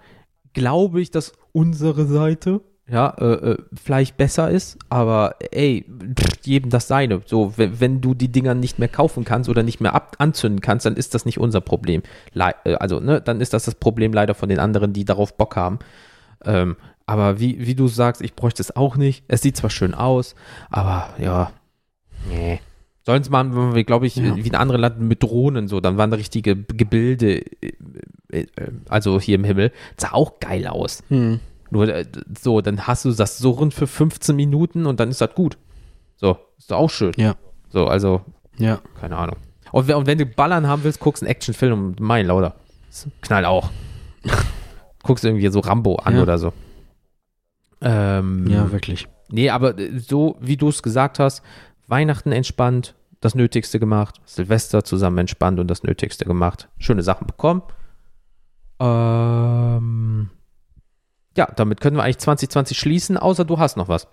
glaube 0.54 1.02
ich, 1.02 1.10
dass 1.10 1.34
unsere 1.52 2.06
Seite 2.06 2.62
ja, 2.90 3.10
äh, 3.20 3.52
äh, 3.52 3.58
vielleicht 3.74 4.16
besser 4.16 4.50
ist, 4.50 4.78
aber 4.90 5.36
ey, 5.52 5.86
pff, 6.18 6.46
jedem 6.46 6.70
das 6.70 6.88
seine. 6.88 7.22
So, 7.26 7.54
wenn, 7.58 7.80
wenn 7.82 8.02
du 8.02 8.14
die 8.14 8.30
Dinger 8.30 8.54
nicht 8.54 8.80
mehr 8.80 8.88
kaufen 8.88 9.26
kannst 9.26 9.50
oder 9.50 9.62
nicht 9.62 9.82
mehr 9.82 9.94
ab 9.94 10.16
anzünden 10.20 10.62
kannst, 10.62 10.86
dann 10.86 10.96
ist 10.96 11.14
das 11.14 11.26
nicht 11.26 11.38
unser 11.38 11.60
Problem. 11.60 12.02
Le 12.34 12.56
äh, 12.64 12.76
also, 12.76 13.00
ne, 13.02 13.20
dann 13.22 13.42
ist 13.42 13.54
das 13.54 13.66
das 13.66 13.76
Problem 13.76 14.14
leider 14.14 14.36
von 14.36 14.48
den 14.48 14.60
anderen, 14.60 14.94
die 14.94 15.04
darauf 15.04 15.36
Bock 15.36 15.58
haben. 15.58 15.80
Ähm, 16.46 16.78
aber 17.06 17.40
wie, 17.40 17.66
wie 17.66 17.76
du 17.76 17.88
sagst, 17.88 18.22
ich 18.22 18.36
bräuchte 18.36 18.62
es 18.62 18.76
auch 18.76 18.96
nicht. 18.96 19.24
Es 19.28 19.42
sieht 19.42 19.58
zwar 19.58 19.70
schön 19.70 19.94
aus, 19.94 20.36
aber 20.70 21.10
ja, 21.20 21.52
nee. 22.30 22.62
Sollen 23.06 23.22
es 23.22 23.30
machen, 23.30 23.74
wir, 23.74 23.84
glaube 23.86 24.06
ich, 24.06 24.18
Ja. 24.18 24.36
wie 24.36 24.42
in 24.42 24.56
anderen 24.56 24.82
Ländern 24.82 25.08
mit 25.08 25.24
Drohnen 25.24 25.70
so, 25.70 25.80
dann 25.80 25.98
waren 25.98 26.12
da 26.12 26.18
richtige 26.18 26.58
Gebilde, 26.58 27.42
äh, 28.32 28.46
also 28.90 29.20
hier 29.20 29.36
im 29.36 29.46
Himmel, 29.46 29.72
sah 29.96 30.12
auch 30.12 30.40
geil 30.42 30.68
aus. 30.68 31.04
Hm. 31.08 31.40
Nur 31.70 31.88
äh, 31.90 32.06
so, 32.40 32.62
dann 32.62 32.88
hast 32.88 33.06
du 33.06 33.12
das 33.12 33.38
Surren 33.38 33.72
für 33.72 33.88
15 33.88 34.36
Minuten 34.36 34.86
und 34.86 35.00
dann 35.00 35.10
ist 35.10 35.22
das 35.22 35.34
gut. 35.36 35.58
So, 36.16 36.38
ist 36.58 36.72
doch 36.72 36.78
auch 36.78 36.90
schön. 36.90 37.12
Ja. 37.18 37.36
So, 37.70 37.88
also, 37.88 38.22
Ja. 38.58 38.80
keine 39.00 39.18
Ahnung. 39.18 39.36
Und, 39.72 39.88
wenn- 39.88 39.96
und 39.96 40.08
wenn 40.08 40.18
du 40.18 40.26
Ballern 40.26 40.68
haben 40.68 40.84
willst, 40.84 41.00
guckst 41.00 41.22
einen 41.24 41.30
Actionfilm 41.30 41.74
und 41.88 42.00
mein 42.00 42.26
lauter. 42.28 42.56
Knall 43.22 43.46
auch. 43.46 43.70
guckst 45.04 45.24
irgendwie 45.26 45.48
so 45.50 45.60
Rambo 45.60 45.96
an 45.98 46.16
Ja. 46.16 46.22
oder 46.24 46.38
so. 46.38 46.54
Ähm, 47.82 48.48
Ja, 48.50 48.72
wirklich. 48.72 49.08
Nee, 49.30 49.50
aber 49.50 49.78
äh, 49.78 50.00
so 50.00 50.38
wie 50.40 50.58
du 50.58 50.70
es 50.70 50.82
gesagt 50.82 51.20
hast, 51.20 51.44
Weihnachten 51.88 52.32
entspannt, 52.32 52.96
das 53.22 53.36
Nötigste 53.36 53.80
gemacht, 53.80 54.22
Silvester 54.26 54.84
zusammen 54.84 55.18
entspannt 55.20 55.60
und 55.60 55.68
das 55.68 55.84
Nötigste 55.84 56.26
gemacht. 56.26 56.70
Schöne 56.78 57.04
Sachen 57.04 57.28
bekommen. 57.28 57.62
Ähm, 58.80 60.30
ja, 61.38 61.48
damit 61.56 61.80
können 61.80 61.96
wir 61.96 62.04
eigentlich 62.04 62.18
2020 62.20 62.78
schließen, 62.78 63.16
außer 63.18 63.46
du 63.46 63.58
hast 63.60 63.78
noch 63.78 63.88
was. 63.88 64.08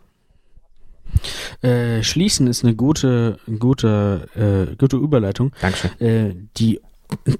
Äh, 1.63 2.03
schließen 2.03 2.47
ist 2.47 2.65
eine 2.65 2.75
gute, 2.75 3.39
gute, 3.59 4.29
äh, 4.71 4.77
gute 4.77 4.97
Überleitung. 4.97 5.53
Dankeschön. 5.61 6.01
Äh, 6.01 6.35
die, 6.57 6.81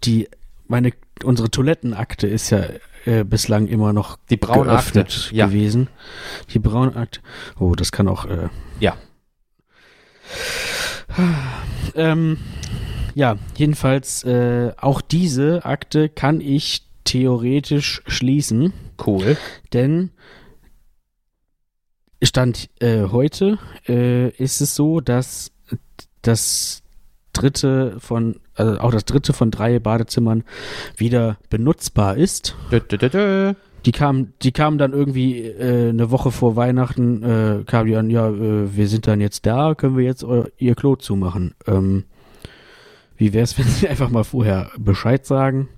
die, 0.05 0.29
meine 0.67 0.93
unsere 1.25 1.51
Toilettenakte 1.51 2.27
ist 2.27 2.51
ja 2.51 2.65
äh, 3.05 3.25
bislang 3.25 3.67
immer 3.69 3.93
noch 3.93 4.19
Die 4.31 4.37
braune 4.37 4.71
Akte. 4.73 4.93
geöffnet 4.95 5.31
Ja. 5.33 5.47
gewesen. 5.47 5.89
Die 6.53 6.59
braune 6.59 6.97
Akte. 6.97 7.21
Oh, 7.59 7.75
das 7.75 7.93
kann 7.93 8.09
auch. 8.09 8.25
Äh, 8.27 8.49
Ja. 8.81 8.97
ähm, 11.95 12.39
ja, 13.15 13.37
jedenfalls 13.57 14.25
äh, 14.25 14.73
auch 14.77 15.01
diese 15.01 15.65
Akte 15.65 16.09
kann 16.09 16.41
ich 16.41 16.84
theoretisch 17.05 18.03
schließen, 18.07 18.73
Cool. 19.05 19.37
denn 19.73 20.11
Stand 22.23 22.71
äh, 22.81 23.05
heute 23.11 23.59
äh, 23.87 24.31
ist 24.31 24.61
es 24.61 24.75
so, 24.75 25.01
dass 25.01 25.53
das 26.23 26.83
dritte 27.33 27.97
von, 27.99 28.41
also 28.55 28.79
auch 28.81 28.91
das 28.91 29.05
dritte 29.05 29.33
von 29.33 29.51
drei 29.51 29.79
Badezimmern 29.79 30.45
wieder 30.97 31.37
benutzbar 31.51 32.17
ist. 32.17 32.57
Dö, 32.71 32.81
dö, 32.81 32.97
dö. 32.97 33.55
Die 33.85 33.93
kamen, 33.93 34.33
die 34.41 34.53
kamen 34.53 34.79
dann 34.79 34.93
irgendwie 34.93 35.43
äh, 35.43 35.91
eine 35.91 36.11
Woche 36.11 36.31
vor 36.31 36.57
Weihnachten, 36.57 37.23
äh, 37.23 37.65
kamen 37.67 37.87
die 37.87 37.97
an, 37.97 38.09
ja, 38.09 38.31
äh, 38.31 38.75
wir 38.75 38.89
sind 38.89 39.07
dann 39.07 39.21
jetzt 39.21 39.45
da, 39.45 39.75
können 39.75 39.99
wir 39.99 40.05
jetzt 40.05 40.25
eu 40.25 40.45
ihr 40.57 40.75
Klo 40.75 40.97
zumachen. 40.97 41.55
Ähm, 41.67 42.05
wie 43.17 43.33
wäre 43.33 43.45
es, 43.45 43.59
wenn 43.59 43.67
Sie 43.67 43.89
einfach 43.91 44.11
mal 44.11 44.25
vorher 44.25 44.71
Bescheid 44.79 45.25
sagen? 45.27 45.69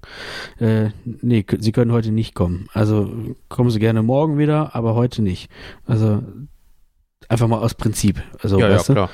Äh, 0.58 0.90
nee, 1.04 1.44
Sie 1.58 1.72
können 1.72 1.92
heute 1.92 2.10
nicht 2.12 2.34
kommen. 2.34 2.68
Also 2.72 3.34
kommen 3.48 3.70
Sie 3.70 3.78
gerne 3.78 4.02
morgen 4.02 4.38
wieder, 4.38 4.74
aber 4.74 4.94
heute 4.94 5.22
nicht. 5.22 5.50
Also 5.84 6.22
einfach 7.28 7.48
mal 7.48 7.58
aus 7.58 7.74
Prinzip. 7.74 8.22
Also, 8.42 8.58
ja, 8.58 8.68
ja, 8.68 8.74
weißt 8.76 8.88
du? 8.90 8.92
klar. 8.94 9.10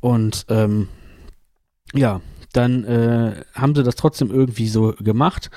Und 0.00 0.46
ähm, 0.48 0.88
ja, 1.94 2.20
dann 2.52 2.84
äh, 2.84 3.42
haben 3.54 3.74
sie 3.74 3.82
das 3.82 3.96
trotzdem 3.96 4.30
irgendwie 4.30 4.68
so 4.68 4.94
gemacht. 4.98 5.50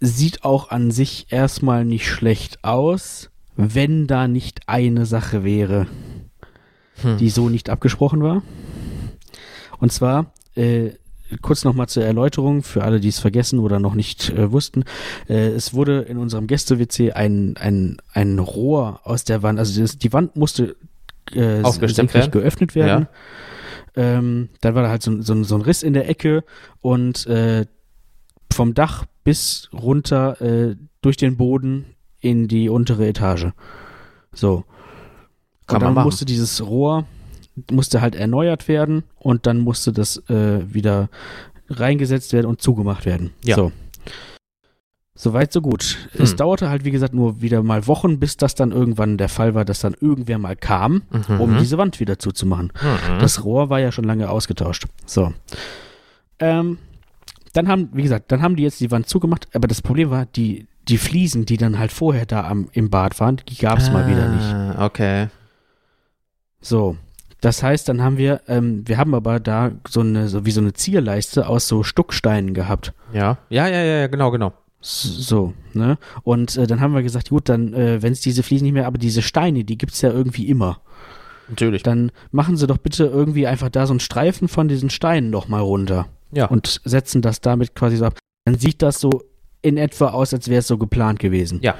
Sieht 0.00 0.44
auch 0.44 0.70
an 0.70 0.90
sich 0.90 1.26
erstmal 1.30 1.84
nicht 1.84 2.08
schlecht 2.08 2.64
aus, 2.64 3.30
wenn 3.56 4.06
da 4.06 4.28
nicht 4.28 4.68
eine 4.68 5.06
Sache 5.06 5.44
wäre, 5.44 5.86
Hm. 7.02 7.16
die 7.18 7.30
so 7.30 7.48
nicht 7.48 7.70
abgesprochen 7.70 8.22
war. 8.22 8.42
Und 9.80 9.92
zwar, 9.92 10.32
äh, 10.54 10.90
kurz 11.42 11.64
nochmal 11.64 11.88
zur 11.88 12.04
Erläuterung 12.04 12.62
für 12.62 12.82
alle, 12.84 13.00
die 13.00 13.08
es 13.08 13.18
vergessen 13.18 13.58
oder 13.58 13.78
noch 13.80 13.94
nicht 13.94 14.30
äh, 14.30 14.50
wussten. 14.50 14.84
Äh, 15.28 15.48
es 15.48 15.74
wurde 15.74 16.00
in 16.00 16.16
unserem 16.18 16.46
Gäste-WC 16.46 17.12
ein, 17.12 17.56
ein, 17.58 17.98
ein 18.12 18.38
Rohr 18.38 19.00
aus 19.04 19.24
der 19.24 19.42
Wand, 19.42 19.58
also 19.58 19.80
das, 19.80 19.98
die 19.98 20.12
Wand 20.12 20.36
musste 20.36 20.76
äh, 21.32 21.62
senkrecht 21.96 22.14
werden? 22.14 22.30
geöffnet 22.30 22.74
werden. 22.74 23.08
Ähm, 23.96 24.48
dann 24.60 24.74
war 24.74 24.82
da 24.84 24.88
halt 24.88 25.02
so, 25.02 25.10
ein- 25.10 25.22
so, 25.22 25.34
ein- 25.34 25.44
so 25.44 25.54
ein 25.56 25.60
Riss 25.62 25.82
in 25.82 25.92
der 25.92 26.08
Ecke 26.08 26.44
und 26.80 27.26
äh, 27.26 27.66
vom 28.52 28.72
Dach 28.74 29.04
bis 29.24 29.68
runter 29.72 30.40
äh, 30.40 30.76
durch 31.02 31.16
den 31.18 31.36
Boden 31.36 31.84
in 32.20 32.48
die 32.48 32.68
untere 32.70 33.06
Etage. 33.06 33.48
So. 34.32 34.64
Kann 35.66 35.76
und 35.76 35.84
man 35.84 35.94
dann 35.96 36.04
musste 36.04 36.24
dieses 36.24 36.64
Rohr 36.64 37.06
musste 37.70 38.00
halt 38.00 38.14
erneuert 38.14 38.68
werden 38.68 39.04
und 39.18 39.46
dann 39.46 39.58
musste 39.58 39.92
das 39.92 40.16
äh, 40.28 40.72
wieder 40.72 41.08
reingesetzt 41.68 42.32
werden 42.32 42.46
und 42.46 42.62
zugemacht 42.62 43.04
werden. 43.06 43.30
Ja. 43.44 43.56
So. 43.56 43.72
Soweit, 45.14 45.52
so 45.52 45.60
gut. 45.60 45.96
Es 46.14 46.30
Hm. 46.30 46.36
dauerte 46.36 46.68
halt, 46.70 46.84
wie 46.84 46.92
gesagt, 46.92 47.12
nur 47.12 47.42
wieder 47.42 47.62
mal 47.64 47.88
Wochen, 47.88 48.20
bis 48.20 48.36
das 48.36 48.54
dann 48.54 48.70
irgendwann 48.70 49.18
der 49.18 49.28
Fall 49.28 49.52
war, 49.54 49.64
dass 49.64 49.80
dann 49.80 49.96
irgendwer 50.00 50.38
mal 50.38 50.54
kam, 50.54 51.02
Mhm. 51.10 51.40
um 51.40 51.58
diese 51.58 51.76
Wand 51.76 51.98
wieder 51.98 52.20
zuzumachen. 52.20 52.72
Mhm. 52.80 53.18
Das 53.18 53.42
Rohr 53.44 53.68
war 53.68 53.80
ja 53.80 53.90
schon 53.90 54.04
lange 54.04 54.30
ausgetauscht. 54.30 54.84
So. 55.06 55.32
Ähm, 56.38 56.78
dann 57.52 57.66
haben, 57.66 57.88
wie 57.92 58.02
gesagt, 58.02 58.30
dann 58.30 58.42
haben 58.42 58.54
die 58.54 58.62
jetzt 58.62 58.80
die 58.80 58.92
Wand 58.92 59.08
zugemacht, 59.08 59.48
aber 59.54 59.66
das 59.66 59.82
Problem 59.82 60.10
war, 60.10 60.24
die, 60.26 60.68
die 60.86 60.98
Fliesen, 60.98 61.44
die 61.46 61.56
dann 61.56 61.80
halt 61.80 61.90
vorher 61.90 62.24
da 62.24 62.46
am, 62.48 62.68
im 62.72 62.88
Bad 62.88 63.18
waren, 63.18 63.40
die 63.48 63.56
gab 63.56 63.80
es 63.80 63.90
mal 63.90 64.06
wieder 64.06 64.28
nicht. 64.28 64.44
Ah, 64.44 64.84
Okay. 64.86 65.28
So. 66.60 66.96
Das 67.40 67.62
heißt, 67.62 67.88
dann 67.88 68.02
haben 68.02 68.18
wir, 68.18 68.40
ähm, 68.48 68.82
wir 68.86 68.98
haben 68.98 69.14
aber 69.14 69.38
da 69.38 69.70
so 69.88 70.00
eine, 70.00 70.28
so 70.28 70.44
wie 70.44 70.50
so 70.50 70.60
eine 70.60 70.72
Zierleiste 70.72 71.46
aus 71.46 71.68
so 71.68 71.82
Stucksteinen 71.82 72.52
gehabt. 72.52 72.92
Ja. 73.12 73.38
Ja, 73.48 73.68
ja, 73.68 73.82
ja, 73.82 74.00
ja, 74.00 74.06
genau, 74.08 74.30
genau. 74.30 74.52
So, 74.80 75.54
ne? 75.72 75.98
Und 76.22 76.56
äh, 76.56 76.66
dann 76.66 76.80
haben 76.80 76.94
wir 76.94 77.02
gesagt, 77.02 77.30
gut, 77.30 77.48
dann, 77.48 77.74
äh, 77.74 78.02
wenn 78.02 78.12
es 78.12 78.20
diese 78.20 78.42
Fliesen 78.42 78.64
nicht 78.64 78.74
mehr, 78.74 78.86
aber 78.86 78.98
diese 78.98 79.22
Steine, 79.22 79.64
die 79.64 79.78
gibt's 79.78 80.02
ja 80.02 80.10
irgendwie 80.10 80.48
immer. 80.48 80.80
Natürlich. 81.48 81.82
Dann 81.82 82.12
machen 82.30 82.56
sie 82.56 82.66
doch 82.66 82.78
bitte 82.78 83.04
irgendwie 83.04 83.46
einfach 83.46 83.70
da 83.70 83.86
so 83.86 83.92
einen 83.92 84.00
Streifen 84.00 84.48
von 84.48 84.68
diesen 84.68 84.90
Steinen 84.90 85.30
noch 85.30 85.48
mal 85.48 85.60
runter. 85.60 86.06
Ja. 86.30 86.46
und 86.46 86.80
setzen 86.84 87.22
das 87.22 87.40
damit 87.40 87.74
quasi 87.74 87.96
so 87.96 88.04
ab. 88.04 88.18
Dann 88.44 88.58
sieht 88.58 88.82
das 88.82 89.00
so 89.00 89.22
in 89.62 89.76
etwa 89.76 90.08
aus, 90.08 90.34
als 90.34 90.48
wäre 90.48 90.60
es 90.60 90.66
so 90.66 90.78
geplant 90.78 91.18
gewesen. 91.18 91.60
Ja. 91.62 91.74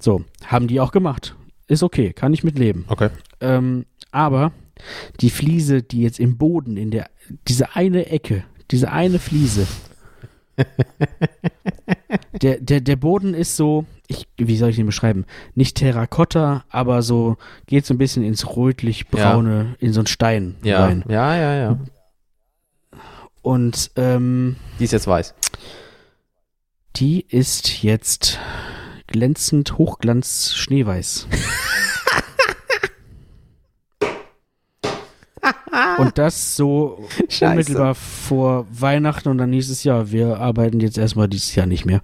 So, 0.00 0.24
haben 0.46 0.66
die 0.66 0.80
auch 0.80 0.92
gemacht. 0.92 1.36
Ist 1.72 1.82
okay, 1.82 2.12
kann 2.12 2.34
ich 2.34 2.44
mit 2.44 2.58
leben. 2.58 2.84
Okay. 2.88 3.08
Ähm, 3.40 3.86
aber 4.10 4.52
die 5.20 5.30
Fliese, 5.30 5.82
die 5.82 6.02
jetzt 6.02 6.20
im 6.20 6.36
Boden, 6.36 6.76
in 6.76 6.90
der, 6.90 7.08
diese 7.48 7.74
eine 7.74 8.06
Ecke, 8.06 8.44
diese 8.70 8.92
eine 8.92 9.18
Fliese, 9.18 9.66
der, 12.42 12.58
der, 12.60 12.82
der 12.82 12.96
Boden 12.96 13.32
ist 13.32 13.56
so, 13.56 13.86
ich, 14.06 14.28
wie 14.36 14.58
soll 14.58 14.68
ich 14.68 14.76
den 14.76 14.84
beschreiben? 14.84 15.24
Nicht 15.54 15.78
Terrakotta, 15.78 16.64
aber 16.68 17.00
so, 17.00 17.38
geht 17.66 17.86
so 17.86 17.94
ein 17.94 17.98
bisschen 17.98 18.22
ins 18.22 18.54
rötlich-braune, 18.54 19.76
in 19.78 19.94
so 19.94 20.00
einen 20.00 20.06
Stein 20.08 20.56
Ja. 20.62 20.84
rein. 20.84 21.04
Ja, 21.08 21.34
ja, 21.36 21.54
ja. 21.54 21.78
Und 23.40 23.92
ähm, 23.96 24.56
Die 24.78 24.84
ist 24.84 24.92
jetzt 24.92 25.06
weiß. 25.06 25.32
Die 26.96 27.24
ist 27.28 27.82
jetzt 27.82 28.38
glänzend 29.12 29.78
hochglanz 29.78 30.54
schneeweiß. 30.54 31.28
und 35.98 36.18
das 36.18 36.56
so 36.56 37.04
Scheiße. 37.28 37.46
unmittelbar 37.46 37.94
vor 37.94 38.66
Weihnachten 38.70 39.28
und 39.28 39.38
dann 39.38 39.52
hieß 39.52 39.70
es 39.70 39.84
ja, 39.84 40.10
wir 40.10 40.38
arbeiten 40.38 40.80
jetzt 40.80 40.98
erstmal 40.98 41.28
dieses 41.28 41.54
Jahr 41.54 41.66
nicht 41.66 41.84
mehr. 41.84 42.00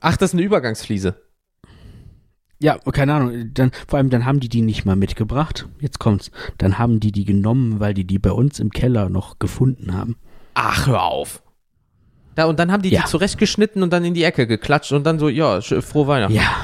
Ach, 0.00 0.16
das 0.16 0.30
ist 0.30 0.34
eine 0.34 0.42
Übergangsfliese. 0.42 1.20
Ja, 2.60 2.78
keine 2.78 3.14
Ahnung, 3.14 3.50
dann, 3.52 3.72
vor 3.86 3.98
allem 3.98 4.10
dann 4.10 4.24
haben 4.24 4.40
die 4.40 4.48
die 4.48 4.62
nicht 4.62 4.86
mal 4.86 4.96
mitgebracht. 4.96 5.68
Jetzt 5.80 5.98
kommt's. 5.98 6.30
Dann 6.56 6.78
haben 6.78 7.00
die 7.00 7.12
die 7.12 7.24
genommen, 7.24 7.78
weil 7.80 7.92
die 7.92 8.06
die 8.06 8.18
bei 8.18 8.30
uns 8.30 8.58
im 8.58 8.70
Keller 8.70 9.10
noch 9.10 9.38
gefunden 9.38 9.92
haben. 9.92 10.16
Ach, 10.54 10.86
hör 10.86 11.02
auf. 11.02 11.42
Ja, 12.36 12.46
und 12.46 12.58
dann 12.58 12.72
haben 12.72 12.82
die 12.82 12.90
Ja. 12.90 13.02
die 13.02 13.06
zurechtgeschnitten 13.08 13.82
und 13.82 13.92
dann 13.92 14.04
in 14.04 14.14
die 14.14 14.24
Ecke 14.24 14.46
geklatscht 14.46 14.92
und 14.92 15.04
dann 15.04 15.18
so, 15.18 15.28
ja, 15.28 15.60
frohe 15.60 16.06
Weihnachten. 16.06 16.34
Ja, 16.34 16.56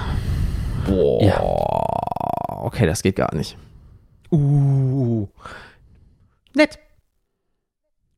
Boah. 0.87 1.23
Ja. 1.23 1.41
Okay, 2.67 2.87
das 2.87 3.03
geht 3.03 3.17
gar 3.17 3.35
nicht. 3.35 3.57
Uh. 4.33 5.27
Nett. 6.55 6.79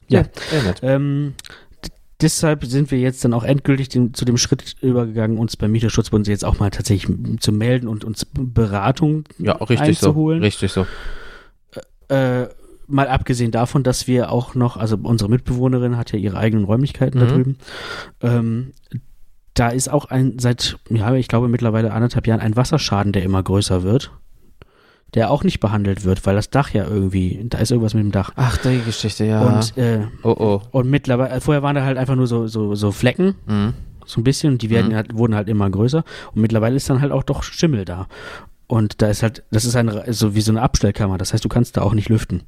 Ja. 0.08 0.20
Nett, 0.22 0.40
Sehr 0.50 0.62
nett. 0.62 0.80
Ähm, 0.82 1.34
deshalb 2.20 2.64
sind 2.64 2.90
wir 2.90 2.98
jetzt 2.98 3.24
dann 3.24 3.32
auch 3.34 3.44
endgültig 3.44 3.88
dem, 3.88 4.14
zu 4.14 4.24
dem 4.24 4.36
Schritt 4.38 4.76
übergegangen, 4.80 5.38
uns 5.38 5.56
beim 5.56 5.72
Mieterschutzbund 5.72 6.26
jetzt 6.28 6.44
auch 6.44 6.58
mal 6.60 6.70
tatsächlich 6.70 7.14
zu 7.40 7.52
melden 7.52 7.88
und 7.88 8.04
uns 8.04 8.26
Beratung 8.32 9.24
Ja, 9.38 9.52
richtig 9.56 9.98
so. 9.98 10.08
einzuholen. 10.08 10.42
Richtig 10.42 10.72
so. 10.72 10.86
Äh, 12.08 12.46
mal 12.86 13.08
abgesehen 13.08 13.50
davon, 13.50 13.82
dass 13.82 14.06
wir 14.06 14.30
auch 14.30 14.54
noch, 14.54 14.76
also 14.76 14.96
unsere 15.02 15.30
Mitbewohnerin 15.30 15.96
hat 15.96 16.12
ja 16.12 16.18
ihre 16.18 16.36
eigenen 16.36 16.64
Räumlichkeiten 16.64 17.18
da 17.20 17.26
Mhm. 17.26 17.30
drüben. 17.30 17.56
Ähm, 18.20 18.72
da 19.54 19.68
ist 19.68 19.88
auch 19.90 20.06
ein, 20.06 20.38
seit, 20.38 20.78
ja, 20.90 21.14
ich 21.14 21.28
glaube 21.28 21.48
mittlerweile 21.48 21.92
anderthalb 21.92 22.26
Jahren 22.26 22.40
ein 22.40 22.56
Wasserschaden, 22.56 23.12
der 23.12 23.22
immer 23.22 23.42
größer 23.42 23.82
wird. 23.82 24.10
Der 25.14 25.30
auch 25.30 25.44
nicht 25.44 25.60
behandelt 25.60 26.04
wird, 26.04 26.24
weil 26.24 26.34
das 26.34 26.48
Dach 26.48 26.70
ja 26.70 26.86
irgendwie, 26.86 27.44
da 27.50 27.58
ist 27.58 27.70
irgendwas 27.70 27.92
mit 27.92 28.02
dem 28.02 28.12
Dach. 28.12 28.30
Ach, 28.36 28.56
die 28.56 28.80
Geschichte, 28.80 29.26
ja. 29.26 29.42
Und, 29.42 29.76
äh, 29.76 30.06
oh, 30.22 30.34
oh. 30.38 30.62
und 30.70 30.88
mittlerweile, 30.88 31.38
vorher 31.42 31.62
waren 31.62 31.74
da 31.76 31.84
halt 31.84 31.98
einfach 31.98 32.14
nur 32.16 32.26
so, 32.26 32.46
so, 32.46 32.74
so 32.74 32.92
Flecken, 32.92 33.34
Mhm. 33.46 33.74
so 34.06 34.20
ein 34.22 34.24
bisschen, 34.24 34.54
und 34.54 34.62
die 34.62 34.70
werden 34.70 34.92
Mhm. 34.92 34.96
halt, 34.96 35.14
wurden 35.14 35.34
halt 35.34 35.48
immer 35.50 35.68
größer. 35.68 36.02
Und 36.34 36.40
mittlerweile 36.40 36.76
ist 36.76 36.88
dann 36.88 37.02
halt 37.02 37.12
auch 37.12 37.24
doch 37.24 37.42
Schimmel 37.42 37.84
da. 37.84 38.06
Und 38.68 39.02
da 39.02 39.08
ist 39.10 39.22
halt, 39.22 39.42
das 39.50 39.66
ist 39.66 39.76
ein, 39.76 39.90
so 40.08 40.34
wie 40.34 40.40
so 40.40 40.50
eine 40.50 40.62
Abstellkammer. 40.62 41.18
Das 41.18 41.34
heißt, 41.34 41.44
du 41.44 41.50
kannst 41.50 41.76
da 41.76 41.82
auch 41.82 41.92
nicht 41.92 42.08
lüften. 42.08 42.44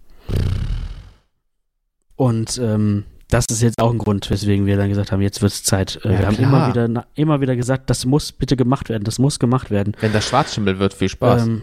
Und 2.17 2.59
ähm, 2.59 3.05
das 3.29 3.47
ist 3.47 3.63
jetzt 3.63 3.81
auch 3.81 3.91
ein 3.91 3.99
Grund, 3.99 4.31
weswegen 4.31 4.67
wir 4.67 4.77
dann 4.77 4.89
gesagt 4.89 5.11
haben, 5.11 5.21
jetzt 5.21 5.43
wird 5.43 5.53
es 5.53 5.65
Zeit. 5.65 5.99
Äh, 6.05 6.13
Ja, 6.13 6.19
wir 6.21 6.27
haben 6.27 6.37
immer 6.37 6.69
wieder, 6.69 6.89
na, 6.89 7.07
immer 7.15 7.41
wieder 7.41 7.57
gesagt, 7.57 7.91
das 7.91 8.05
muss 8.05 8.33
bitte 8.33 8.57
gemacht 8.57 8.89
werden, 8.89 9.05
das 9.05 9.19
muss 9.19 9.39
gemacht 9.39 9.71
werden. 9.71 9.97
Wenn 10.01 10.13
das 10.13 10.29
Schwarzschimmel 10.29 10.79
wird, 10.79 10.95
viel 10.95 11.09
Spaß. 11.09 11.47
Ähm, 11.47 11.63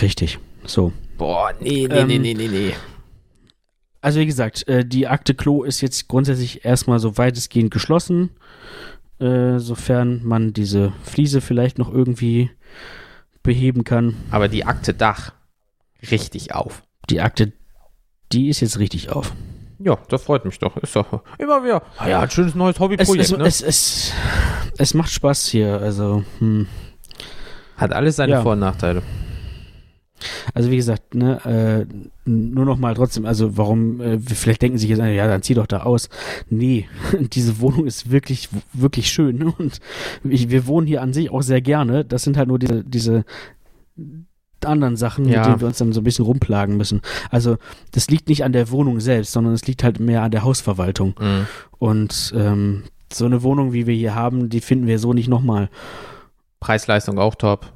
richtig. 0.00 0.38
So. 0.64 0.92
Boah, 1.18 1.52
nee, 1.60 1.86
nee, 1.88 1.94
ähm, 1.94 2.06
nee, 2.08 2.18
nee, 2.18 2.34
nee, 2.34 2.48
nee. 2.48 2.74
Also 4.00 4.20
wie 4.20 4.26
gesagt, 4.26 4.66
äh, 4.68 4.84
die 4.86 5.08
Akte 5.08 5.34
Klo 5.34 5.62
ist 5.62 5.82
jetzt 5.82 6.08
grundsätzlich 6.08 6.64
erstmal 6.64 6.98
so 7.00 7.18
weitestgehend 7.18 7.70
geschlossen, 7.70 8.30
äh, 9.18 9.58
sofern 9.58 10.22
man 10.24 10.54
diese 10.54 10.92
Fliese 11.02 11.42
vielleicht 11.42 11.76
noch 11.78 11.92
irgendwie 11.92 12.50
beheben 13.42 13.84
kann. 13.84 14.16
Aber 14.30 14.48
die 14.48 14.64
Akte 14.64 14.94
Dach 14.94 15.32
richtig 16.10 16.54
auf. 16.54 16.82
Die 17.10 17.20
Akte, 17.20 17.52
die 18.32 18.48
ist 18.48 18.60
jetzt 18.60 18.78
richtig 18.78 19.10
auf. 19.10 19.32
Ja, 19.78 19.98
das 20.08 20.22
freut 20.24 20.44
mich 20.44 20.58
doch. 20.58 20.76
Ist 20.76 20.94
doch 20.94 21.22
immer 21.38 21.64
wieder. 21.64 21.82
Ah 21.98 22.08
ja, 22.08 22.20
ein 22.20 22.30
schönes 22.30 22.54
neues 22.54 22.76
Es, 22.76 22.80
Hobbyprojekt. 22.80 23.24
es, 23.24 23.36
ne? 23.36 23.44
es, 23.44 23.60
es, 23.62 24.12
es 24.78 24.94
macht 24.94 25.10
Spaß 25.10 25.48
hier. 25.48 25.80
Also, 25.80 26.22
hm. 26.38 26.66
Hat 27.76 27.92
alles 27.92 28.16
seine 28.16 28.32
Ja. 28.32 28.42
Vor- 28.42 28.52
und 28.52 28.58
Nachteile. 28.60 29.02
also 30.52 30.70
wie 30.70 30.76
gesagt, 30.76 31.14
ne, 31.14 31.86
äh, 31.88 32.30
nur 32.30 32.66
noch 32.66 32.76
mal 32.76 32.94
trotzdem, 32.94 33.24
also 33.24 33.56
warum, 33.56 34.02
äh, 34.02 34.18
vielleicht 34.18 34.60
denken 34.60 34.76
sich 34.76 34.90
jetzt, 34.90 34.98
ja, 35.00 35.26
dann 35.26 35.40
zieh 35.42 35.54
doch 35.54 35.66
da 35.66 35.84
aus. 35.84 36.10
Nee, 36.50 36.86
diese 37.32 37.58
Wohnung 37.60 37.86
ist 37.86 38.10
wirklich, 38.10 38.50
wirklich 38.74 39.08
schön. 39.10 39.42
Und 39.44 39.80
ich, 40.24 40.50
wir 40.50 40.66
wohnen 40.66 40.86
hier 40.86 41.00
an 41.00 41.14
sich 41.14 41.30
auch 41.30 41.42
sehr 41.42 41.62
gerne. 41.62 42.04
Das 42.04 42.22
sind 42.22 42.36
halt 42.36 42.48
nur 42.48 42.58
diese, 42.58 42.84
diese 42.84 43.24
anderen 44.66 44.96
Sachen, 44.96 45.26
Ja. 45.28 45.38
mit 45.38 45.46
denen 45.46 45.60
wir 45.60 45.66
uns 45.68 45.78
dann 45.78 45.92
so 45.92 46.00
ein 46.00 46.04
bisschen 46.04 46.24
rumplagen 46.24 46.76
müssen. 46.76 47.00
Also 47.30 47.56
das 47.92 48.08
liegt 48.08 48.28
nicht 48.28 48.44
an 48.44 48.52
der 48.52 48.70
Wohnung 48.70 49.00
selbst, 49.00 49.32
sondern 49.32 49.54
es 49.54 49.66
liegt 49.66 49.82
halt 49.84 50.00
mehr 50.00 50.22
an 50.22 50.30
der 50.30 50.42
Hausverwaltung. 50.44 51.14
Mhm. 51.20 51.46
Und 51.78 52.32
ähm, 52.36 52.84
so 53.12 53.24
eine 53.24 53.42
Wohnung, 53.42 53.72
wie 53.72 53.86
wir 53.86 53.94
hier 53.94 54.14
haben, 54.14 54.48
die 54.48 54.60
finden 54.60 54.86
wir 54.86 54.98
so 54.98 55.12
nicht 55.12 55.28
nochmal. 55.28 55.68
Preis-Leistung 56.60 57.18
auch 57.18 57.34
top. 57.34 57.72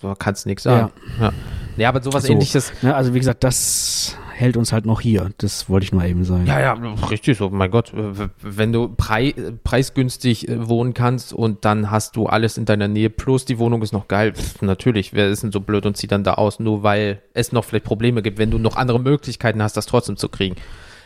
Da 0.00 0.14
kannst 0.18 0.44
nichts 0.46 0.64
sagen. 0.64 0.90
Ja. 1.18 1.32
ja. 1.76 1.88
aber 1.88 2.02
sowas 2.02 2.24
So. 2.24 2.32
ähnliches. 2.32 2.72
Ne? 2.82 2.94
Also 2.94 3.14
wie 3.14 3.18
gesagt, 3.18 3.42
das 3.42 4.16
hält 4.38 4.56
uns 4.56 4.72
halt 4.72 4.86
noch 4.86 5.00
hier. 5.00 5.30
Das 5.38 5.68
wollte 5.68 5.84
ich 5.84 5.92
nur 5.92 6.04
eben 6.04 6.24
sagen. 6.24 6.46
Ja, 6.46 6.60
ja, 6.60 6.72
richtig 7.10 7.36
so. 7.36 7.50
Mein 7.50 7.70
Gott, 7.70 7.92
wenn 8.40 8.72
du 8.72 8.88
prei 8.88 9.34
preisgünstig 9.64 10.48
äh, 10.48 10.68
wohnen 10.68 10.94
kannst 10.94 11.32
und 11.32 11.64
dann 11.64 11.90
hast 11.90 12.16
du 12.16 12.26
alles 12.26 12.56
in 12.56 12.64
deiner 12.64 12.88
Nähe, 12.88 13.10
plus 13.10 13.44
die 13.44 13.58
Wohnung 13.58 13.82
ist 13.82 13.92
noch 13.92 14.06
geil, 14.06 14.34
pff, 14.34 14.62
natürlich, 14.62 15.12
wer 15.12 15.28
ist 15.28 15.42
denn 15.42 15.52
so 15.52 15.60
blöd 15.60 15.86
und 15.86 15.96
zieht 15.96 16.12
dann 16.12 16.24
da 16.24 16.34
aus, 16.34 16.60
nur 16.60 16.82
weil 16.82 17.20
es 17.34 17.52
noch 17.52 17.64
vielleicht 17.64 17.84
Probleme 17.84 18.22
gibt, 18.22 18.38
wenn 18.38 18.50
du 18.50 18.58
noch 18.58 18.76
andere 18.76 19.00
Möglichkeiten 19.00 19.62
hast, 19.62 19.76
das 19.76 19.86
trotzdem 19.86 20.16
zu 20.16 20.28
kriegen. 20.28 20.56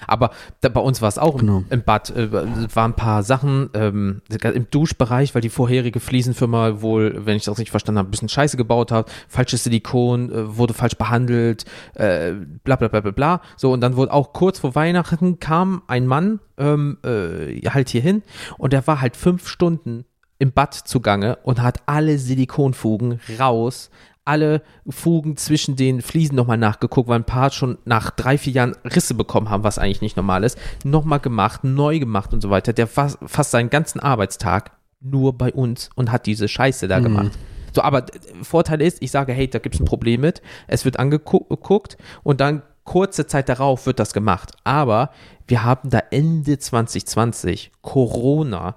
Aber 0.06 0.30
da, 0.60 0.68
bei 0.68 0.80
uns 0.80 1.00
war 1.02 1.08
es 1.08 1.18
auch 1.18 1.34
im, 1.34 1.40
Genau. 1.40 1.64
im 1.70 1.82
Bad, 1.82 2.10
äh, 2.10 2.32
waren 2.74 2.92
ein 2.92 2.96
paar 2.96 3.22
Sachen 3.22 3.70
ähm, 3.74 4.22
im 4.42 4.66
Duschbereich, 4.70 5.34
weil 5.34 5.42
die 5.42 5.48
vorherige 5.48 6.00
Fliesenfirma 6.00 6.80
wohl, 6.82 7.26
wenn 7.26 7.36
ich 7.36 7.44
das 7.44 7.58
richtig 7.58 7.70
verstanden 7.70 7.98
habe, 7.98 8.08
ein 8.08 8.10
bisschen 8.10 8.28
Scheiße 8.28 8.56
gebaut 8.56 8.92
hat. 8.92 9.10
Falsches 9.28 9.64
Silikon, 9.64 10.30
äh, 10.30 10.56
wurde 10.56 10.74
falsch 10.74 10.96
behandelt, 10.96 11.64
äh, 11.94 12.32
bla 12.64 12.76
bla 12.76 12.88
bla 12.88 13.00
bla 13.00 13.10
bla. 13.10 13.40
So, 13.56 13.72
und 13.72 13.80
dann 13.80 13.96
wurde 13.96 14.12
auch 14.12 14.32
kurz 14.32 14.58
vor 14.60 14.74
Weihnachten 14.74 15.38
kam 15.40 15.82
ein 15.86 16.06
Mann 16.06 16.40
ähm, 16.58 16.98
äh, 17.04 17.60
halt 17.68 17.88
hier 17.88 18.00
hin 18.02 18.22
und 18.58 18.72
der 18.72 18.86
war 18.86 19.00
halt 19.00 19.16
fünf 19.16 19.48
Stunden 19.48 20.04
im 20.38 20.52
Bad 20.52 20.74
zugange 20.74 21.36
und 21.44 21.62
hat 21.62 21.82
alle 21.86 22.18
Silikonfugen 22.18 23.20
raus, 23.38 23.90
alle 24.24 24.62
Fugen 24.88 25.36
zwischen 25.36 25.76
den 25.76 26.00
Fliesen 26.02 26.36
nochmal 26.36 26.58
nachgeguckt, 26.58 27.08
weil 27.08 27.18
ein 27.18 27.24
paar 27.24 27.50
schon 27.50 27.78
nach 27.84 28.10
drei, 28.10 28.38
vier 28.38 28.52
Jahren 28.52 28.76
Risse 28.84 29.14
bekommen 29.14 29.50
haben, 29.50 29.64
was 29.64 29.78
eigentlich 29.78 30.00
nicht 30.02 30.16
normal 30.16 30.44
ist, 30.44 30.56
nochmal 30.84 31.20
gemacht, 31.20 31.64
neu 31.64 31.98
gemacht 31.98 32.32
und 32.32 32.40
so 32.40 32.50
weiter. 32.50 32.72
Der 32.72 32.86
fast, 32.86 33.18
fast 33.26 33.50
seinen 33.50 33.70
ganzen 33.70 34.00
Arbeitstag 34.00 34.72
nur 35.00 35.36
bei 35.36 35.52
uns 35.52 35.90
und 35.96 36.12
hat 36.12 36.26
diese 36.26 36.46
Scheiße 36.48 36.86
da 36.88 37.00
gemacht. 37.00 37.32
So, 37.74 37.82
aber 37.82 38.02
d- 38.02 38.18
Vorteil 38.42 38.80
ist, 38.82 39.02
ich 39.02 39.10
sage, 39.10 39.32
hey, 39.32 39.48
da 39.48 39.58
gibt 39.58 39.74
es 39.74 39.80
ein 39.80 39.86
Problem 39.86 40.20
mit. 40.20 40.42
Es 40.68 40.84
wird 40.84 40.98
angeguckt 40.98 41.96
und 42.22 42.40
dann 42.40 42.62
kurze 42.84 43.26
Zeit 43.26 43.48
darauf 43.48 43.86
wird 43.86 43.98
das 43.98 44.12
gemacht. 44.12 44.52
Aber 44.62 45.10
wir 45.48 45.64
haben 45.64 45.88
da 45.90 46.00
Ende 46.10 46.58
2020 46.58 47.72
Corona. 47.80 48.76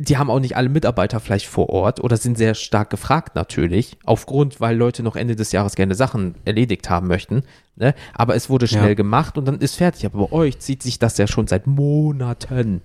Die 0.00 0.16
haben 0.16 0.30
auch 0.30 0.38
nicht 0.38 0.56
alle 0.56 0.68
Mitarbeiter 0.68 1.18
vielleicht 1.18 1.46
vor 1.46 1.70
Ort 1.70 1.98
oder 1.98 2.16
sind 2.16 2.38
sehr 2.38 2.54
stark 2.54 2.88
gefragt 2.90 3.34
natürlich, 3.34 3.96
aufgrund, 4.04 4.60
weil 4.60 4.76
Leute 4.76 5.02
noch 5.02 5.16
Ende 5.16 5.34
des 5.34 5.50
Jahres 5.50 5.74
gerne 5.74 5.96
Sachen 5.96 6.36
erledigt 6.44 6.88
haben 6.88 7.08
möchten. 7.08 7.42
Ne? 7.74 7.94
Aber 8.14 8.36
es 8.36 8.48
wurde 8.48 8.68
schnell 8.68 8.90
Ja. 8.90 8.94
gemacht 8.94 9.36
und 9.36 9.46
dann 9.46 9.58
ist 9.58 9.74
fertig. 9.76 10.06
Aber 10.06 10.28
bei 10.28 10.32
euch 10.32 10.60
zieht 10.60 10.82
sich 10.84 10.98
das 11.00 11.18
ja 11.18 11.26
schon 11.26 11.48
seit 11.48 11.66
Monaten. 11.66 12.80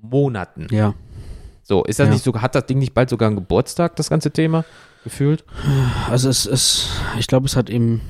Monaten. 0.00 0.66
Ja. 0.70 0.94
So, 1.62 1.84
ist 1.84 1.98
das 1.98 2.06
Ja. 2.08 2.12
nicht 2.14 2.24
sogar, 2.24 2.42
hat 2.42 2.54
das 2.54 2.64
Ding 2.66 2.78
nicht 2.78 2.94
bald 2.94 3.10
sogar 3.10 3.26
einen 3.26 3.36
Geburtstag, 3.36 3.96
das 3.96 4.08
ganze 4.08 4.30
Thema? 4.30 4.64
Gefühlt? 5.04 5.44
Also 6.08 6.28
es 6.28 6.46
ist, 6.46 6.88
ich 7.18 7.26
glaube, 7.26 7.46
es 7.46 7.56
hat 7.56 7.68
im 7.68 8.00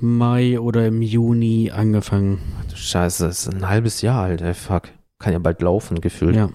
Mai 0.00 0.58
oder 0.58 0.86
im 0.86 1.02
Juni 1.02 1.70
angefangen. 1.70 2.40
Ach 2.60 2.70
du 2.70 2.76
Scheiße, 2.76 3.26
das 3.26 3.46
ist 3.46 3.54
ein 3.54 3.68
halbes 3.68 4.00
Jahr 4.00 4.22
alt, 4.22 4.40
ey, 4.40 4.54
fuck. 4.54 4.84
Kann 5.18 5.32
ja 5.32 5.38
bald 5.38 5.60
laufen, 5.62 6.00
gefühlt. 6.00 6.34
Ja. 6.36 6.50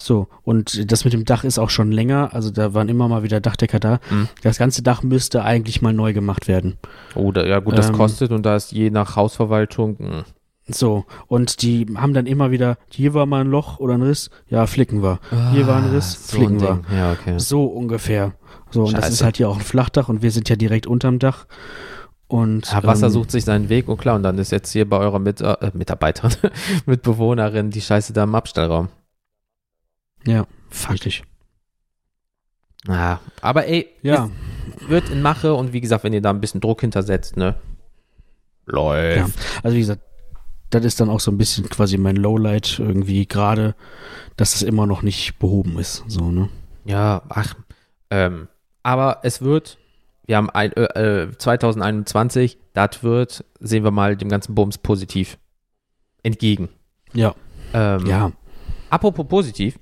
So, 0.00 0.28
und 0.44 0.90
das 0.92 1.04
mit 1.04 1.12
dem 1.12 1.24
Dach 1.24 1.42
ist 1.44 1.58
auch 1.58 1.70
schon 1.70 1.90
länger. 1.90 2.30
Also 2.32 2.50
da 2.50 2.72
waren 2.72 2.88
immer 2.88 3.08
mal 3.08 3.22
wieder 3.24 3.40
Dachdecker 3.40 3.80
da. 3.80 3.98
Mhm. 4.10 4.28
Das 4.42 4.56
ganze 4.58 4.82
Dach 4.82 5.02
müsste 5.02 5.42
eigentlich 5.42 5.82
mal 5.82 5.92
neu 5.92 6.12
gemacht 6.12 6.46
werden. 6.48 6.78
Oder, 7.16 7.46
ja 7.48 7.58
gut, 7.58 7.76
das 7.76 7.88
Ähm. 7.88 7.94
kostet 7.96 8.30
und 8.30 8.46
da 8.46 8.54
ist 8.56 8.70
je 8.72 8.90
nach 8.90 9.16
Hausverwaltung, 9.16 9.96
mh, 9.98 10.24
So, 10.70 11.04
und 11.26 11.62
die 11.62 11.86
haben 11.96 12.14
dann 12.14 12.26
immer 12.26 12.50
wieder, 12.50 12.76
hier 12.90 13.12
war 13.14 13.26
mal 13.26 13.40
ein 13.40 13.50
Loch 13.50 13.78
oder 13.80 13.94
ein 13.94 14.02
Riss, 14.02 14.30
ja, 14.48 14.66
flicken 14.66 15.02
wir. 15.02 15.18
Hier 15.52 15.66
war 15.66 15.76
ein 15.82 15.90
Riss, 15.90 16.14
Ah, 16.14 16.18
so 16.30 16.36
flicken 16.36 16.60
wir. 16.60 16.80
Ja, 16.94 17.12
okay. 17.12 17.34
So 17.38 17.64
ungefähr. 17.64 18.34
So, 18.70 18.82
und 18.84 18.92
das 18.92 19.04
Scheiße. 19.06 19.12
ist 19.14 19.22
halt 19.24 19.36
hier 19.38 19.48
auch 19.48 19.56
ein 19.56 19.62
Flachdach 19.62 20.08
und 20.08 20.20
wir 20.22 20.30
sind 20.30 20.48
ja 20.48 20.56
direkt 20.56 20.86
unterm 20.86 21.18
Dach. 21.18 21.46
Und 22.28 22.70
Ja, 22.70 22.84
Wasser 22.84 23.06
ähm, 23.06 23.12
sucht 23.12 23.30
sich 23.30 23.44
seinen 23.46 23.70
Weg 23.70 23.88
und 23.88 23.96
klar, 23.98 24.14
und 24.16 24.22
dann 24.22 24.36
ist 24.36 24.52
jetzt 24.52 24.70
hier 24.70 24.86
bei 24.88 24.98
eurer 24.98 25.18
Mit 25.18 25.40
äh, 25.40 25.56
Mitarbeiterin, 25.72 26.32
Mitbewohnerin 26.86 27.70
die 27.70 27.80
Scheiße 27.80 28.12
da 28.12 28.24
im 28.24 28.34
Abstellraum. 28.34 28.88
Ja, 30.26 30.46
Fuck. 30.70 30.92
richtig. 30.92 31.22
Ja, 32.86 33.20
aber 33.42 33.66
ey, 33.66 33.88
Ja, 34.02 34.30
wird 34.86 35.10
in 35.10 35.20
Mache 35.22 35.54
und 35.54 35.72
wie 35.72 35.80
gesagt, 35.80 36.04
wenn 36.04 36.12
ihr 36.12 36.20
da 36.22 36.30
ein 36.30 36.40
bisschen 36.40 36.60
Druck 36.60 36.80
hintersetzt, 36.80 37.36
ne? 37.36 37.56
Läuft. 38.66 39.16
Ja. 39.16 39.28
also 39.62 39.74
wie 39.76 39.80
gesagt, 39.80 40.02
das 40.70 40.84
ist 40.84 41.00
dann 41.00 41.08
auch 41.08 41.20
so 41.20 41.30
ein 41.30 41.38
bisschen 41.38 41.68
quasi 41.68 41.96
mein 41.96 42.16
Lowlight 42.16 42.78
irgendwie 42.78 43.26
gerade, 43.26 43.74
dass 44.36 44.54
es 44.54 44.62
immer 44.62 44.86
noch 44.86 45.02
nicht 45.02 45.38
behoben 45.38 45.78
ist. 45.78 46.04
So, 46.06 46.30
ne? 46.30 46.50
Ja, 46.84 47.22
ach, 47.30 47.54
ähm, 48.10 48.48
aber 48.82 49.20
es 49.22 49.40
wird, 49.40 49.78
wir 50.26 50.36
haben 50.36 50.50
ein, 50.50 50.72
äh, 50.72 51.22
äh, 51.24 51.36
2021, 51.36 52.58
das 52.74 53.02
wird, 53.02 53.44
sehen 53.60 53.84
wir 53.84 53.90
mal 53.90 54.16
dem 54.16 54.28
ganzen 54.28 54.54
Bums 54.54 54.78
positiv 54.78 55.38
entgegen. 56.22 56.68
Ja, 57.14 57.34
Ähm, 57.72 58.06
ja. 58.06 58.32
Apropos 58.90 59.26
positiv, 59.26 59.78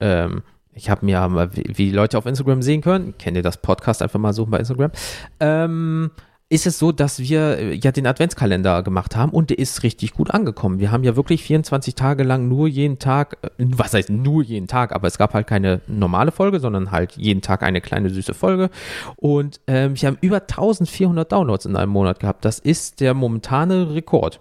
ähm, 0.00 0.42
ich 0.72 0.90
habe 0.90 1.04
mir, 1.04 1.50
wie 1.52 1.86
die 1.86 1.90
Leute 1.90 2.16
auf 2.18 2.26
Instagram 2.26 2.62
sehen 2.62 2.80
können, 2.80 3.14
kennt 3.18 3.36
ihr 3.36 3.42
das 3.42 3.56
Podcast 3.56 4.00
einfach 4.02 4.20
mal 4.20 4.32
suchen 4.32 4.50
bei 4.50 4.58
Instagram, 4.58 4.92
ähm, 5.40 6.10
ist 6.50 6.66
es 6.66 6.78
so, 6.78 6.92
dass 6.92 7.18
wir 7.18 7.58
äh, 7.58 7.74
ja 7.74 7.92
den 7.92 8.06
Adventskalender 8.06 8.82
gemacht 8.82 9.16
haben 9.16 9.32
und 9.32 9.50
der 9.50 9.58
ist 9.58 9.82
richtig 9.82 10.14
gut 10.14 10.30
angekommen. 10.30 10.78
Wir 10.78 10.90
haben 10.90 11.04
ja 11.04 11.14
wirklich 11.14 11.42
24 11.42 11.94
Tage 11.94 12.22
lang 12.22 12.48
nur 12.48 12.68
jeden 12.68 12.98
Tag, 12.98 13.36
äh, 13.42 13.48
was 13.58 13.92
heißt 13.92 14.08
nur 14.08 14.42
jeden 14.42 14.66
Tag, 14.66 14.92
aber 14.92 15.08
es 15.08 15.18
gab 15.18 15.34
halt 15.34 15.46
keine 15.46 15.82
normale 15.86 16.32
Folge, 16.32 16.58
sondern 16.58 16.90
halt 16.90 17.12
jeden 17.16 17.42
Tag 17.42 17.62
eine 17.62 17.80
kleine 17.80 18.08
süße 18.08 18.32
Folge 18.32 18.70
und 19.16 19.60
ähm, 19.66 20.00
wir 20.00 20.06
haben 20.06 20.18
über 20.22 20.40
1400 20.40 21.30
Downloads 21.30 21.66
in 21.66 21.76
einem 21.76 21.92
Monat 21.92 22.20
gehabt. 22.20 22.44
Das 22.44 22.58
ist 22.58 23.00
der 23.00 23.12
momentane 23.12 23.94
Rekord. 23.94 24.40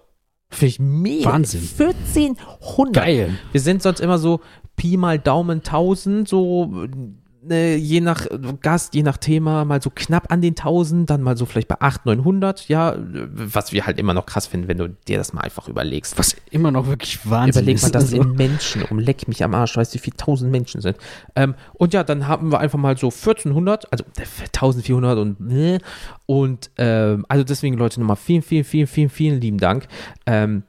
Finde 0.49 0.67
ich 0.67 0.79
mega. 0.79 1.29
Wahnsinn. 1.29 1.67
1400. 1.77 2.93
Geil. 2.93 3.37
Wir 3.51 3.59
sind 3.59 3.81
sonst 3.81 3.99
immer 3.99 4.17
so 4.17 4.39
Pi 4.77 4.95
mal 4.95 5.19
Daumen 5.19 5.57
1000, 5.57 6.27
so 6.27 6.87
äh, 7.49 7.75
je 7.75 8.01
nach 8.01 8.25
Gast, 8.61 8.93
je 8.95 9.03
nach 9.03 9.17
Thema 9.17 9.65
mal 9.65 9.81
so 9.81 9.89
knapp 9.93 10.31
an 10.31 10.41
den 10.41 10.51
1000, 10.51 11.09
dann 11.09 11.21
mal 11.21 11.37
so 11.37 11.45
vielleicht 11.45 11.67
bei 11.67 11.79
800, 11.79 12.17
900, 12.17 12.67
ja, 12.69 12.93
äh, 12.93 12.99
was 13.31 13.71
wir 13.71 13.85
halt 13.85 13.99
immer 13.99 14.13
noch 14.13 14.25
krass 14.25 14.47
finden, 14.47 14.67
wenn 14.67 14.77
du 14.77 14.89
dir 15.07 15.17
das 15.17 15.33
mal 15.33 15.41
einfach 15.41 15.67
überlegst. 15.67 16.17
Was 16.17 16.35
immer 16.51 16.71
noch 16.71 16.87
wirklich 16.87 17.29
Wahnsinn 17.29 17.63
Überleg 17.63 17.75
ist. 17.75 17.83
mal 17.83 17.91
das 17.91 18.03
also. 18.05 18.21
in 18.21 18.33
Menschen, 18.33 18.83
um 18.83 18.99
leck 18.99 19.27
mich 19.27 19.43
am 19.43 19.53
Arsch, 19.53 19.77
weißt 19.77 19.93
du, 19.93 19.95
wie 19.95 20.01
viele 20.01 20.17
tausend 20.17 20.51
Menschen 20.51 20.81
sind. 20.81 20.97
Ähm, 21.35 21.55
und 21.73 21.93
ja, 21.93 22.03
dann 22.03 22.27
haben 22.27 22.51
wir 22.51 22.59
einfach 22.59 22.79
mal 22.79 22.97
so 22.97 23.07
1400, 23.07 23.91
also 23.91 24.03
äh, 24.17 24.25
1400 24.45 25.17
und 25.17 25.39
ne, 25.39 25.79
und 26.25 26.71
ähm, 26.77 27.25
also 27.29 27.43
deswegen 27.43 27.77
Leute 27.77 27.99
nochmal 27.99 28.17
vielen, 28.17 28.41
vielen, 28.41 28.63
vielen, 28.63 28.87
vielen, 28.87 29.09
vielen 29.09 29.41
lieben 29.41 29.57
Dank. 29.57 29.87
Ähm, 30.25 30.63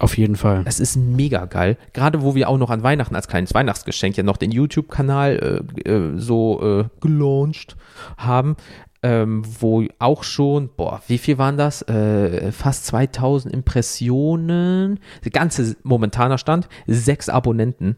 Auf 0.00 0.18
jeden 0.18 0.34
Fall. 0.36 0.62
es 0.66 0.80
ist 0.80 0.96
mega 0.96 1.44
geil. 1.46 1.76
Gerade 1.92 2.22
wo 2.22 2.34
wir 2.34 2.48
auch 2.48 2.58
noch 2.58 2.70
an 2.70 2.82
Weihnachten 2.82 3.14
als 3.14 3.28
kleines 3.28 3.54
Weihnachtsgeschenk 3.54 4.16
ja 4.16 4.22
noch 4.24 4.36
den 4.36 4.50
YouTube-Kanal 4.50 5.62
äh, 5.86 5.88
äh, 5.90 6.18
so 6.18 6.80
äh, 6.80 6.84
gelauncht 7.00 7.76
haben, 8.16 8.56
ähm, 9.04 9.42
wo 9.60 9.84
auch 9.98 10.24
schon, 10.24 10.70
boah, 10.76 11.00
wie 11.06 11.18
viel 11.18 11.38
waren 11.38 11.56
das? 11.56 11.82
Äh, 11.82 12.50
fast 12.52 12.86
2000 12.86 13.52
Impressionen. 13.54 14.98
Der 15.24 15.30
ganze 15.30 15.76
momentaner 15.82 16.38
Stand, 16.38 16.68
sechs 16.86 17.28
Abonnenten. 17.28 17.96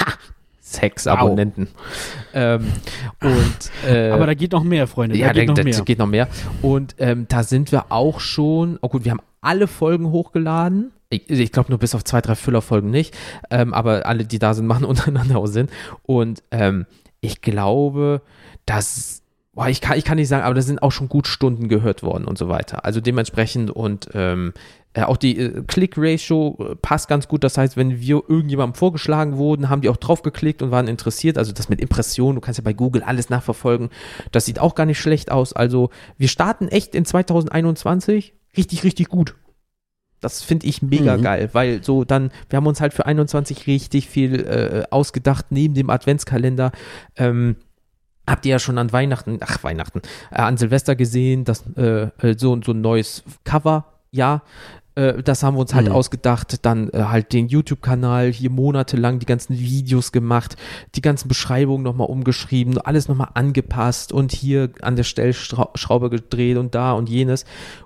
Ha! 0.00 0.14
Sechs 0.60 1.06
Wow. 1.06 1.12
Abonnenten. 1.18 1.68
Ähm, 2.34 2.66
und, 3.22 3.70
äh, 3.88 4.10
Aber 4.10 4.26
da 4.26 4.34
geht 4.34 4.50
noch 4.50 4.64
mehr, 4.64 4.88
Freunde. 4.88 5.16
ja, 5.16 5.28
da 5.28 5.32
geht 5.44 5.50
da, 5.56 5.62
noch 5.62 5.64
mehr. 5.64 5.80
geht 5.82 5.98
noch 6.00 6.06
mehr. 6.08 6.26
Und 6.60 6.96
ähm, 6.98 7.26
da 7.28 7.44
sind 7.44 7.70
wir 7.70 7.92
auch 7.92 8.18
schon, 8.18 8.78
oh 8.82 8.88
gut, 8.88 9.04
wir 9.04 9.12
haben 9.12 9.22
alle 9.40 9.68
Folgen 9.68 10.10
hochgeladen. 10.10 10.90
Ich, 11.08 11.30
ich 11.30 11.52
glaube 11.52 11.70
nur 11.70 11.78
bis 11.78 11.94
auf 11.94 12.04
zwei, 12.04 12.20
drei 12.20 12.34
Füllerfolgen 12.34 12.90
nicht. 12.90 13.14
Ähm, 13.50 13.74
aber 13.74 14.06
alle, 14.06 14.24
die 14.24 14.38
da 14.38 14.54
sind, 14.54 14.66
machen 14.72 14.84
untereinander 14.84 15.38
auch 15.38 15.46
Sinn. 15.46 15.68
Und 16.02 16.42
ähm, 16.50 16.86
ich 17.20 17.40
glaube, 17.40 18.22
dass, 18.66 19.22
boah, 19.52 19.68
ich 19.68 19.80
kann, 19.80 19.98
ich 19.98 20.04
kann 20.04 20.16
nicht 20.16 20.28
sagen, 20.28 20.44
aber 20.44 20.54
da 20.54 20.62
sind 20.62 20.82
auch 20.82 20.92
schon 20.92 21.08
gut 21.08 21.26
Stunden 21.26 21.68
gehört 21.68 22.02
worden 22.02 22.24
und 22.24 22.38
so 22.38 22.48
weiter. 22.48 22.84
Also 22.84 23.00
dementsprechend 23.00 23.70
und 23.70 24.08
ähm, 24.14 24.52
Äh, 24.96 25.02
auch 25.02 25.18
die 25.18 25.38
äh, 25.38 25.62
Click-Ratio 25.66 26.56
äh, 26.58 26.74
passt 26.76 27.06
ganz 27.06 27.28
gut. 27.28 27.44
Das 27.44 27.58
heißt, 27.58 27.76
wenn 27.76 28.00
wir 28.00 28.22
irgendjemandem 28.28 28.74
vorgeschlagen 28.74 29.36
wurden, 29.36 29.68
haben 29.68 29.82
die 29.82 29.90
auch 29.90 29.98
drauf 29.98 30.22
geklickt 30.22 30.62
und 30.62 30.70
waren 30.70 30.88
interessiert. 30.88 31.36
Also 31.36 31.52
das 31.52 31.68
mit 31.68 31.82
Impressionen, 31.82 32.36
du 32.36 32.40
kannst 32.40 32.56
ja 32.56 32.64
bei 32.64 32.72
Google 32.72 33.02
alles 33.02 33.28
nachverfolgen. 33.28 33.90
Das 34.32 34.46
sieht 34.46 34.58
auch 34.58 34.74
gar 34.74 34.86
nicht 34.86 34.98
schlecht 34.98 35.30
aus. 35.30 35.52
Also 35.52 35.90
wir 36.16 36.28
starten 36.28 36.68
echt 36.68 36.94
in 36.94 37.04
2021 37.04 38.32
richtig, 38.56 38.84
richtig 38.84 39.08
gut. 39.08 39.34
Das 40.26 40.42
finde 40.42 40.66
ich 40.66 40.82
mega 40.82 41.16
mhm. 41.16 41.22
geil, 41.22 41.50
weil 41.52 41.84
so 41.84 42.02
dann, 42.02 42.32
wir 42.50 42.56
haben 42.56 42.66
uns 42.66 42.80
halt 42.80 42.92
für 42.92 43.06
21 43.06 43.68
richtig 43.68 44.08
viel 44.08 44.40
äh, 44.40 44.82
ausgedacht, 44.90 45.46
neben 45.50 45.74
dem 45.74 45.88
Adventskalender. 45.88 46.72
Ähm, 47.16 47.54
habt 48.26 48.44
ihr 48.44 48.50
ja 48.50 48.58
schon 48.58 48.76
an 48.76 48.92
Weihnachten, 48.92 49.38
ach 49.40 49.62
Weihnachten, 49.62 50.02
äh, 50.32 50.40
an 50.40 50.56
Silvester 50.56 50.96
gesehen, 50.96 51.44
dass 51.44 51.62
äh, 51.76 52.08
äh, 52.18 52.36
so, 52.36 52.60
so 52.60 52.72
ein 52.72 52.80
neues 52.80 53.22
Cover, 53.44 53.84
ja, 54.10 54.42
äh, 54.96 55.22
das 55.22 55.42
haben 55.42 55.56
wir 55.56 55.60
uns 55.60 55.74
halt 55.74 55.88
mhm. 55.88 55.92
ausgedacht, 55.92 56.64
dann 56.64 56.90
äh, 56.90 57.04
halt 57.04 57.32
den 57.32 57.48
YouTube-Kanal 57.48 58.32
hier 58.32 58.50
monatelang 58.50 59.18
die 59.18 59.26
ganzen 59.26 59.58
Videos 59.58 60.10
gemacht, 60.10 60.56
die 60.94 61.02
ganzen 61.02 61.28
Beschreibungen 61.28 61.84
nochmal 61.84 62.08
umgeschrieben, 62.08 62.78
alles 62.78 63.06
nochmal 63.06 63.30
angepasst 63.34 64.12
und 64.12 64.32
hier 64.32 64.70
an 64.82 64.96
der 64.96 65.04
Stellschraube 65.04 66.10
gedreht 66.10 66.56
und 66.56 66.74
da 66.74 66.92
und 66.92 67.08
jenes. 67.08 67.44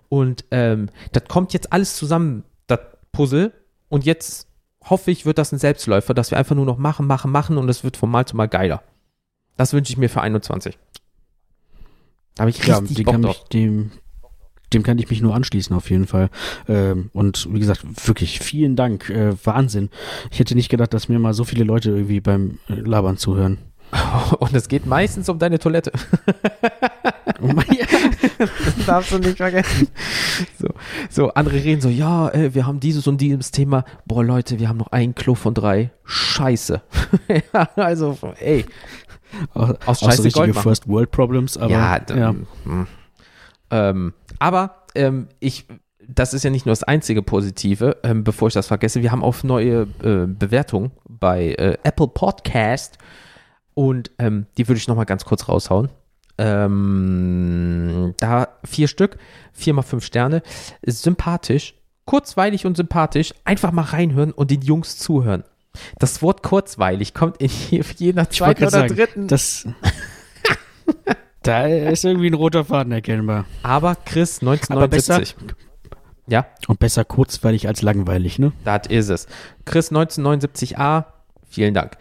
Und 0.09 0.45
ähm, 0.51 0.89
das 1.13 1.25
kommt 1.29 1.53
jetzt 1.53 1.73
alles 1.73 1.97
zusammen, 1.97 2.45
das 2.67 2.81
Puzzle. 3.13 3.53
Und 3.89 4.07
jetzt 4.07 4.49
hoffe 4.85 5.11
ich, 5.11 5.27
wird 5.27 5.39
das 5.39 5.53
ein 5.53 5.59
Selbstläufer, 5.59 6.15
dass 6.15 6.31
wir 6.31 6.39
einfach 6.39 6.57
nur 6.57 6.65
noch 6.65 6.79
machen, 6.79 7.07
machen, 7.07 7.31
machen 7.31 7.59
und 7.59 7.69
es 7.69 7.85
wird 7.85 7.97
von 7.97 8.11
Mal 8.11 8.25
zu 8.25 8.37
Mal 8.37 8.47
geiler. 8.47 8.83
Das 9.57 9.73
wünsche 9.73 9.93
ich 9.93 9.99
mir 9.99 10.09
für 10.09 10.23
21. 10.23 10.79
Da 12.37 12.43
habe 12.43 12.51
ich 12.51 12.67
richtig 12.67 12.99
ja, 12.99 13.05
Bock 13.05 13.23
drauf. 13.23 13.49
dem, 13.51 13.91
dem 14.73 14.83
kann 14.83 14.99
ich 14.99 15.11
mich 15.11 15.21
nur 15.21 15.35
anschließen, 15.35 15.75
auf 15.75 15.91
jeden 15.91 16.07
Fall. 16.07 16.31
Ähm, 16.69 17.11
und 17.13 17.49
wie 17.53 17.61
gesagt, 17.61 17.85
wirklich 18.07 18.41
vielen 18.41 18.77
Dank. 18.77 19.11
Äh, 19.11 19.35
Wahnsinn. 19.45 19.91
Ich 20.31 20.39
hätte 20.39 20.55
nicht 20.55 20.69
gedacht, 20.69 20.95
dass 20.95 21.09
mir 21.09 21.19
mal 21.19 21.35
so 21.35 21.45
viele 21.45 21.65
Leute 21.65 21.91
irgendwie 21.91 22.21
beim 22.21 22.59
äh, 22.69 22.75
Labern 22.75 23.17
zuhören. 23.17 23.59
Und 24.39 24.55
es 24.55 24.69
geht 24.69 24.87
meistens 24.87 25.29
um 25.29 25.39
deine 25.39 25.59
Toilette. 25.59 25.91
das 28.39 28.51
darfst 28.87 29.13
du 29.13 29.19
nicht 29.19 29.37
vergessen. 29.37 29.89
So, 30.59 30.69
so, 31.09 31.35
andere 31.35 31.57
reden 31.57 31.81
so, 31.81 31.89
ja, 31.89 32.29
äh, 32.31 32.55
wir 32.55 32.67
haben 32.67 32.81
dieses 32.81 33.07
und 33.07 33.21
dieses 33.21 33.51
Thema. 33.51 33.85
Boah, 34.07 34.25
Leute, 34.25 34.59
wir 34.59 34.69
haben 34.69 34.77
noch 34.77 34.93
ein 34.93 35.15
Klo 35.15 35.35
von 35.35 35.55
drei. 35.55 35.91
Scheiße. 36.05 36.83
ja, 37.53 37.69
also, 37.77 38.17
ey. 38.39 38.65
Aus 39.55 40.01
Scheiße 40.01 40.23
so 40.23 40.31
Gold 40.31 40.57
First 40.57 40.89
World 40.89 41.11
Problems, 41.11 41.57
aber. 41.57 41.71
Ja, 41.71 42.01
ja. 42.15 42.35
Hm. 42.65 42.87
Ähm, 43.71 44.13
aber 44.41 44.87
ähm, 44.97 45.29
ich, 45.39 45.67
das 46.09 46.35
ist 46.35 46.43
ja 46.43 46.51
nicht 46.51 46.67
nur 46.67 46.73
das 46.73 46.83
einzige 46.83 47.23
Positive, 47.23 47.99
ähm, 48.03 48.25
bevor 48.25 48.49
ich 48.49 48.55
das 48.55 48.67
vergesse. 48.67 49.03
Wir 49.03 49.13
haben 49.13 49.23
auch 49.23 49.43
neue 49.45 49.83
äh, 50.03 50.27
Bewertungen 50.27 50.91
bei 51.09 51.53
äh, 51.53 51.79
Apple 51.85 52.09
Podcast 52.09 52.99
und 53.75 54.11
ähm, 54.19 54.47
die 54.59 54.67
würde 54.67 54.79
ich 54.79 54.89
nochmal 54.89 55.07
ganz 55.07 55.25
kurz 55.25 55.49
raushauen. 55.49 55.91
Ähm, 56.39 58.15
da 58.17 58.49
vier 58.65 58.89
Stück, 58.89 59.19
vier 59.53 59.75
mal 59.75 59.83
fünf 59.83 60.05
Sterne, 60.05 60.43
ist 60.81 61.03
sympathisch, 61.03 61.75
kurzweilig 62.07 62.65
und 62.65 62.77
sympathisch. 62.77 63.35
Einfach 63.45 63.73
mal 63.73 63.83
reinhören 63.83 64.33
und 64.33 64.51
den 64.51 64.63
Jungs 64.63 64.97
zuhören. 64.99 65.45
Das 65.99 66.23
Wort 66.23 66.43
kurzweilig 66.43 67.15
kommt 67.15 67.37
in 67.37 67.51
jeder 67.99 68.31
zweiten 68.31 68.63
oder 68.63 68.71
sagen, 68.71 68.97
dritten. 68.97 69.29
Das 69.29 69.69
Da 71.43 71.67
ist 71.67 72.05
irgendwie 72.05 72.29
ein 72.29 72.35
roter 72.35 72.65
Faden 72.65 72.93
erkennbar. 72.93 73.47
Aber 73.63 73.95
Chris 73.95 74.41
1979. 74.41 75.37
Aber 75.37 75.47
besser, 75.47 75.57
ja. 76.27 76.47
Und 76.69 76.79
besser 76.79 77.05
kurzweilig 77.05 77.67
als 77.67 77.83
langweilig, 77.83 78.39
ne? 78.39 78.53
Das 78.65 78.87
ist 78.89 79.09
es. 79.09 79.27
Chris 79.65 79.91
1979a, 79.91 81.05
vielen 81.49 81.75
Dank. 81.75 81.97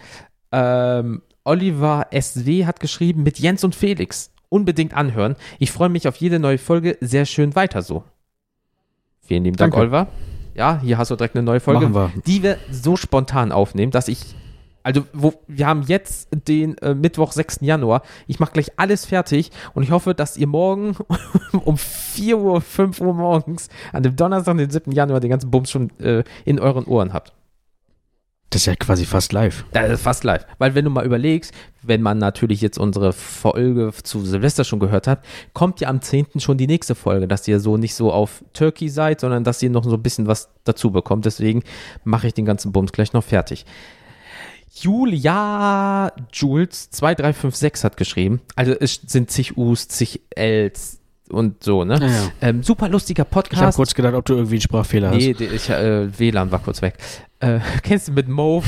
Ähm, 0.51 1.21
Oliver 1.43 2.07
SW 2.11 2.65
hat 2.65 2.79
geschrieben 2.79 3.23
mit 3.23 3.39
Jens 3.39 3.63
und 3.63 3.75
Felix. 3.75 4.31
Unbedingt 4.49 4.93
anhören. 4.93 5.35
Ich 5.57 5.71
freue 5.71 5.89
mich 5.89 6.07
auf 6.07 6.17
jede 6.17 6.39
neue 6.39 6.57
Folge. 6.57 6.97
Sehr 7.01 7.25
schön 7.25 7.55
weiter 7.55 7.81
so. 7.81 8.03
Vielen 9.21 9.43
lieben 9.43 9.57
Dank, 9.57 9.73
Danke. 9.73 9.81
Oliver. 9.81 10.07
Ja, 10.55 10.79
hier 10.81 10.97
hast 10.97 11.11
du 11.11 11.15
direkt 11.15 11.35
eine 11.35 11.43
neue 11.43 11.59
Folge, 11.59 11.93
wir. 11.93 12.11
die 12.25 12.43
wir 12.43 12.57
so 12.71 12.97
spontan 12.97 13.51
aufnehmen, 13.51 13.91
dass 13.91 14.07
ich 14.07 14.35
also 14.83 15.05
wo, 15.13 15.33
wir 15.47 15.67
haben 15.67 15.83
jetzt 15.83 16.29
den 16.47 16.77
äh, 16.79 16.93
Mittwoch, 16.93 17.31
6. 17.31 17.59
Januar. 17.61 18.01
Ich 18.27 18.39
mache 18.39 18.53
gleich 18.53 18.71
alles 18.77 19.05
fertig 19.05 19.51
und 19.73 19.83
ich 19.83 19.91
hoffe, 19.91 20.13
dass 20.15 20.37
ihr 20.37 20.47
morgen 20.47 20.95
um 21.65 21.77
4 21.77 22.37
Uhr, 22.37 22.61
5 22.61 23.01
Uhr 23.01 23.13
morgens 23.13 23.69
an 23.91 24.03
dem 24.03 24.15
Donnerstag, 24.15 24.57
den 24.57 24.69
7. 24.69 24.91
Januar, 24.91 25.19
den 25.19 25.29
ganzen 25.29 25.51
Bums 25.51 25.71
schon 25.71 25.89
äh, 25.99 26.23
in 26.45 26.59
euren 26.59 26.85
Ohren 26.85 27.13
habt. 27.13 27.33
Das 28.51 28.63
ist 28.63 28.65
ja 28.65 28.75
quasi 28.75 29.05
fast 29.05 29.31
live. 29.31 29.63
Das 29.73 29.91
ist 29.91 30.01
fast 30.01 30.23
live. 30.23 30.43
Weil 30.57 30.73
wenn 30.73 30.83
du 30.83 30.89
mal 30.89 31.05
überlegst, 31.05 31.53
wenn 31.83 32.01
man 32.01 32.17
natürlich 32.17 32.61
jetzt 32.61 32.79
unsere 32.79 33.13
Folge 33.13 33.91
zu 34.01 34.25
Silvester 34.25 34.63
schon 34.63 34.79
gehört 34.79 35.05
hat, 35.05 35.23
kommt 35.53 35.79
ja 35.81 35.87
am 35.87 36.01
10. 36.01 36.39
schon 36.39 36.57
die 36.57 36.65
nächste 36.65 36.95
Folge, 36.95 37.27
dass 37.27 37.47
ihr 37.47 37.59
so 37.59 37.77
nicht 37.77 37.93
so 37.93 38.11
auf 38.11 38.43
Turkey 38.53 38.89
seid, 38.89 39.19
sondern 39.19 39.43
dass 39.43 39.61
ihr 39.61 39.69
noch 39.69 39.83
so 39.83 39.93
ein 39.93 40.01
bisschen 40.01 40.25
was 40.25 40.49
dazu 40.63 40.89
bekommt. 40.89 41.25
Deswegen 41.25 41.61
mache 42.03 42.25
ich 42.25 42.33
den 42.33 42.45
ganzen 42.45 42.71
Bums 42.71 42.91
gleich 42.91 43.13
noch 43.13 43.23
fertig. 43.23 43.65
Julia 44.81 46.11
Jules 46.31 46.89
2356 46.91 47.83
hat 47.83 47.97
geschrieben. 47.97 48.41
Also 48.55 48.73
es 48.73 49.01
sind 49.05 49.31
zig 49.31 49.57
U's, 49.57 49.87
zig 49.87 50.21
L's 50.35 50.99
und 51.29 51.63
so, 51.63 51.83
ne? 51.83 51.99
Ja, 51.99 52.07
ja. 52.07 52.31
Ähm, 52.41 52.63
super 52.63 52.89
lustiger 52.89 53.23
Podcast. 53.23 53.61
Ich 53.61 53.65
habe 53.65 53.75
kurz 53.75 53.93
gedacht, 53.93 54.15
ob 54.15 54.25
du 54.25 54.33
irgendwie 54.33 54.55
einen 54.55 54.61
Sprachfehler 54.61 55.11
nee, 55.11 55.33
hast. 55.33 55.39
Nee, 55.39 55.47
ich, 55.47 55.69
äh, 55.69 56.19
WLAN 56.19 56.51
war 56.51 56.59
kurz 56.59 56.81
weg. 56.81 56.95
Äh, 57.39 57.59
kennst 57.83 58.07
du 58.07 58.13
mit 58.13 58.27
Mo? 58.27 58.63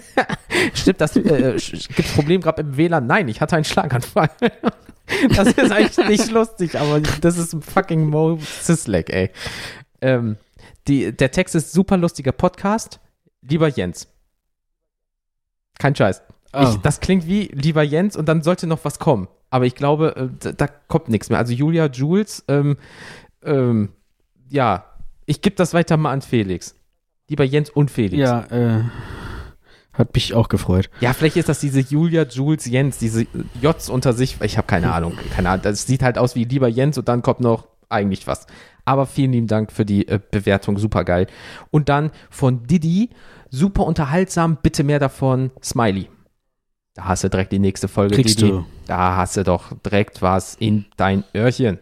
Stimmt, 0.74 1.00
das 1.00 1.16
äh, 1.16 1.56
gibt 1.94 2.14
Problem 2.14 2.40
gerade 2.40 2.62
im 2.62 2.76
WLAN? 2.76 3.06
Nein, 3.06 3.28
ich 3.28 3.40
hatte 3.40 3.56
einen 3.56 3.64
Schlaganfall. 3.64 4.30
das 5.34 5.48
ist 5.48 5.72
eigentlich 5.72 6.08
nicht 6.08 6.30
lustig, 6.30 6.78
aber 6.78 7.00
das 7.00 7.38
ist 7.38 7.54
ein 7.54 7.62
fucking 7.62 8.06
Mo 8.06 8.38
Sislek, 8.40 9.10
ey. 9.10 9.30
Ähm, 10.00 10.36
die, 10.86 11.16
der 11.16 11.30
Text 11.30 11.54
ist 11.54 11.72
super 11.72 11.96
lustiger 11.96 12.32
Podcast. 12.32 13.00
Lieber 13.42 13.68
Jens, 13.68 14.08
kein 15.78 15.94
Scheiß. 15.94 16.22
Oh. 16.52 16.60
Ich, 16.62 16.76
das 16.76 17.00
klingt 17.00 17.26
wie 17.26 17.50
lieber 17.52 17.82
Jens 17.82 18.16
und 18.16 18.26
dann 18.26 18.42
sollte 18.42 18.66
noch 18.66 18.84
was 18.84 18.98
kommen. 18.98 19.28
Aber 19.50 19.66
ich 19.66 19.74
glaube, 19.74 20.16
äh, 20.16 20.28
da, 20.40 20.52
da 20.52 20.66
kommt 20.88 21.08
nichts 21.08 21.30
mehr. 21.30 21.38
Also 21.38 21.52
Julia 21.52 21.86
Jules, 21.86 22.44
ähm, 22.48 22.76
ähm, 23.42 23.90
ja, 24.48 24.84
ich 25.26 25.42
gebe 25.42 25.56
das 25.56 25.74
weiter 25.74 25.96
mal 25.96 26.12
an 26.12 26.22
Felix. 26.22 26.74
Lieber 27.28 27.44
Jens 27.44 27.70
und 27.70 27.90
Felix. 27.90 28.20
Ja, 28.20 28.44
äh, 28.50 28.84
hat 29.92 30.14
mich 30.14 30.32
auch 30.32 30.48
gefreut. 30.48 30.90
Ja, 31.00 31.12
vielleicht 31.12 31.36
ist 31.36 31.48
das 31.48 31.60
diese 31.60 31.80
Julia 31.80 32.22
Jules 32.22 32.66
Jens, 32.66 32.98
diese 32.98 33.26
Js 33.60 33.90
unter 33.90 34.12
sich. 34.12 34.40
Ich 34.40 34.56
habe 34.56 34.66
keine 34.66 34.92
Ahnung. 34.92 35.14
Keine 35.34 35.50
Ahnung. 35.50 35.62
Das 35.62 35.86
sieht 35.86 36.02
halt 36.02 36.18
aus 36.18 36.34
wie 36.34 36.44
lieber 36.44 36.68
Jens 36.68 36.96
und 36.98 37.08
dann 37.08 37.20
kommt 37.20 37.40
noch 37.40 37.66
eigentlich 37.88 38.26
was. 38.26 38.46
Aber 38.84 39.06
vielen 39.06 39.32
lieben 39.32 39.48
Dank 39.48 39.72
für 39.72 39.84
die 39.84 40.08
äh, 40.08 40.18
Bewertung, 40.30 40.78
super 40.78 41.04
geil. 41.04 41.26
Und 41.70 41.88
dann 41.88 42.10
von 42.30 42.66
Didi, 42.66 43.10
super 43.50 43.86
unterhaltsam, 43.86 44.58
bitte 44.62 44.84
mehr 44.84 44.98
davon, 44.98 45.50
Smiley. 45.62 46.08
Da 46.94 47.04
hast 47.04 47.24
du 47.24 47.30
direkt 47.30 47.52
die 47.52 47.58
nächste 47.58 47.86
Folge, 47.88 48.16
Kriegst 48.16 48.40
Didi. 48.40 48.50
Du. 48.50 48.66
Da 48.86 49.16
hast 49.16 49.36
du 49.36 49.44
doch 49.44 49.72
direkt 49.84 50.20
was 50.20 50.56
in 50.56 50.86
dein 50.96 51.24
Öhrchen. 51.34 51.78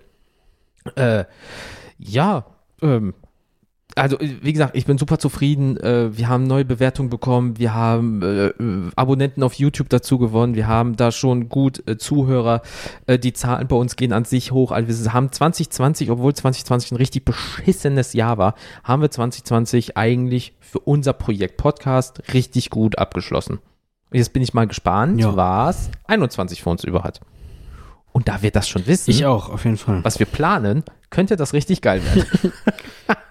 Äh, 0.94 1.24
ja, 1.98 2.44
ähm, 2.82 3.14
also 3.96 4.18
wie 4.20 4.52
gesagt, 4.52 4.76
ich 4.76 4.84
bin 4.84 4.98
super 4.98 5.18
zufrieden. 5.18 5.76
Äh, 5.78 6.16
wir 6.16 6.28
haben 6.28 6.44
neue 6.44 6.64
Bewertungen 6.64 7.08
bekommen, 7.08 7.58
wir 7.58 7.74
haben 7.74 8.22
äh, 8.22 8.52
Abonnenten 8.94 9.42
auf 9.42 9.54
YouTube 9.54 9.88
dazu 9.88 10.18
gewonnen, 10.18 10.54
wir 10.54 10.68
haben 10.68 10.96
da 10.96 11.10
schon 11.10 11.48
gut 11.48 11.82
äh, 11.88 11.96
Zuhörer. 11.96 12.62
Äh, 13.06 13.18
die 13.18 13.32
Zahlen 13.32 13.66
bei 13.66 13.76
uns 13.76 13.96
gehen 13.96 14.12
an 14.12 14.24
sich 14.24 14.52
hoch. 14.52 14.70
Also 14.70 15.04
wir 15.04 15.12
haben 15.12 15.32
2020, 15.32 16.10
obwohl 16.10 16.34
2020 16.34 16.92
ein 16.92 16.96
richtig 16.96 17.24
beschissenes 17.24 18.12
Jahr 18.12 18.38
war, 18.38 18.54
haben 18.84 19.02
wir 19.02 19.10
2020 19.10 19.96
eigentlich 19.96 20.54
für 20.60 20.80
unser 20.80 21.14
Projekt 21.14 21.56
Podcast 21.56 22.22
richtig 22.32 22.70
gut 22.70 22.98
abgeschlossen. 22.98 23.60
Jetzt 24.12 24.32
bin 24.32 24.42
ich 24.42 24.54
mal 24.54 24.66
gespannt, 24.66 25.20
ja. 25.20 25.34
was 25.36 25.90
21 26.06 26.62
für 26.62 26.70
uns 26.70 26.84
über 26.84 27.02
hat. 27.02 27.20
Und 28.12 28.28
da 28.28 28.40
wir 28.42 28.50
das 28.50 28.68
schon 28.68 28.86
wissen, 28.86 29.10
ich 29.10 29.26
auch, 29.26 29.50
auf 29.50 29.64
jeden 29.64 29.76
Fall. 29.76 30.02
Was 30.04 30.18
wir 30.18 30.26
planen, 30.26 30.84
könnte 31.10 31.36
das 31.36 31.52
richtig 31.52 31.82
geil 31.82 32.02
werden. 32.04 32.52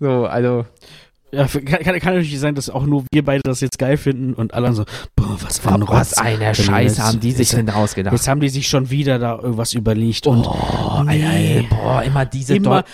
so, 0.00 0.26
also. 0.26 0.66
Ja, 1.32 1.48
kann, 1.48 1.64
kann, 1.64 1.98
kann, 1.98 2.14
natürlich 2.14 2.38
sein, 2.38 2.54
dass 2.54 2.70
auch 2.70 2.86
nur 2.86 3.04
wir 3.12 3.24
beide 3.24 3.42
das 3.42 3.60
jetzt 3.60 3.80
geil 3.80 3.96
finden 3.96 4.34
und 4.34 4.54
alle 4.54 4.72
so, 4.72 4.84
boah, 5.16 5.36
was 5.40 5.58
für 5.58 5.72
ein 5.72 5.82
Rotz. 5.82 6.12
Was 6.12 6.18
eine 6.18 6.54
Scheiße 6.54 7.02
haben 7.02 7.18
die 7.18 7.32
sich 7.32 7.48
denn 7.48 7.66
da 7.66 7.74
ausgedacht. 7.74 8.12
Jetzt 8.12 8.28
haben 8.28 8.40
die 8.40 8.48
sich 8.48 8.68
schon 8.68 8.88
wieder 8.90 9.18
da 9.18 9.40
irgendwas 9.40 9.74
überlegt 9.74 10.28
und 10.28 10.46
oh, 10.46 11.02
nee, 11.04 11.24
ey, 11.24 11.66
boah, 11.68 12.04
immer 12.04 12.24
diese 12.24 12.54
immer, 12.54 12.84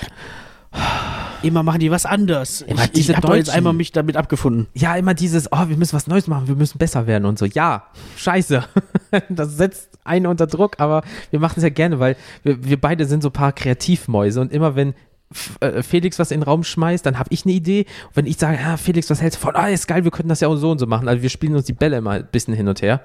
immer 1.42 1.62
machen 1.62 1.80
die 1.80 1.90
was 1.90 2.06
anders. 2.06 2.62
Immer 2.62 2.84
ich 2.84 2.92
diese 2.92 3.12
ich 3.12 3.18
habe 3.18 3.36
jetzt 3.36 3.50
einmal 3.50 3.72
mich 3.72 3.92
damit 3.92 4.16
abgefunden. 4.16 4.66
Ja, 4.74 4.96
immer 4.96 5.14
dieses, 5.14 5.52
oh, 5.52 5.68
wir 5.68 5.76
müssen 5.76 5.94
was 5.94 6.06
Neues 6.06 6.26
machen, 6.26 6.48
wir 6.48 6.54
müssen 6.56 6.78
besser 6.78 7.06
werden 7.06 7.24
und 7.24 7.38
so. 7.38 7.46
Ja, 7.46 7.84
scheiße. 8.16 8.64
das 9.28 9.56
setzt 9.56 9.90
einen 10.04 10.26
unter 10.26 10.46
Druck, 10.46 10.76
aber 10.78 11.02
wir 11.30 11.40
machen 11.40 11.54
es 11.56 11.62
ja 11.62 11.70
gerne, 11.70 11.98
weil 11.98 12.16
wir, 12.42 12.64
wir 12.64 12.80
beide 12.80 13.06
sind 13.06 13.22
so 13.22 13.28
ein 13.28 13.32
paar 13.32 13.52
Kreativmäuse 13.52 14.40
und 14.40 14.52
immer 14.52 14.76
wenn 14.76 14.94
Felix 15.32 16.18
was 16.18 16.32
in 16.32 16.40
den 16.40 16.44
Raum 16.44 16.64
schmeißt, 16.64 17.06
dann 17.06 17.18
habe 17.18 17.28
ich 17.32 17.44
eine 17.44 17.54
Idee. 17.54 17.86
Und 18.08 18.16
wenn 18.16 18.26
ich 18.26 18.36
sage, 18.36 18.58
ja, 18.60 18.76
Felix, 18.76 19.10
was 19.10 19.22
hältst 19.22 19.38
du 19.38 19.42
von? 19.42 19.54
Ah, 19.54 19.68
ist 19.68 19.86
geil, 19.86 20.02
wir 20.04 20.10
könnten 20.10 20.28
das 20.28 20.40
ja 20.40 20.48
auch 20.48 20.56
so 20.56 20.70
und 20.70 20.78
so 20.78 20.86
machen. 20.86 21.08
Also 21.08 21.22
wir 21.22 21.30
spielen 21.30 21.54
uns 21.54 21.66
die 21.66 21.72
Bälle 21.72 21.98
immer 21.98 22.12
ein 22.12 22.28
bisschen 22.30 22.54
hin 22.54 22.66
und 22.66 22.82
her. 22.82 23.00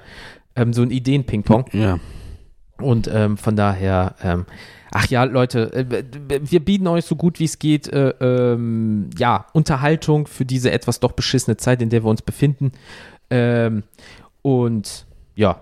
Ähm, 0.55 0.73
so 0.73 0.81
ein 0.81 0.89
Ideen-Ping-Pong. 0.89 1.65
Ja. 1.73 1.99
Und 2.81 3.09
ähm, 3.13 3.37
von 3.37 3.55
daher, 3.55 4.15
ähm, 4.23 4.45
ach 4.91 5.07
ja, 5.07 5.23
Leute, 5.23 5.71
äh, 5.73 6.03
wir 6.41 6.59
bieten 6.65 6.87
euch 6.87 7.05
so 7.05 7.15
gut 7.15 7.39
wie 7.39 7.45
es 7.45 7.59
geht, 7.59 7.87
äh, 7.87 8.09
ähm, 8.19 9.09
ja, 9.17 9.45
Unterhaltung 9.53 10.27
für 10.27 10.45
diese 10.45 10.71
etwas 10.71 10.99
doch 10.99 11.11
beschissene 11.11 11.57
Zeit, 11.57 11.81
in 11.81 11.89
der 11.89 12.03
wir 12.03 12.09
uns 12.09 12.21
befinden. 12.21 12.71
Ähm, 13.29 13.83
und 14.41 15.05
ja, 15.35 15.61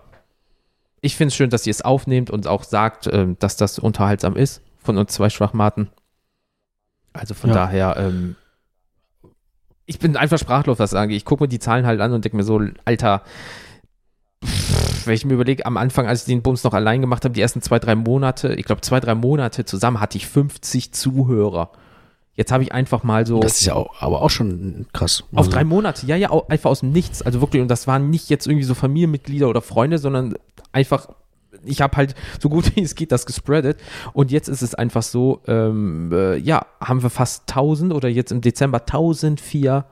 ich 1.02 1.16
finde 1.18 1.28
es 1.28 1.36
schön, 1.36 1.50
dass 1.50 1.68
ihr 1.68 1.72
es 1.72 1.82
aufnehmt 1.82 2.32
und 2.32 2.48
auch 2.48 2.64
sagt, 2.64 3.10
ähm, 3.12 3.36
dass 3.40 3.58
das 3.58 3.78
unterhaltsam 3.78 4.36
ist 4.36 4.62
von 4.78 4.98
uns 4.98 5.14
zwei 5.14 5.30
Schwachmaten. 5.30 5.90
Also 7.14 7.34
von 7.34 7.50
Ja. 7.52 7.56
daher, 7.56 7.96
ähm, 7.98 8.36
ich 9.86 10.00
bin 10.00 10.16
einfach 10.18 10.40
sprachlos, 10.40 10.80
was 10.80 10.92
sage. 10.92 11.14
Ich 11.14 11.26
gucke 11.26 11.44
mir 11.44 11.48
die 11.48 11.60
Zahlen 11.60 11.86
halt 11.86 12.00
an 12.02 12.12
und 12.14 12.24
denke 12.26 12.38
mir 12.38 12.44
so, 12.44 12.62
Alter, 12.86 13.22
pff, 14.44 15.06
wenn 15.06 15.14
ich 15.14 15.26
mir 15.26 15.34
überlege, 15.34 15.66
am 15.66 15.78
Anfang, 15.78 16.08
als 16.08 16.22
ich 16.22 16.26
den 16.28 16.42
Bums 16.42 16.64
noch 16.64 16.74
allein 16.74 17.02
gemacht 17.02 17.24
habe, 17.26 17.34
die 17.34 17.42
ersten 17.42 17.62
zwei, 17.62 17.80
drei 17.80 17.96
Monate, 17.96 18.54
ich 18.56 18.66
glaube 18.66 18.82
zwei, 18.82 19.00
drei 19.00 19.16
Monate 19.16 19.66
zusammen, 19.66 20.00
hatte 20.00 20.18
ich 20.18 20.28
50 20.28 20.94
Zuhörer. 20.94 21.72
Jetzt 22.36 22.52
habe 22.52 22.64
ich 22.64 22.72
einfach 22.72 23.04
mal 23.04 23.28
so 23.28 23.40
Das 23.42 23.60
ist 23.60 23.66
ja 23.66 23.76
auch, 23.76 24.02
aber 24.02 24.22
auch 24.24 24.30
schon 24.30 24.88
krass. 24.92 25.22
auf 25.34 25.38
Also, 25.38 25.52
drei 25.52 25.64
Monate, 25.64 26.08
ja, 26.08 26.16
ja, 26.16 26.32
einfach 26.48 26.72
aus 26.72 26.80
dem 26.80 26.92
Nichts. 26.92 27.22
Also 27.22 27.42
wirklich, 27.42 27.62
und 27.62 27.68
das 27.68 27.86
waren 27.86 28.10
nicht 28.10 28.30
jetzt 28.30 28.48
irgendwie 28.48 28.64
so 28.66 28.74
Familienmitglieder 28.74 29.48
oder 29.50 29.62
Freunde, 29.62 30.00
sondern 30.00 30.34
einfach, 30.72 31.10
ich 31.64 31.82
habe 31.82 31.98
halt 31.98 32.16
so 32.40 32.50
gut 32.50 32.76
wie 32.76 32.82
es 32.82 32.96
geht 32.96 33.12
das 33.12 33.26
gespreadet. 33.26 33.80
Und 34.14 34.32
jetzt 34.32 34.48
ist 34.48 34.62
es 34.62 34.76
einfach 34.76 35.04
so, 35.04 35.42
ähm, 35.48 36.12
äh, 36.14 36.38
ja, 36.38 36.66
haben 36.80 37.04
wir 37.04 37.10
fast 37.10 37.50
1000 37.50 37.94
oder 37.94 38.10
jetzt 38.10 38.32
im 38.32 38.42
Dezember 38.42 38.80
1004 38.80 39.86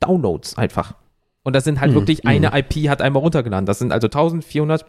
Downloads 0.00 0.58
einfach. 0.58 0.94
Und 1.42 1.54
das 1.54 1.64
sind 1.64 1.80
halt 1.80 1.92
Mhm, 1.92 1.96
wirklich, 1.96 2.24
mhm. 2.24 2.30
eine 2.30 2.58
IP 2.58 2.88
hat 2.88 3.00
einmal 3.00 3.22
runtergeladen. 3.22 3.66
Das 3.66 3.78
sind 3.78 3.92
also 3.92 4.06
1400 4.06 4.84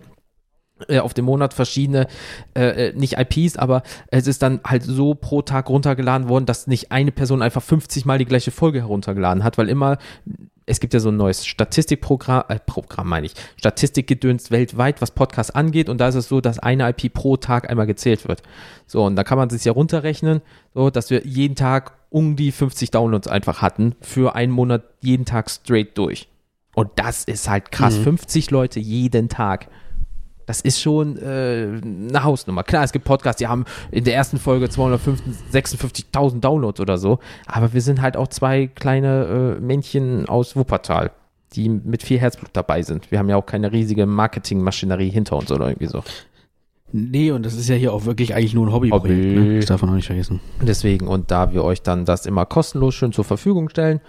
äh, 0.88 1.00
auf 1.00 1.14
dem 1.14 1.26
Monat 1.26 1.54
verschiedene, 1.54 2.08
äh, 2.56 2.90
äh, 2.90 2.94
nicht 2.94 3.18
IPs, 3.18 3.58
aber 3.58 3.84
es 4.12 4.28
ist 4.28 4.42
dann 4.42 4.60
halt 4.64 4.84
so 4.84 5.16
pro 5.16 5.42
Tag 5.42 5.70
runtergeladen 5.70 6.30
worden, 6.30 6.46
dass 6.46 6.68
nicht 6.68 6.92
eine 6.92 7.12
Person 7.12 7.42
einfach 7.42 7.64
50 7.64 8.06
Mal 8.06 8.20
die 8.20 8.26
gleiche 8.26 8.52
Folge 8.52 8.80
heruntergeladen 8.80 9.44
hat, 9.44 9.58
weil 9.58 9.70
immer, 9.70 9.98
es 10.68 10.80
gibt 10.80 10.94
ja 10.94 11.00
so 11.00 11.10
ein 11.10 11.18
neues 11.18 11.46
Statistikprogramm, 11.46 12.44
äh, 12.50 12.60
Programm 12.60 13.08
meine 13.08 13.26
ich, 13.26 13.34
Statistikgedöns 13.56 14.52
weltweit, 14.52 15.02
was 15.02 15.12
Podcasts 15.12 15.56
angeht 15.56 15.90
und 15.90 15.98
da 16.00 16.10
ist 16.10 16.16
es 16.16 16.28
so, 16.28 16.42
dass 16.42 16.60
eine 16.60 16.90
IP 16.90 17.14
pro 17.14 17.38
Tag 17.38 17.70
einmal 17.70 17.88
gezählt 17.88 18.28
wird. 18.28 18.44
So, 18.86 19.04
und 19.06 19.16
da 19.16 19.24
kann 19.24 19.38
man 19.38 19.50
sich 19.50 19.64
ja 19.66 19.72
runterrechnen, 19.72 20.42
so, 20.74 20.90
dass 20.90 21.10
wir 21.10 21.26
jeden 21.26 21.56
Tag 21.56 21.94
um 22.10 22.36
die 22.36 22.52
50 22.52 22.92
Downloads 22.92 23.28
einfach 23.28 23.62
hatten, 23.62 23.96
für 24.02 24.36
einen 24.36 24.52
Monat 24.52 24.84
jeden 25.02 25.26
Tag 25.26 25.50
straight 25.50 25.98
durch. 25.98 26.28
Und 26.76 26.92
das 26.96 27.24
ist 27.24 27.50
halt 27.50 27.72
krass, 27.72 27.98
Mhm. 27.98 28.04
50 28.04 28.52
Leute 28.52 28.80
jeden 28.80 29.30
Tag. 29.30 29.68
Das 30.48 30.62
ist 30.62 30.82
schon 30.82 31.18
äh, 31.18 31.68
eine 31.84 32.24
Hausnummer. 32.24 32.64
Klar, 32.64 32.86
es 32.86 32.94
gibt 32.94 33.06
Podcasts, 33.06 33.38
die 33.38 33.48
haben 33.48 33.66
in 33.92 34.06
der 34.06 34.16
ersten 34.16 34.40
Folge 34.40 34.68
256.000 34.68 36.40
Downloads 36.40 36.80
oder 36.80 36.98
so, 36.98 37.20
aber 37.46 37.74
wir 37.74 37.82
sind 37.82 38.02
halt 38.02 38.16
auch 38.18 38.30
zwei 38.30 38.68
kleine 38.68 39.58
äh, 39.58 39.62
Männchen 39.62 40.28
aus 40.28 40.56
Wuppertal, 40.56 41.12
die 41.54 41.68
mit 41.68 42.02
viel 42.02 42.18
Herzblut 42.18 42.50
dabei 42.54 42.82
sind. 42.82 43.12
Wir 43.12 43.20
haben 43.20 43.30
ja 43.30 43.36
auch 43.36 43.46
keine 43.46 43.74
riesige 43.74 44.06
Marketingmaschinerie 44.06 45.10
hinter 45.10 45.36
uns 45.36 45.52
oder 45.52 45.68
irgendwie 45.68 45.88
so. 45.88 46.02
Nee, 46.94 47.32
und 47.32 47.46
das 47.46 47.56
ist 47.56 47.68
ja 47.68 47.76
hier 47.76 47.92
auch 47.92 48.06
wirklich 48.06 48.34
eigentlich 48.34 48.54
nur 48.54 48.68
ein 48.68 48.72
Hobbyprojekt. 48.72 49.36
Hobby. 49.36 49.50
Ne? 49.50 49.56
Das 49.58 49.66
darf 49.66 49.82
man 49.82 49.92
auch 49.92 49.96
nicht 49.96 50.08
vergessen. 50.08 50.40
Deswegen, 50.62 51.08
und 51.08 51.30
da 51.30 51.52
wir 51.52 51.66
euch 51.66 51.82
dann 51.82 52.06
das 52.06 52.26
immer 52.26 52.46
kostenlos 52.46 52.96
schön 52.96 53.12
zur 53.12 53.26
Verfügung 53.26 53.68
stellen, 53.68 54.00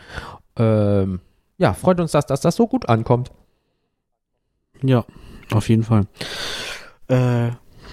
ähm, 0.56 1.18
ja, 1.56 1.72
freut 1.72 1.98
uns 1.98 2.12
das, 2.12 2.26
dass 2.26 2.40
das 2.40 2.54
so 2.54 2.68
gut 2.68 2.88
ankommt. 2.88 3.32
Ja, 4.80 5.04
auf 5.52 5.68
jeden 5.68 5.82
Fall. 5.84 6.06
Äh, 7.08 7.50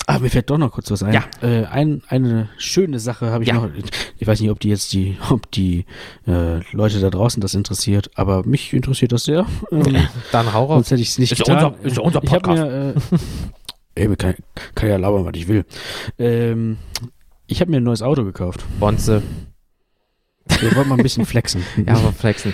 ah, 0.08 0.20
mir 0.20 0.30
fällt 0.30 0.50
doch 0.50 0.58
noch 0.58 0.72
kurz 0.72 0.92
was 0.92 1.04
ein. 1.04 1.14
Ja. 1.14 1.24
Äh, 1.42 1.66
ein, 1.66 2.02
eine 2.10 2.50
schöne 2.58 3.00
Sache 3.00 3.32
habe 3.32 3.44
ich 3.44 3.50
Ja. 3.50 3.56
noch. 3.56 3.70
Ich 4.18 4.28
weiß 4.28 4.40
nicht, 4.42 4.50
ob 4.52 4.60
die 4.60 4.70
jetzt 4.70 4.94
die, 4.94 5.18
ob 5.30 5.50
die 5.52 5.86
äh, 6.28 6.60
Leute 6.76 7.00
da 7.00 7.10
draußen 7.10 7.42
das 7.42 7.54
interessiert, 7.54 8.12
aber 8.16 8.46
mich 8.46 8.74
interessiert 8.74 9.12
das 9.12 9.24
sehr. 9.26 9.46
Ähm, 9.72 10.08
Dann 10.32 10.54
hau 10.54 10.66
raus. 10.66 10.76
sonst 10.76 10.92
hätte 10.92 11.02
ich 11.02 11.10
es 11.10 11.18
nicht 11.20 11.32
Ist 11.32 11.48
ja 11.48 11.56
getan. 11.56 11.74
unser- 11.76 11.86
ist 11.86 12.00
unser 12.00 12.24
ich 12.24 12.32
hab 12.32 12.44
Podcast. 12.44 12.62
Mir, 12.64 12.96
äh, 12.96 13.20
Ey, 14.10 14.16
kann, 14.18 14.36
kann 14.76 14.90
ja 14.90 14.98
labern, 14.98 15.24
was 15.26 15.32
ich 15.36 15.48
will. 15.48 15.64
Ähm, 16.20 16.78
ich 17.48 17.62
habe 17.62 17.72
mir 17.72 17.78
ein 17.78 17.84
neues 17.84 18.02
Auto 18.02 18.26
gekauft. 18.26 18.66
Bonze. 18.80 19.24
Wir 20.60 20.76
wollen 20.76 20.90
mal 20.90 20.98
ein 20.98 21.04
bisschen 21.04 21.26
flexen. 21.26 21.64
Ja, 21.88 21.94
aber 21.96 22.12
flexen. 22.12 22.54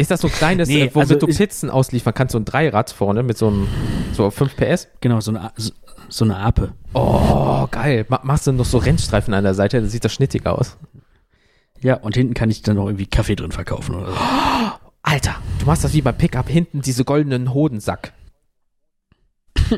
Ist 0.00 0.10
das 0.10 0.20
so 0.20 0.28
ein 0.28 0.32
kleines, 0.32 0.68
Nee, 0.68 0.82
äh, 0.84 0.90
womit 0.94 1.10
also 1.10 1.26
du 1.26 1.26
Pizzen 1.26 1.70
ausliefern 1.70 2.14
kannst, 2.14 2.32
so 2.32 2.38
ein 2.38 2.44
Dreirad 2.44 2.90
vorne 2.90 3.22
mit 3.22 3.36
so 3.38 3.48
einem, 3.48 3.68
so 4.12 4.30
5 4.30 4.56
PS? 4.56 4.88
Genau, 5.00 5.20
so 5.20 5.30
eine, 5.30 5.52
so, 5.56 5.72
so 6.08 6.24
eine 6.24 6.36
Ape. 6.38 6.72
Oh, 6.94 7.66
geil. 7.70 8.06
Ma 8.08 8.20
machst 8.22 8.46
du 8.46 8.52
noch 8.52 8.64
so 8.64 8.78
Rennstreifen 8.78 9.34
an 9.34 9.44
der 9.44 9.54
Seite, 9.54 9.80
dann 9.80 9.88
sieht 9.90 10.04
das 10.04 10.12
schnittig 10.12 10.46
aus. 10.46 10.76
Ja, 11.82 11.94
und 11.96 12.14
hinten 12.14 12.34
kann 12.34 12.50
ich 12.50 12.62
dann 12.62 12.76
noch 12.76 12.86
irgendwie 12.86 13.06
Kaffee 13.06 13.36
drin 13.36 13.52
verkaufen 13.52 13.94
oder 13.94 14.12
so. 14.12 14.18
Alter, 15.02 15.36
du 15.58 15.66
machst 15.66 15.84
das 15.84 15.92
wie 15.94 16.02
beim 16.02 16.16
Pickup, 16.16 16.48
hinten 16.48 16.82
diese 16.82 17.04
goldenen 17.04 17.54
Hodensack. 17.54 18.12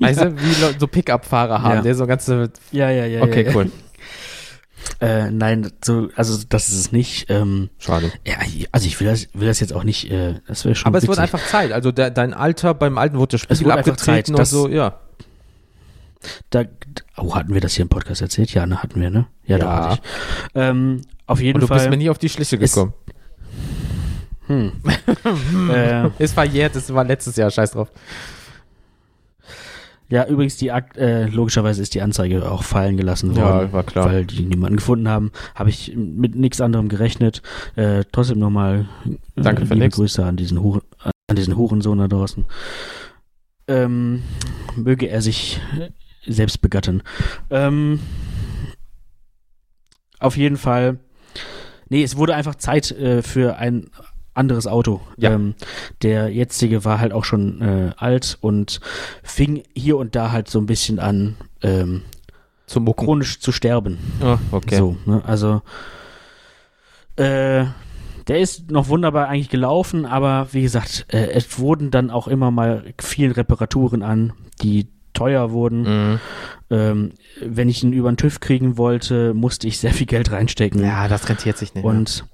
Weißt 0.00 0.20
du, 0.20 0.36
wie 0.40 0.78
so 0.78 0.86
Pickup-Fahrer 0.86 1.62
haben, 1.62 1.76
Ja. 1.76 1.82
der 1.82 1.94
so 1.94 2.06
ganze. 2.06 2.50
Ja, 2.70 2.90
ja, 2.90 3.06
ja. 3.06 3.22
Okay, 3.22 3.42
ja, 3.44 3.50
ja. 3.50 3.56
cool. 3.56 3.70
Äh, 5.00 5.30
nein, 5.30 5.70
so, 5.84 6.08
also 6.16 6.42
das 6.48 6.68
ist 6.68 6.78
es 6.78 6.92
nicht. 6.92 7.26
Ähm, 7.28 7.68
Schade. 7.78 8.10
ja, 8.26 8.36
also 8.72 8.86
ich 8.86 8.98
will 8.98 9.06
das, 9.06 9.28
will 9.34 9.46
das 9.46 9.60
jetzt 9.60 9.72
auch 9.74 9.84
nicht, 9.84 10.10
äh, 10.10 10.40
das 10.48 10.64
wäre 10.64 10.74
schon 10.74 10.86
Aber 10.88 10.98
es 10.98 11.02
witzig. 11.04 11.08
wird 11.10 11.18
einfach 11.20 11.46
Zeit. 11.46 11.72
Also 11.72 11.92
der, 11.92 12.10
dein 12.10 12.32
Alter, 12.32 12.72
beim 12.74 12.96
Alten 12.96 13.18
wurde 13.18 13.32
der 13.32 13.38
Spiegel 13.38 13.64
wurde 13.66 13.74
einfach 13.74 13.92
abgetreten 13.92 14.24
Zeit, 14.24 14.28
und 14.30 14.38
das- 14.38 14.50
so, 14.50 14.68
ja. 14.68 14.98
da, 16.50 16.64
oh, 17.18 17.34
hatten 17.34 17.52
wir 17.52 17.60
das 17.60 17.74
hier 17.74 17.82
im 17.82 17.88
Podcast 17.90 18.22
erzählt? 18.22 18.52
Ja, 18.54 18.64
ne, 18.66 18.82
hatten 18.82 19.00
wir, 19.00 19.10
ne? 19.10 19.26
Ja, 19.44 19.58
da 19.58 19.66
Ja. 19.66 19.90
hatte 19.90 20.00
ich. 20.02 20.50
Ähm, 20.54 21.02
auf 21.26 21.40
jeden 21.40 21.56
Und 21.56 21.60
du 21.62 21.66
Fall. 21.66 21.78
bist 21.78 21.90
mir 21.90 21.96
nie 21.98 22.08
auf 22.10 22.18
die 22.18 22.28
Schliche 22.30 22.56
Ist- 22.56 22.74
gekommen. 22.74 22.94
hm. 24.46 24.72
äh, 25.70 26.08
Ist 26.18 26.34
verjährt, 26.34 26.74
es 26.76 26.92
war 26.94 27.04
letztes 27.04 27.36
Jahr, 27.36 27.50
scheiß 27.50 27.72
drauf. 27.72 27.90
Ja, 30.08 30.26
übrigens, 30.26 30.56
die 30.56 30.70
Akt, 30.72 30.96
äh, 30.96 31.26
logischerweise 31.26 31.82
ist 31.82 31.94
die 31.94 32.02
Anzeige 32.02 32.50
auch 32.50 32.62
fallen 32.62 32.96
gelassen 32.96 33.34
Ja, 33.34 33.42
worden. 33.58 33.72
war 33.72 33.82
klar. 33.82 34.06
Weil 34.06 34.24
die 34.24 34.42
niemanden 34.44 34.76
gefunden 34.76 35.08
haben. 35.08 35.32
Habe 35.54 35.70
ich 35.70 35.94
mit 35.96 36.34
nichts 36.34 36.60
anderem 36.60 36.88
gerechnet. 36.88 37.42
Äh, 37.74 38.04
trotzdem 38.12 38.38
nochmal 38.38 38.86
äh, 39.36 39.42
Danke 39.42 39.62
liebe 39.62 39.76
nix. 39.76 39.96
Grüße 39.96 40.24
an 40.24 40.36
diesen, 40.36 40.62
Huren, 40.62 40.82
an 41.28 41.36
diesen 41.36 41.56
Hurensohn 41.56 41.98
da 41.98 42.08
draußen. 42.08 42.44
Ähm, 43.68 44.22
möge 44.76 45.06
er 45.08 45.22
sich 45.22 45.60
selbst 46.24 46.60
begatten. 46.60 47.02
Ähm, 47.50 48.00
auf 50.20 50.36
jeden 50.36 50.56
Fall. 50.56 50.98
Nee, 51.88 52.02
es 52.02 52.16
wurde 52.16 52.34
einfach 52.34 52.54
Zeit 52.56 52.90
äh, 52.92 53.22
für 53.22 53.56
ein 53.58 53.90
anderes 54.36 54.66
Auto. 54.66 55.00
Ja. 55.16 55.32
Ähm, 55.32 55.54
der 56.02 56.28
jetzige 56.28 56.84
war 56.84 57.00
halt 57.00 57.12
auch 57.12 57.24
schon 57.24 57.60
äh, 57.60 57.90
alt 57.96 58.38
und 58.40 58.80
fing 59.22 59.62
hier 59.74 59.96
und 59.96 60.14
da 60.14 60.32
halt 60.32 60.48
so 60.48 60.58
ein 60.58 60.66
bisschen 60.66 60.98
an, 60.98 61.36
ähm, 61.62 62.02
Zum 62.66 62.84
Mucken. 62.84 63.04
chronisch 63.04 63.40
zu 63.40 63.52
sterben. 63.52 63.98
Oh, 64.22 64.38
okay. 64.52 64.76
So, 64.76 64.96
ne? 65.06 65.22
Also, 65.24 65.62
äh, 67.16 67.64
der 68.26 68.40
ist 68.40 68.70
noch 68.70 68.88
wunderbar 68.88 69.28
eigentlich 69.28 69.50
gelaufen, 69.50 70.04
aber 70.04 70.48
wie 70.52 70.62
gesagt, 70.62 71.06
äh, 71.08 71.28
es 71.28 71.58
wurden 71.58 71.90
dann 71.90 72.10
auch 72.10 72.26
immer 72.28 72.50
mal 72.50 72.92
viele 73.00 73.36
Reparaturen 73.36 74.02
an, 74.02 74.32
die 74.62 74.88
teuer 75.12 75.50
wurden. 75.52 75.82
Mhm. 75.82 76.20
Ähm, 76.68 77.12
wenn 77.40 77.68
ich 77.68 77.82
ihn 77.82 77.92
über 77.92 78.10
den 78.10 78.16
TÜV 78.16 78.40
kriegen 78.40 78.76
wollte, 78.76 79.32
musste 79.32 79.66
ich 79.68 79.78
sehr 79.78 79.94
viel 79.94 80.06
Geld 80.06 80.32
reinstecken. 80.32 80.82
Ja, 80.82 81.08
das 81.08 81.28
rentiert 81.28 81.56
sich 81.56 81.74
nicht. 81.74 81.84
Und 81.84 82.24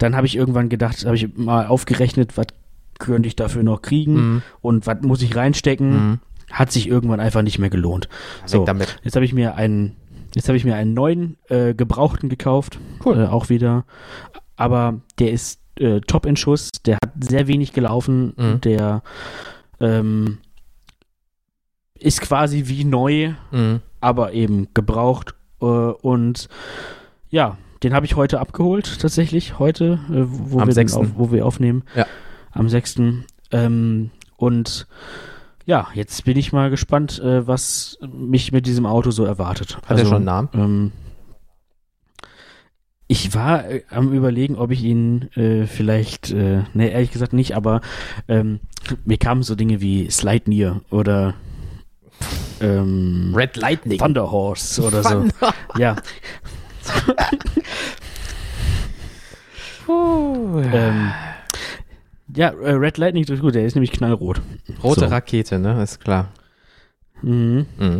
dann 0.00 0.16
habe 0.16 0.26
ich 0.26 0.34
irgendwann 0.34 0.68
gedacht, 0.68 1.04
habe 1.04 1.14
ich 1.16 1.36
mal 1.36 1.66
aufgerechnet, 1.66 2.36
was 2.36 2.46
könnte 2.98 3.28
ich 3.28 3.36
dafür 3.36 3.62
noch 3.62 3.82
kriegen 3.82 4.14
mhm. 4.14 4.42
und 4.60 4.86
was 4.86 5.02
muss 5.02 5.22
ich 5.22 5.36
reinstecken. 5.36 5.90
Mhm. 5.92 6.18
Hat 6.50 6.72
sich 6.72 6.88
irgendwann 6.88 7.20
einfach 7.20 7.42
nicht 7.42 7.58
mehr 7.60 7.70
gelohnt. 7.70 8.08
So. 8.44 8.66
Jetzt 9.04 9.14
habe 9.14 9.24
ich 9.24 9.32
mir 9.32 9.54
einen, 9.54 9.94
jetzt 10.34 10.48
habe 10.48 10.56
ich 10.56 10.64
mir 10.64 10.74
einen 10.74 10.94
neuen 10.94 11.36
äh, 11.48 11.74
gebrauchten 11.74 12.28
gekauft, 12.28 12.80
Cool. 13.04 13.20
äh, 13.20 13.26
auch 13.26 13.50
wieder. 13.50 13.84
Aber 14.56 15.00
der 15.18 15.30
ist 15.30 15.60
äh, 15.76 16.00
top 16.00 16.26
in 16.26 16.36
Schuss, 16.36 16.70
der 16.84 16.96
hat 16.96 17.12
sehr 17.20 17.46
wenig 17.46 17.72
gelaufen, 17.72 18.32
Mhm. 18.36 18.60
der 18.62 19.02
ähm, 19.80 20.38
ist 21.94 22.20
quasi 22.20 22.64
wie 22.66 22.84
neu, 22.84 23.34
Mhm. 23.52 23.80
aber 24.00 24.32
eben 24.32 24.68
gebraucht 24.74 25.34
äh, 25.60 25.64
und 25.64 26.48
ja, 27.28 27.58
den 27.82 27.94
habe 27.94 28.06
ich 28.06 28.16
heute 28.16 28.40
abgeholt 28.40 29.00
tatsächlich 29.00 29.58
heute, 29.58 29.98
äh, 30.10 30.24
wo, 30.26 30.60
Am 30.60 30.68
wir 30.68 30.74
den 30.74 30.88
6.. 30.88 30.94
Auf, 30.94 31.06
wo 31.16 31.32
wir 31.32 31.46
aufnehmen. 31.46 31.84
Ja. 31.94 32.06
Am 32.52 32.68
6. 32.68 33.00
Ähm, 33.52 34.10
und 34.36 34.86
ja, 35.66 35.88
jetzt 35.94 36.24
bin 36.24 36.36
ich 36.36 36.52
mal 36.52 36.70
gespannt, 36.70 37.18
äh, 37.20 37.46
was 37.46 37.98
mich 38.02 38.52
mit 38.52 38.66
diesem 38.66 38.86
Auto 38.86 39.10
so 39.10 39.24
erwartet. 39.24 39.78
Hat 39.86 39.98
er 39.98 40.04
schon 40.04 40.16
einen 40.16 40.24
Namen? 40.24 40.48
Ähm, 40.54 40.92
Ich 43.06 43.34
war 43.34 43.68
äh, 43.68 43.82
am 43.90 44.12
überlegen, 44.12 44.56
ob 44.56 44.70
ich 44.70 44.82
ihn 44.84 45.30
äh, 45.34 45.66
vielleicht, 45.66 46.30
äh, 46.30 46.62
ne, 46.74 46.90
ehrlich 46.90 47.10
gesagt 47.12 47.32
nicht, 47.32 47.56
aber 47.56 47.80
ähm, 48.28 48.60
mir 49.04 49.18
kamen 49.18 49.42
so 49.42 49.54
Dinge 49.54 49.80
wie 49.80 50.10
Slide 50.10 50.48
Near 50.48 50.80
oder 50.90 51.34
ähm, 52.60 53.32
Red 53.34 53.56
Lightning. 53.56 53.98
Thunder 53.98 54.30
Horse 54.30 54.82
oder 54.82 55.02
so. 55.02 55.24
Ja. 55.76 55.96
Ähm, 59.88 61.10
ja, 62.34 62.48
äh, 62.50 62.72
Red 62.72 62.98
Lightning 62.98 63.24
ist 63.24 63.40
gut, 63.40 63.54
der 63.54 63.64
ist 63.66 63.74
nämlich 63.74 63.92
knallrot. 63.92 64.40
Rote 64.82 65.00
So. 65.00 65.06
Rakete, 65.06 65.58
ne? 65.58 65.82
Ist 65.82 66.00
klar. 66.00 66.28
Mhm. 67.22 67.66
Mhm. 67.78 67.98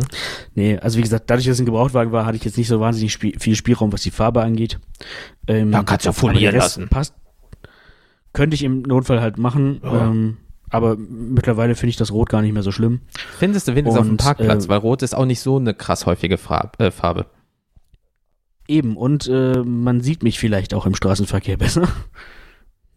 Nee, 0.55 0.77
also 0.79 0.97
wie 0.97 1.01
gesagt, 1.03 1.29
dadurch, 1.29 1.45
dass 1.45 1.55
es 1.55 1.59
ein 1.59 1.65
Gebrauchtwagen 1.65 2.11
war, 2.11 2.25
hatte 2.25 2.37
ich 2.37 2.45
jetzt 2.45 2.57
nicht 2.57 2.67
so 2.67 2.79
wahnsinnig 2.79 3.11
spie 3.11 3.35
viel 3.39 3.55
Spielraum, 3.55 3.91
was 3.93 4.01
die 4.01 4.11
Farbe 4.11 4.41
angeht. 4.41 4.79
Ähm, 5.47 5.71
Ja, 5.71 5.83
kannst 5.83 6.05
du 6.05 6.09
aber 6.09 6.17
folieren 6.17 6.55
lassen. 6.55 6.87
Passt. 6.87 7.13
Könnte 8.33 8.55
ich 8.55 8.63
im 8.63 8.81
Notfall 8.81 9.21
halt 9.21 9.37
machen, 9.37 9.81
Ja. 9.83 10.07
ähm, 10.09 10.37
aber 10.69 10.95
mittlerweile 10.95 11.75
finde 11.75 11.89
ich 11.89 11.97
das 11.97 12.11
Rot 12.13 12.29
gar 12.29 12.41
nicht 12.41 12.53
mehr 12.53 12.63
so 12.63 12.71
schlimm. 12.71 13.01
Findest 13.37 13.67
du 13.67 13.75
wenigstens 13.75 13.99
auf 13.99 14.07
dem 14.07 14.17
Parkplatz, 14.17 14.65
äh, 14.65 14.69
weil 14.69 14.77
Rot 14.79 15.01
ist 15.03 15.13
auch 15.13 15.25
nicht 15.25 15.41
so 15.41 15.57
eine 15.57 15.73
krass 15.73 16.05
häufige 16.05 16.37
Farb, 16.37 16.79
äh, 16.81 16.91
Farbe. 16.91 17.25
Eben, 18.67 18.95
und 18.95 19.27
äh, 19.27 19.63
man 19.63 20.01
sieht 20.01 20.23
mich 20.23 20.39
vielleicht 20.39 20.73
auch 20.73 20.85
im 20.85 20.95
Straßenverkehr 20.95 21.57
besser. 21.57 21.87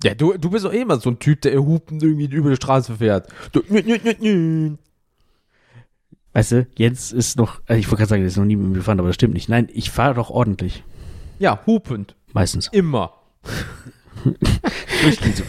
Ja, 0.03 0.15
du, 0.15 0.37
du 0.37 0.51
bist 0.51 0.65
doch 0.65 0.73
eh 0.73 0.83
immer 0.83 0.99
so 1.01 1.11
ein 1.11 1.19
Typ, 1.19 1.41
der 1.41 1.59
hupen 1.59 2.01
irgendwie 2.01 2.27
über 2.27 2.51
die 2.51 2.57
Straße 2.57 2.97
fährt. 2.97 3.29
Du. 3.53 3.63
Weißt 6.35 6.53
du, 6.53 6.67
Jens 6.77 7.13
ist 7.13 7.39
noch, 7.39 7.61
also 7.67 7.79
ich 7.79 7.87
wollte 7.87 7.99
gerade 7.99 8.09
sagen, 8.11 8.23
der 8.23 8.29
ist 8.29 8.37
noch 8.37 8.45
nie 8.45 8.57
mit 8.57 8.69
mir 8.69 8.75
gefahren, 8.75 8.99
aber 8.99 9.09
das 9.09 9.15
stimmt 9.15 9.35
nicht. 9.35 9.49
Nein, 9.49 9.69
ich 9.73 9.91
fahre 9.91 10.15
doch 10.15 10.31
ordentlich. 10.31 10.83
Ja, 11.39 11.61
hupend. 11.65 12.17
Meistens. 12.33 12.69
Immer. 12.73 13.13
Durchgehend 15.03 15.37
so. 15.39 15.45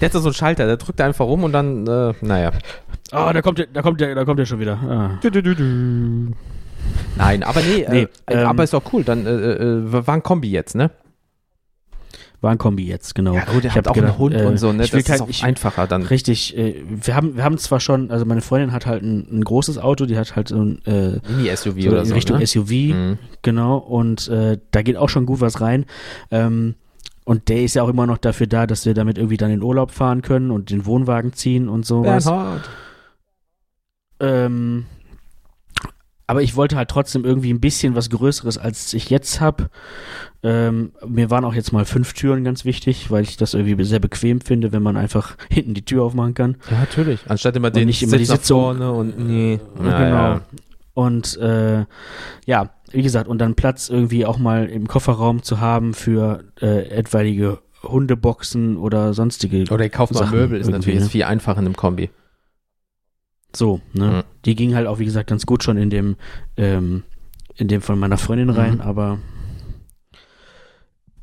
Der 0.00 0.06
hat 0.06 0.14
da 0.14 0.20
so 0.20 0.28
einen 0.28 0.34
Schalter, 0.34 0.66
der 0.66 0.76
drückt 0.76 1.00
einfach 1.00 1.26
rum 1.26 1.44
und 1.44 1.52
dann, 1.52 1.86
äh, 1.86 2.14
naja. 2.20 2.52
Oh, 3.12 3.30
da 3.32 3.42
kommt 3.42 3.58
der, 3.58 3.66
da 3.66 3.82
kommt 3.82 4.00
der, 4.00 4.14
da 4.14 4.24
kommt 4.24 4.38
der 4.38 4.46
schon 4.46 4.60
wieder. 4.60 4.78
Ah. 4.78 5.18
Du, 5.20 5.30
du, 5.30 5.42
du, 5.42 5.54
du. 5.54 6.32
Nein, 7.16 7.42
aber 7.42 7.60
nee, 7.62 7.86
Nee, 7.88 8.00
äh, 8.02 8.34
äh, 8.34 8.40
ähm, 8.42 8.46
aber 8.48 8.64
ist 8.64 8.72
doch 8.72 8.82
cool. 8.92 9.04
Dann 9.04 9.26
äh, 9.26 9.30
äh, 9.30 9.92
war 10.06 10.14
ein 10.14 10.22
Kombi 10.22 10.50
jetzt, 10.50 10.74
ne? 10.74 10.90
War 12.40 12.50
ein 12.50 12.58
Kombi 12.58 12.84
jetzt, 12.86 13.14
genau. 13.14 13.34
Ja, 13.34 13.44
gut, 13.46 13.64
Ich 13.64 13.74
hat 13.74 13.88
auch 13.88 13.94
einen 13.94 14.02
gedacht, 14.02 14.18
Hund 14.18 14.34
äh, 14.34 14.44
und 14.44 14.58
so, 14.58 14.70
ne? 14.72 14.84
ich 14.84 14.92
will 14.92 15.00
Das 15.00 15.06
kein- 15.06 15.14
ist 15.16 15.20
auch 15.22 15.28
ich- 15.30 15.44
einfacher 15.44 15.86
dann. 15.86 16.02
Richtig, 16.02 16.56
äh, 16.58 16.82
wir 16.86 17.14
haben, 17.14 17.36
wir 17.36 17.44
haben 17.44 17.56
zwar 17.56 17.80
schon, 17.80 18.10
also 18.10 18.26
meine 18.26 18.42
Freundin 18.42 18.72
hat 18.72 18.84
halt 18.84 19.02
ein, 19.02 19.26
ein 19.38 19.44
großes 19.44 19.78
Auto, 19.78 20.04
die 20.04 20.18
hat 20.18 20.36
halt 20.36 20.48
so 20.48 20.60
ein 20.62 20.82
äh, 20.84 21.20
Mini-SUV 21.26 21.80
so 21.82 21.88
oder 21.90 22.00
in 22.00 22.06
so. 22.06 22.14
Richtung 22.14 22.38
ne? 22.38 22.46
SUV, 22.46 22.70
Mhm. 22.70 23.18
genau, 23.40 23.78
und 23.78 24.28
äh, 24.28 24.58
da 24.72 24.82
geht 24.82 24.96
auch 24.98 25.08
schon 25.08 25.24
gut 25.24 25.40
was 25.40 25.60
rein. 25.62 25.86
Ähm, 26.30 26.74
und 27.24 27.48
der 27.48 27.62
ist 27.62 27.74
ja 27.74 27.82
auch 27.82 27.88
immer 27.88 28.06
noch 28.06 28.18
dafür 28.18 28.46
da, 28.46 28.66
dass 28.66 28.84
wir 28.84 28.92
damit 28.92 29.16
irgendwie 29.16 29.38
dann 29.38 29.50
in 29.50 29.62
Urlaub 29.62 29.90
fahren 29.92 30.20
können 30.20 30.50
und 30.50 30.68
den 30.68 30.84
Wohnwagen 30.84 31.32
ziehen 31.32 31.70
und 31.70 31.86
sowas. 31.86 32.24
Bernhard. 32.26 32.68
Ähm, 34.20 34.84
aber 36.26 36.42
ich 36.42 36.56
wollte 36.56 36.76
halt 36.76 36.88
trotzdem 36.88 37.24
irgendwie 37.24 37.52
ein 37.52 37.60
bisschen 37.60 37.94
was 37.94 38.10
Größeres, 38.10 38.56
als 38.58 38.94
ich 38.94 39.10
jetzt 39.10 39.40
habe. 39.40 39.68
Ähm, 40.42 40.92
mir 41.06 41.30
waren 41.30 41.44
auch 41.44 41.54
jetzt 41.54 41.72
mal 41.72 41.84
fünf 41.84 42.12
Türen 42.14 42.44
ganz 42.44 42.64
wichtig, 42.64 43.10
weil 43.10 43.22
ich 43.22 43.36
das 43.36 43.54
irgendwie 43.54 43.82
sehr 43.84 43.98
bequem 43.98 44.40
finde, 44.40 44.72
wenn 44.72 44.82
man 44.82 44.96
einfach 44.96 45.36
hinten 45.50 45.74
die 45.74 45.84
Tür 45.84 46.04
aufmachen 46.04 46.34
kann. 46.34 46.56
Ja, 46.70 46.78
natürlich. 46.80 47.20
Anstatt 47.28 47.56
immer 47.56 47.70
den 47.70 47.86
nicht 47.86 48.02
immer 48.02 48.16
die 48.16 48.24
Sitz 48.24 48.30
nach 48.30 48.36
Sitzung. 48.36 48.60
vorne 48.60 48.92
und 48.92 49.18
nee. 49.18 49.60
genau. 49.76 49.90
Ja, 49.90 50.40
Und 50.94 51.36
äh, 51.38 51.84
ja, 52.46 52.70
wie 52.90 53.02
gesagt, 53.02 53.28
und 53.28 53.38
dann 53.38 53.54
Platz 53.54 53.88
irgendwie 53.88 54.24
auch 54.24 54.38
mal 54.38 54.66
im 54.66 54.86
Kofferraum 54.86 55.42
zu 55.42 55.60
haben 55.60 55.94
für 55.94 56.44
äh, 56.60 56.88
etwaige 56.88 57.58
Hundeboxen 57.82 58.76
oder 58.78 59.12
sonstige. 59.14 59.64
Oder 59.70 59.86
ich 59.86 59.92
kaufe 59.92 60.14
mal 60.14 60.30
Möbel, 60.30 60.60
ist 60.60 60.70
natürlich 60.70 60.96
ne? 60.96 61.02
jetzt 61.02 61.12
viel 61.12 61.24
einfacher 61.24 61.58
in 61.58 61.66
einem 61.66 61.76
Kombi. 61.76 62.10
So, 63.54 63.80
ne? 63.92 64.06
Mhm. 64.06 64.22
Die 64.44 64.54
ging 64.54 64.74
halt 64.74 64.86
auch, 64.86 64.98
wie 64.98 65.04
gesagt, 65.04 65.28
ganz 65.30 65.46
gut 65.46 65.62
schon 65.62 65.76
in 65.76 65.90
dem, 65.90 66.16
ähm, 66.56 67.04
in 67.56 67.68
dem 67.68 67.80
von 67.82 67.98
meiner 67.98 68.18
Freundin 68.18 68.50
rein, 68.50 68.74
Mhm. 68.76 68.80
aber 68.80 69.18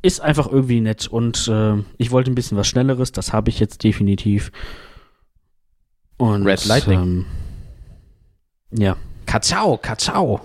ist 0.00 0.20
einfach 0.20 0.50
irgendwie 0.50 0.80
nett 0.80 1.06
und 1.06 1.46
äh, 1.48 1.76
ich 1.98 2.10
wollte 2.10 2.30
ein 2.30 2.34
bisschen 2.34 2.58
was 2.58 2.66
Schnelleres, 2.66 3.12
das 3.12 3.32
habe 3.32 3.50
ich 3.50 3.60
jetzt 3.60 3.84
definitiv. 3.84 4.50
Und, 6.16 6.44
Red 6.46 6.64
Lightning. 6.66 7.00
Ähm, 7.00 7.26
ja, 8.72 8.96
Kachau, 9.26 9.76
Kachau. 9.76 10.40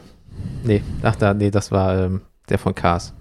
Nee, 0.64 0.84
ach 1.02 1.16
da, 1.16 1.34
nee, 1.34 1.50
das 1.50 1.72
war 1.72 1.98
ähm, 2.06 2.22
der 2.50 2.60
von 2.60 2.76
Cars. 2.76 3.14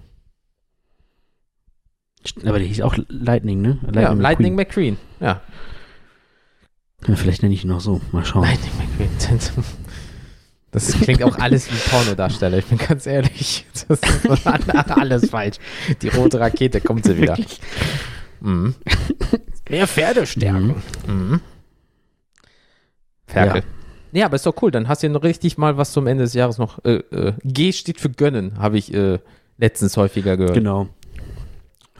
aber 2.45 2.59
der 2.59 2.67
hieß 2.67 2.81
auch 2.81 2.95
Lightning, 3.07 3.61
ne? 3.61 3.79
ja, 3.95 4.11
Lightning 4.13 4.55
McQueen. 4.55 4.95
McQueen. 4.95 5.25
Ja, 5.25 5.41
Ja, 7.05 7.15
vielleicht 7.15 7.43
nenne 7.43 7.53
ich 7.53 7.63
ihn 7.63 7.71
auch 7.71 7.79
so. 7.79 8.01
Mal 8.11 8.25
schauen. 8.25 8.43
Lightning 8.43 8.71
McQueen. 8.77 9.39
Das 10.71 10.91
klingt 10.91 11.23
auch 11.23 11.37
alles 11.39 11.71
wie 11.71 11.89
Pornodarsteller, 11.89 12.57
ich 12.57 12.65
bin 12.65 12.77
ganz 12.77 13.07
ehrlich. 13.07 13.65
Das 13.87 13.99
ist 13.99 14.47
alles 14.89 15.29
falsch. 15.29 15.57
Die 16.01 16.09
rote 16.09 16.39
Rakete 16.41 16.81
kommt 16.81 17.05
sie 17.05 17.17
wieder. 17.17 17.37
Mhm. 18.41 18.75
Mehr 19.69 19.87
Pferdestärken. 19.87 20.75
Mhm. 21.07 21.39
Ferkel. 23.25 23.63
Ja. 24.11 24.19
Ja. 24.19 24.25
aber 24.25 24.35
ist 24.35 24.45
doch 24.45 24.61
cool. 24.61 24.69
Dann 24.69 24.87
hast 24.87 25.01
du 25.01 25.07
ja 25.07 25.13
noch 25.13 25.23
richtig 25.23 25.57
mal 25.57 25.77
was 25.77 25.93
zum 25.93 26.05
Ende 26.05 26.25
des 26.25 26.33
Jahres 26.33 26.57
noch. 26.57 26.83
Äh, 26.83 26.97
äh, 27.11 27.33
G 27.43 27.71
steht 27.71 27.99
für 27.99 28.09
gönnen, 28.09 28.59
habe 28.59 28.77
ich 28.77 28.93
äh, 28.93 29.19
letztens 29.57 29.95
häufiger 29.97 30.37
gehört. 30.37 30.53
Genau. 30.53 30.89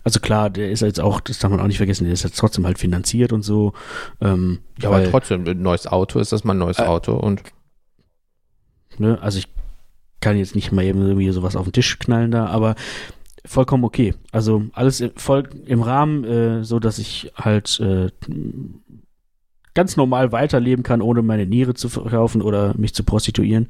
Also 0.08 0.22
klar, 0.22 0.50
der 0.50 0.72
ist 0.72 0.80
jetzt 0.80 1.02
auch, 1.02 1.20
das 1.20 1.38
darf 1.40 1.52
man 1.52 1.60
auch 1.60 1.68
nicht 1.68 1.76
vergessen, 1.76 2.06
der 2.06 2.14
ist 2.14 2.24
jetzt 2.24 2.40
trotzdem 2.40 2.66
halt 2.66 2.80
finanziert 2.80 3.34
und 3.34 3.42
so. 3.42 3.74
Ähm, 4.22 4.60
Ja, 4.82 4.88
aber 4.88 5.00
weil, 5.00 5.12
trotzdem, 5.12 5.46
ein 5.46 5.62
neues 5.62 5.86
Auto 5.86 6.20
ist 6.20 6.32
das 6.32 6.46
mal 6.46 6.54
ein 6.54 6.60
neues 6.60 6.80
Äh, 6.80 6.84
Auto. 6.84 7.18
Und 7.18 7.42
ne, 8.98 9.22
also 9.22 9.38
ich 9.40 9.50
kann 10.22 10.38
jetzt 10.38 10.56
nicht 10.56 10.72
mal 10.72 10.86
eben 10.86 11.02
irgendwie 11.06 11.30
sowas 11.32 11.58
auf 11.58 11.66
den 11.66 11.74
Tisch 11.74 12.00
knallen 12.00 12.32
da, 12.32 12.46
aber 12.46 12.76
vollkommen 13.44 13.84
okay. 13.84 14.14
Also 14.32 14.64
alles 14.72 15.04
voll 15.18 15.50
im 15.66 15.82
Rahmen, 15.82 16.24
äh, 16.24 16.64
so 16.64 16.80
dass 16.80 17.00
ich 17.00 17.34
halt 17.36 17.78
äh, 17.82 18.08
ganz 19.74 19.98
normal 19.98 20.32
weiterleben 20.32 20.84
kann, 20.84 21.02
ohne 21.02 21.22
meine 21.22 21.46
Niere 21.46 21.74
zu 21.74 21.90
verkaufen 21.90 22.42
oder 22.42 22.74
mich 22.78 22.96
zu 22.96 23.04
prostituieren. 23.04 23.68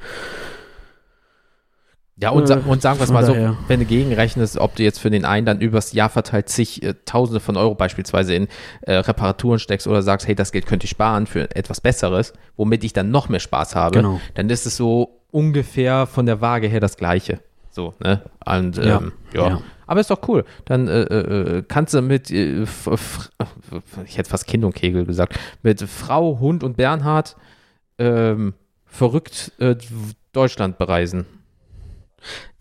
Ja, 2.20 2.32
und, 2.32 2.50
äh, 2.50 2.58
und 2.66 2.82
sagen 2.82 3.00
wir 3.00 3.04
es 3.04 3.12
mal 3.12 3.24
so, 3.26 3.34
daher. 3.34 3.58
wenn 3.68 3.80
du 3.80 3.86
gegenrechnest, 3.86 4.58
ob 4.58 4.76
du 4.76 4.84
jetzt 4.84 5.00
für 5.00 5.10
den 5.12 5.24
einen 5.26 5.46
dann 5.46 5.62
übers 5.62 5.94
Jahr 5.94 6.10
verteilt 6.10 6.50
zig 6.50 6.82
äh, 6.84 6.96
Tausende 7.06 7.40
von 7.40 7.58
Euro 7.58 7.76
beispielsweise 7.76 8.34
in 8.34 8.48
äh, 8.82 8.94
Reparaturen 8.96 9.60
steckst 9.60 9.88
oder 9.88 10.02
sagst, 10.02 10.28
hey, 10.28 10.34
das 10.36 10.52
Geld 10.52 10.66
könnte 10.66 10.86
ich 10.86 10.90
sparen 10.92 11.28
für 11.28 11.56
etwas 11.56 11.80
Besseres, 11.82 12.34
womit 12.56 12.84
ich 12.84 12.94
dann 12.94 13.12
noch 13.12 13.30
mehr 13.30 13.40
Spaß 13.40 13.76
habe, 13.76 13.96
Genau. 13.98 14.20
dann 14.34 14.50
ist 14.50 14.66
es 14.66 14.78
so 14.78 15.20
ungefähr 15.32 16.08
von 16.08 16.26
der 16.26 16.42
Waage 16.42 16.68
her 16.68 16.80
das 16.80 16.98
Gleiche. 16.98 17.40
So, 17.70 17.94
ne? 18.00 18.22
Und, 18.46 18.78
Ja, 18.78 18.98
ähm, 18.98 19.12
ja. 19.34 19.50
ja. 19.50 19.62
Aber 19.86 20.00
ist 20.02 20.10
doch 20.10 20.28
cool. 20.28 20.44
Dann 20.66 20.88
äh, 20.88 21.02
äh, 21.04 21.64
kannst 21.68 21.94
du 21.94 22.02
mit, 22.02 22.32
äh, 22.32 22.64
ich 24.06 24.18
hätte 24.18 24.30
fast 24.30 24.48
Kind 24.48 24.64
und 24.64 24.74
Kegel 24.76 25.06
gesagt, 25.06 25.38
mit 25.62 25.82
Frau, 25.82 26.40
Hund 26.40 26.64
und 26.64 26.76
Bernhard 26.78 27.36
ähm, 28.00 28.54
verrückt 28.86 29.52
äh, 29.60 29.76
Deutschland 30.34 30.78
bereisen. 30.78 31.26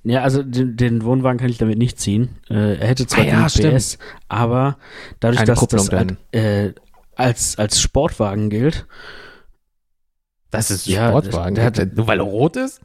Ja, 0.02 0.22
also 0.22 0.42
den, 0.42 0.76
den 0.76 1.02
Wohnwagen 1.04 1.38
kann 1.38 1.48
ich 1.50 1.58
damit 1.58 1.78
nicht 1.78 1.98
ziehen. 1.98 2.36
Äh, 2.48 2.76
er 2.78 2.86
hätte 2.88 3.06
zwar 3.06 3.24
Ah 3.24 3.26
ja, 3.26 3.34
genug 3.36 3.50
stimmt. 3.50 3.74
PS, 3.74 3.98
aber 4.28 4.78
dadurch, 5.18 5.38
Keine 5.38 5.46
dass 5.48 5.58
Kupplung 5.58 5.88
das 5.88 5.98
halt, 5.98 6.16
äh, 6.32 6.74
als, 7.16 7.58
als 7.58 7.80
Sportwagen 7.80 8.50
gilt, 8.50 8.86
Das 10.50 10.70
ist 10.70 10.86
Ja, 10.86 11.08
Sportwagen. 11.08 11.54
der 11.56 11.64
hat- 11.64 11.96
Nur 11.96 12.06
weil 12.06 12.20
er 12.20 12.24
rot 12.24 12.56
ist? 12.56 12.80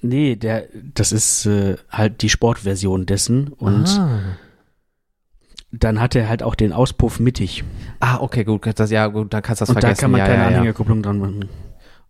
nee, 0.00 0.36
der, 0.36 0.68
das 0.94 1.12
ist 1.12 1.44
äh, 1.44 1.76
halt 1.90 2.22
die 2.22 2.30
Sportversion 2.30 3.04
dessen 3.04 3.48
und 3.48 3.86
ah. 3.88 4.20
dann 5.70 6.00
hat 6.00 6.14
er 6.16 6.28
halt 6.30 6.42
auch 6.42 6.54
den 6.54 6.72
Auspuff 6.72 7.20
mittig. 7.20 7.62
ah, 8.00 8.16
okay, 8.20 8.44
gut. 8.44 8.66
Das, 8.78 8.90
ja, 8.90 9.06
gut, 9.08 9.34
dann 9.34 9.42
kannst 9.42 9.60
du 9.60 9.64
das 9.64 9.68
und 9.68 9.76
da 9.76 9.80
vergessen. 9.82 10.00
kann 10.00 10.10
man 10.12 10.20
ja, 10.20 10.26
keine 10.26 10.42
ja. 10.42 10.48
Anhängerkupplung 10.48 11.02
dran 11.02 11.18
machen. 11.18 11.48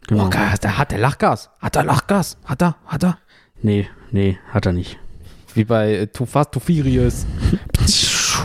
Genau. 0.07 0.26
Oh, 0.26 0.30
geil, 0.30 0.55
der 0.62 0.78
hat 0.78 0.93
der 0.93 0.99
Lachgas. 0.99 1.51
Hat 1.59 1.74
er 1.76 1.84
Lachgas? 1.84 2.38
Hat 2.45 2.62
er? 2.62 2.76
Hat 2.86 3.03
er? 3.03 3.18
Nee, 3.63 3.89
nee, 4.11 4.39
hat 4.49 4.67
er 4.67 4.73
nicht. 4.73 4.99
Wie 5.55 5.65
bei 5.65 5.95
äh, 5.95 6.07
Too 6.07 6.27
Fast, 6.27 6.53
Too 6.53 6.61
Furious. 6.61 7.27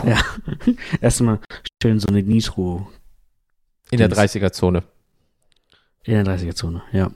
Ja. 0.04 0.18
Erstmal 1.00 1.40
schön 1.82 1.98
so 2.00 2.08
eine 2.08 2.22
Nitro 2.22 2.86
In 3.90 3.98
der 3.98 4.08
Dings. 4.08 4.20
30er-Zone. 4.20 4.82
in 6.04 6.22
der 6.22 6.36
30er-Zone, 6.36 6.82
ja. 6.92 7.10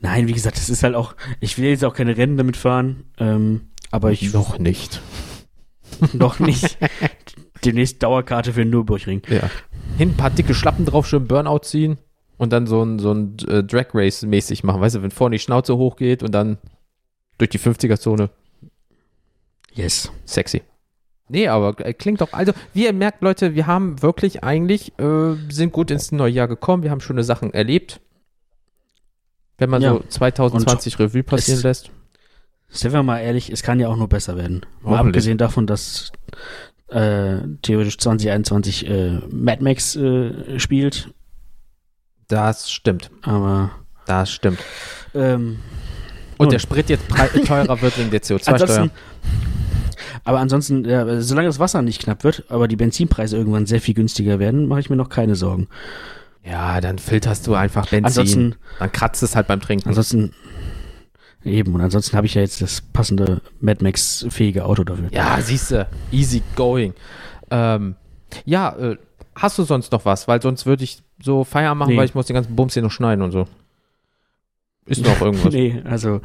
Nein, 0.00 0.26
wie 0.26 0.32
gesagt, 0.32 0.56
das 0.56 0.70
ist 0.70 0.82
halt 0.82 0.94
auch, 0.94 1.14
ich 1.40 1.58
will 1.58 1.66
jetzt 1.68 1.84
auch 1.84 1.92
keine 1.94 2.16
Rennen 2.16 2.38
damit 2.38 2.56
fahren, 2.56 3.04
ähm, 3.18 3.68
aber 3.90 4.12
ich 4.12 4.32
Noch 4.32 4.58
nicht. 4.58 5.02
noch 6.14 6.38
nicht. 6.40 6.78
Demnächst 7.64 8.02
Dauerkarte 8.02 8.54
für 8.54 8.60
den 8.60 8.70
Nürburgring. 8.70 9.20
Ja. 9.28 9.50
Hin 9.98 10.10
ein 10.10 10.16
paar 10.16 10.30
dicke 10.30 10.54
Schlappen 10.54 10.86
drauf, 10.86 11.06
schön 11.06 11.28
Burnout 11.28 11.60
ziehen 11.64 11.98
und 12.38 12.52
dann 12.52 12.66
so 12.66 12.82
ein, 12.82 12.98
so 12.98 13.12
ein 13.12 13.36
äh, 13.46 13.62
Drag 13.62 13.88
Race 13.92 14.22
mäßig 14.22 14.64
machen. 14.64 14.80
Weißt 14.80 14.94
du, 14.96 15.02
wenn 15.02 15.10
vorne 15.10 15.36
die 15.36 15.40
Schnauze 15.40 15.76
hochgeht 15.76 16.22
und 16.22 16.32
dann 16.32 16.56
durch 17.38 17.50
die 17.50 17.58
50er-Zone. 17.58 18.30
Yes. 19.72 20.10
Sexy. 20.24 20.62
Nee, 21.28 21.48
aber 21.48 21.74
äh, 21.84 21.94
klingt 21.94 22.20
doch, 22.20 22.32
also 22.32 22.52
wie 22.74 22.84
ihr 22.84 22.92
merkt, 22.92 23.22
Leute, 23.22 23.54
wir 23.54 23.66
haben 23.66 24.02
wirklich 24.02 24.44
eigentlich, 24.44 24.92
äh, 24.98 25.34
sind 25.48 25.72
gut 25.72 25.90
ins 25.90 26.12
neue 26.12 26.30
Jahr 26.32 26.48
gekommen, 26.48 26.82
wir 26.82 26.90
haben 26.90 27.00
schöne 27.00 27.24
Sachen 27.24 27.52
erlebt. 27.54 28.00
Wenn 29.58 29.70
man 29.70 29.80
Ja. 29.82 29.94
so 29.94 30.04
2020 30.08 30.98
Revue 30.98 31.22
passieren 31.22 31.58
es- 31.58 31.64
lässt. 31.64 31.90
Sind 32.68 32.92
wir 32.92 33.02
mal 33.04 33.20
ehrlich, 33.20 33.50
es 33.50 33.62
kann 33.62 33.78
ja 33.78 33.88
auch 33.88 33.96
nur 33.96 34.08
besser 34.08 34.36
werden. 34.36 34.66
Mal 34.82 34.98
abgesehen 34.98 35.38
davon, 35.38 35.66
dass 35.66 36.10
äh, 36.88 37.38
theoretisch 37.62 37.98
2021 37.98 38.88
äh, 38.88 39.20
Mad 39.30 39.62
Max 39.62 39.94
äh, 39.96 40.58
spielt, 40.58 41.14
Das 42.28 42.70
stimmt, 42.70 43.10
aber 43.22 43.70
das 44.06 44.30
stimmt. 44.32 44.58
ähm, 45.14 45.60
Und 46.38 46.46
Nun. 46.46 46.50
der 46.50 46.58
Sprit 46.58 46.88
jetzt 46.90 47.04
teurer 47.46 47.80
wird 47.80 47.98
wegen 47.98 48.10
der 48.10 48.22
CO2-Steuer. 48.22 48.54
ansonsten, 48.54 48.90
aber 50.24 50.38
ansonsten, 50.40 50.84
ja, 50.84 51.20
solange 51.20 51.48
das 51.48 51.58
Wasser 51.58 51.82
nicht 51.82 52.00
knapp 52.02 52.24
wird, 52.24 52.44
aber 52.48 52.66
die 52.68 52.76
Benzinpreise 52.76 53.36
irgendwann 53.36 53.66
sehr 53.66 53.80
viel 53.80 53.94
günstiger 53.94 54.38
werden, 54.38 54.66
mache 54.66 54.80
ich 54.80 54.90
mir 54.90 54.96
noch 54.96 55.08
keine 55.08 55.34
Sorgen. 55.36 55.68
Ja, 56.44 56.80
dann 56.80 56.98
filterst 56.98 57.46
du 57.46 57.54
einfach 57.54 57.82
Benzin. 57.88 58.04
Ansonsten, 58.04 58.54
dann 58.78 58.92
kratzt 58.92 59.22
es 59.22 59.34
halt 59.36 59.46
beim 59.46 59.60
Trinken. 59.60 59.88
ansonsten 59.88 60.32
eben 61.44 61.74
und 61.74 61.80
ansonsten 61.82 62.16
habe 62.16 62.26
ich 62.26 62.34
ja 62.34 62.40
jetzt 62.40 62.62
das 62.62 62.80
passende 62.80 63.42
Mad 63.60 63.84
Max 63.84 64.24
fähige 64.30 64.64
Auto 64.64 64.82
dafür. 64.84 65.08
Ja, 65.10 65.38
siehst 65.42 65.70
du, 65.72 65.86
easy 66.10 66.42
going. 66.56 66.94
Ähm, 67.50 67.96
ja, 68.46 68.74
äh, 68.76 68.96
hast 69.34 69.58
du 69.58 69.62
sonst 69.64 69.92
noch 69.92 70.04
was? 70.06 70.26
Weil 70.26 70.40
sonst 70.40 70.64
würde 70.64 70.84
ich 70.84 71.02
so 71.22 71.44
Feierabend 71.44 71.80
machen, 71.80 71.90
Nee. 71.92 71.98
weil 71.98 72.06
ich 72.06 72.14
muss 72.14 72.26
den 72.26 72.34
ganzen 72.34 72.56
Bums 72.56 72.72
hier 72.74 72.82
noch 72.82 72.90
schneiden 72.90 73.22
und 73.22 73.30
so. 73.32 73.46
Ist 74.86 75.04
noch 75.04 75.20
irgendwas? 75.20 75.52
nee, 75.54 75.80
also 75.84 76.20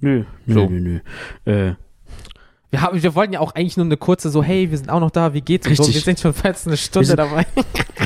nö, 0.00 0.24
nö, 0.46 0.54
So. 0.54 0.66
nö, 0.68 1.00
nö. 1.44 1.50
Äh, 1.52 1.74
wir, 2.70 2.80
haben, 2.82 3.02
wir 3.02 3.14
wollten 3.14 3.32
ja 3.32 3.40
auch 3.40 3.54
eigentlich 3.54 3.76
nur 3.76 3.86
eine 3.86 3.96
kurze 3.96 4.30
so, 4.30 4.42
hey, 4.42 4.70
wir 4.70 4.78
sind 4.78 4.90
auch 4.90 5.00
noch 5.00 5.10
da, 5.10 5.34
wie 5.34 5.40
geht's? 5.40 5.66
Und 5.66 5.74
so. 5.76 5.82
Richtig. 5.82 5.96
Wir 5.96 6.02
sind 6.02 6.20
schon 6.20 6.32
fast 6.32 6.66
eine 6.66 6.76
Stunde 6.76 7.08
sind- 7.08 7.16
dabei. 7.18 7.46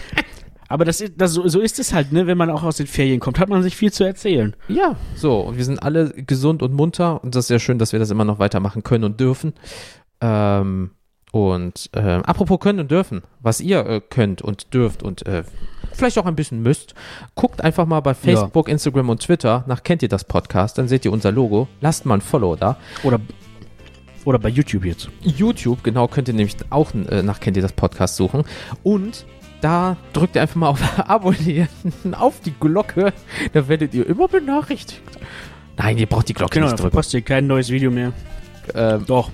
aber 0.69 0.85
das, 0.87 1.05
das 1.17 1.33
so, 1.33 1.47
so 1.49 1.61
ist 1.61 1.79
es 1.79 1.93
halt, 1.93 2.13
ne? 2.13 2.27
Wenn 2.27 2.39
man 2.39 2.49
auch 2.51 2.63
aus 2.63 2.79
den 2.79 2.87
Ferien 2.87 3.21
kommt, 3.21 3.39
hat 3.39 3.49
man 3.51 3.63
sich 3.63 3.77
viel 3.77 3.93
zu 3.93 4.05
erzählen. 4.05 4.57
Ja, 4.69 4.97
so. 5.15 5.41
Und 5.41 5.59
wir 5.59 5.65
sind 5.65 5.83
alle 5.83 6.11
gesund 6.11 6.63
und 6.63 6.73
munter. 6.73 7.23
Und 7.23 7.35
das 7.35 7.45
ist 7.47 7.51
ja 7.51 7.59
schön, 7.59 7.79
dass 7.79 7.93
wir 7.93 7.99
das 7.99 8.11
immer 8.11 8.25
noch 8.25 8.39
weitermachen 8.39 8.83
können 8.83 9.05
und 9.05 9.21
dürfen. 9.21 9.53
Ähm, 10.23 10.93
und 11.33 11.91
ähm, 11.95 12.23
apropos 12.23 12.61
können 12.61 12.79
und 12.81 12.91
dürfen, 12.91 13.23
was 13.41 13.61
ihr 13.61 13.85
äh, 13.85 14.01
könnt 14.01 14.41
und 14.41 14.73
dürft 14.73 15.03
und 15.03 15.27
äh, 15.27 15.43
vielleicht 15.95 16.19
auch 16.19 16.27
ein 16.27 16.37
bisschen 16.37 16.63
müsst, 16.63 16.95
guckt 17.35 17.63
einfach 17.63 17.87
mal 17.87 18.01
bei 18.01 18.15
Facebook, 18.15 18.69
Instagram 18.69 19.09
und 19.11 19.23
Twitter 19.23 19.65
nach 19.67 19.83
Kennt 19.83 20.03
ihr 20.03 20.09
das 20.09 20.25
Podcast, 20.25 20.79
dann 20.79 20.89
seht 20.89 21.05
ihr 21.05 21.13
unser 21.13 21.33
Logo. 21.33 21.69
Lasst 21.81 22.07
mal 22.07 22.15
ein 22.15 22.21
Follow 22.21 22.57
da. 22.57 22.77
Oder 23.03 23.21
oder 24.25 24.39
bei 24.39 24.49
YouTube 24.49 24.87
jetzt. 24.87 25.11
YouTube, 25.23 25.85
genau, 25.85 26.09
könnt 26.09 26.29
ihr 26.29 26.35
nämlich 26.35 26.57
auch 26.71 26.95
äh, 26.95 27.23
nach 27.23 27.41
Kennt 27.41 27.57
ihr 27.59 27.63
das 27.63 27.73
Podcast 27.75 28.17
suchen. 28.17 28.45
Und 28.83 29.27
da 29.61 29.97
drückt 30.15 30.37
ihr 30.37 30.43
einfach 30.43 30.57
mal 30.57 30.69
auf 30.69 30.81
Abonnieren, 31.09 31.69
auf 32.13 32.41
die 32.41 32.53
Glocke, 32.59 33.13
da 33.53 33.69
werdet 33.69 33.93
ihr 33.93 34.07
immer 34.09 34.29
benachrichtigt. 34.29 35.01
Nein, 35.77 35.99
ihr 35.99 36.07
braucht 36.07 36.29
die 36.29 36.35
Glocke 36.35 36.55
Genau, 36.55 36.67
nicht 36.67 36.79
drücken. 36.79 36.91
verpasst 36.93 37.13
ihr 37.13 37.21
kein 37.23 37.47
neues 37.47 37.69
Video 37.69 37.91
mehr. 37.91 38.13
Ähm, 38.75 39.05
Doch. 39.07 39.31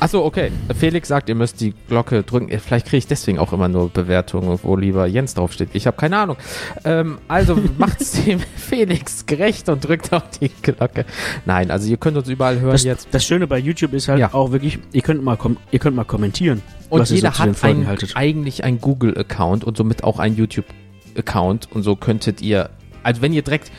Achso, 0.00 0.24
okay. 0.24 0.50
Felix 0.78 1.08
sagt, 1.08 1.28
ihr 1.28 1.34
müsst 1.34 1.60
die 1.60 1.74
Glocke 1.88 2.22
drücken. 2.22 2.48
Vielleicht 2.60 2.86
kriege 2.86 2.98
ich 2.98 3.06
deswegen 3.06 3.38
auch 3.38 3.52
immer 3.52 3.68
nur 3.68 3.88
Bewertungen, 3.90 4.58
wo 4.62 4.76
lieber 4.76 5.06
Jens 5.06 5.34
draufsteht. 5.34 5.70
Ich 5.72 5.86
habe 5.86 5.96
keine 5.96 6.18
Ahnung. 6.18 6.36
Ähm, 6.84 7.18
also 7.28 7.56
macht's 7.78 8.12
dem 8.24 8.40
Felix 8.40 9.26
gerecht 9.26 9.68
und 9.68 9.86
drückt 9.86 10.12
auf 10.12 10.24
die 10.40 10.50
Glocke. 10.62 11.04
Nein, 11.44 11.70
also 11.70 11.88
ihr 11.88 11.96
könnt 11.96 12.16
uns 12.16 12.28
überall 12.28 12.60
hören 12.60 12.72
Das, 12.72 12.84
jetzt. 12.84 13.08
das 13.10 13.24
Schöne 13.24 13.46
bei 13.46 13.58
YouTube 13.58 13.92
ist 13.94 14.08
halt 14.08 14.20
Ja. 14.20 14.32
auch 14.34 14.52
wirklich, 14.52 14.78
ihr 14.92 15.02
könnt 15.02 15.22
mal 15.22 15.38
ihr 15.70 15.78
könnt 15.78 15.96
mal 15.96 16.04
kommentieren. 16.04 16.62
Und 16.88 17.08
jeder 17.10 17.32
so 17.32 17.38
hat 17.40 17.64
ein, 17.64 17.86
eigentlich 18.14 18.62
einen 18.64 18.80
Google-Account 18.80 19.64
und 19.64 19.76
somit 19.76 20.04
auch 20.04 20.18
einen 20.18 20.36
YouTube-Account. 20.36 21.68
Und 21.72 21.82
so 21.82 21.96
könntet 21.96 22.40
ihr, 22.42 22.70
also 23.02 23.22
wenn 23.22 23.32
ihr 23.32 23.42
direkt 23.42 23.70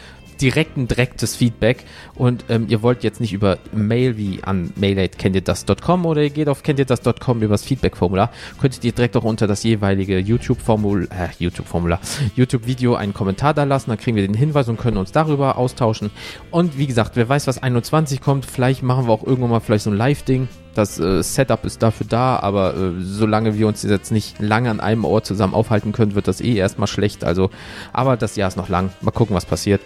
direkt 0.42 0.78
ein 0.78 0.88
direktes 0.88 1.36
Feedback 1.36 1.84
und 2.16 2.46
ähm, 2.50 2.66
ihr 2.70 2.82
wollt 2.82 3.04
jetzt 3.04 3.22
nicht 3.22 3.34
über 3.34 3.58
Mail 3.72 4.18
wie 4.18 4.44
an 4.44 4.72
mail.kenntierdas.com 4.76 6.06
oder 6.06 6.24
ihr 6.24 6.30
geht 6.30 6.50
auf 6.50 6.64
kenntierdas.com 6.64 7.42
übers 7.42 7.64
Feedback-Formular, 7.64 8.32
könntet 8.60 8.84
ihr 8.84 8.92
direkt 8.92 9.18
auch 9.18 9.24
unter 9.24 9.48
das 9.48 9.64
jeweilige 9.64 10.20
YouTube-Formular, 10.20 11.08
äh, 11.12 11.30
YouTube-Formular, 11.40 12.00
YouTube-Video 12.36 12.96
einen 12.96 13.14
Kommentar 13.14 13.54
da 13.54 13.64
lassen, 13.64 13.90
dann 13.90 14.00
kriegen 14.00 14.16
wir 14.16 14.26
den 14.26 14.36
Hinweis 14.36 14.68
und 14.68 14.78
können 14.78 14.98
uns 14.98 15.12
darüber 15.12 15.58
austauschen. 15.58 16.12
Und 16.52 16.78
wie 16.78 16.88
gesagt, 16.88 17.16
wer 17.16 17.28
weiß, 17.28 17.48
was 17.48 17.62
21 17.62 18.22
kommt, 18.22 18.46
vielleicht 18.46 18.84
machen 18.84 19.08
wir 19.08 19.14
auch 19.14 19.24
irgendwann 19.24 19.52
mal 19.52 19.60
vielleicht 19.60 19.84
so 19.84 19.90
ein 19.90 19.98
Live-Ding. 19.98 20.48
Das 20.78 21.00
äh, 21.00 21.24
Setup 21.24 21.66
ist 21.66 21.82
dafür 21.82 22.06
da, 22.08 22.38
aber 22.38 22.76
äh, 22.76 22.92
solange 23.00 23.58
wir 23.58 23.68
uns 23.68 23.82
jetzt 23.82 24.12
nicht 24.12 24.40
lange 24.40 24.70
an 24.70 24.80
einem 24.80 25.06
Ort 25.06 25.26
zusammen 25.26 25.56
aufhalten 25.56 25.92
können, 25.92 26.14
wird 26.14 26.28
das 26.28 26.40
eh 26.40 26.54
erstmal 26.54 26.88
schlecht. 26.88 27.24
Also, 27.24 27.50
aber 27.94 28.16
das 28.16 28.36
Jahr 28.36 28.48
ist 28.48 28.58
noch 28.58 28.70
lang. 28.70 28.92
Mal 29.02 29.10
gucken, 29.10 29.36
was 29.36 29.46
passiert. 29.46 29.82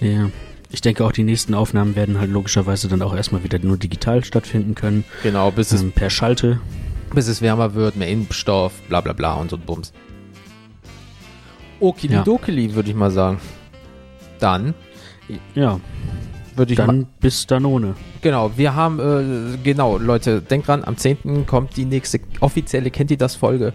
Ja. 0.00 0.30
Ich 0.70 0.80
denke 0.80 1.04
auch, 1.04 1.12
die 1.12 1.22
nächsten 1.22 1.54
Aufnahmen 1.54 1.94
werden 1.96 2.18
halt 2.18 2.30
logischerweise 2.30 2.88
dann 2.88 3.00
auch 3.02 3.14
erstmal 3.14 3.44
wieder 3.44 3.58
nur 3.60 3.76
digital 3.76 4.24
stattfinden 4.24 4.74
können. 4.74 5.04
Genau, 5.22 5.50
bis 5.50 5.72
es, 5.72 5.82
Ähm, 5.82 5.92
per 5.92 6.10
Schalte. 6.10 6.58
bis 7.14 7.28
es 7.28 7.40
wärmer 7.40 7.74
wird, 7.74 7.96
mehr 7.96 8.08
Impfstoff, 8.08 8.72
bla 8.88 9.00
bla 9.00 9.12
bla 9.12 9.34
und 9.34 9.50
so 9.50 9.56
ein 9.56 9.62
Bums. 9.62 9.92
Okilidokili, 11.80 12.74
würde 12.74 12.90
ich 12.90 12.96
mal 12.96 13.10
sagen. 13.10 13.38
Dann 14.40 14.74
Ja, 15.54 15.80
würde 16.56 16.72
ich 16.72 16.78
mal. 16.78 16.86
dann 16.86 17.06
bis 17.20 17.46
Danone. 17.46 17.94
Genau, 18.22 18.50
wir 18.56 18.74
haben, 18.74 18.98
äh, 18.98 19.56
genau, 19.62 19.98
Leute, 19.98 20.40
denkt 20.40 20.68
dran, 20.68 20.82
am 20.84 20.96
10. 20.96 21.46
kommt 21.46 21.76
die 21.76 21.84
nächste 21.84 22.20
offizielle 22.40 22.90
Kennt 22.90 23.10
ihr 23.10 23.18
das 23.18 23.36
Folge. 23.36 23.72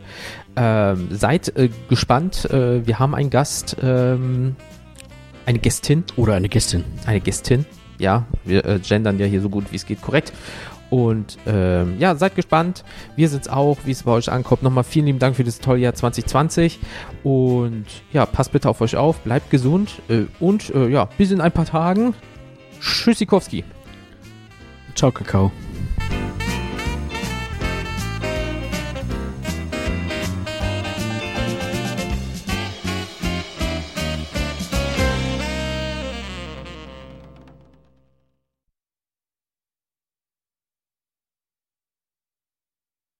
Ähm, 0.55 1.07
seid 1.11 1.55
äh, 1.55 1.69
gespannt, 1.89 2.45
äh, 2.51 2.85
wir 2.85 2.99
haben 2.99 3.15
einen 3.15 3.29
Gast, 3.29 3.77
ähm, 3.81 4.55
eine 5.45 5.59
Gästin, 5.59 6.03
Oder 6.15 6.35
eine 6.35 6.49
Gästin. 6.49 6.83
eine 7.05 7.19
Gästin, 7.19 7.65
ja, 7.99 8.25
wir 8.45 8.65
äh, 8.65 8.79
gendern 8.79 9.19
ja 9.19 9.25
hier 9.25 9.41
so 9.41 9.49
gut 9.49 9.71
wie 9.71 9.75
es 9.75 9.85
geht 9.85 10.01
korrekt. 10.01 10.33
Und 10.89 11.37
ähm, 11.47 11.95
ja, 11.99 12.15
seid 12.15 12.35
gespannt. 12.35 12.83
Wir 13.15 13.29
sind's 13.29 13.47
auch, 13.47 13.77
wie 13.85 13.91
es 13.91 14.03
bei 14.03 14.11
euch 14.11 14.29
ankommt. 14.29 14.61
Nochmal 14.61 14.83
vielen 14.83 15.05
lieben 15.05 15.19
Dank 15.19 15.37
für 15.37 15.45
das 15.45 15.59
tolle 15.59 15.79
Jahr 15.79 15.93
2020. 15.93 16.79
Und 17.23 17.85
ja, 18.11 18.25
passt 18.25 18.51
bitte 18.51 18.67
auf 18.67 18.81
euch 18.81 18.97
auf, 18.97 19.21
bleibt 19.21 19.49
gesund. 19.49 20.01
Äh, 20.09 20.23
und 20.41 20.75
äh, 20.75 20.89
ja, 20.89 21.05
bis 21.17 21.31
in 21.31 21.39
ein 21.39 21.53
paar 21.53 21.65
Tagen. 21.65 22.13
Tschüssikowski. 22.81 23.63
Ciao, 24.93 25.13
Kakao. 25.13 25.51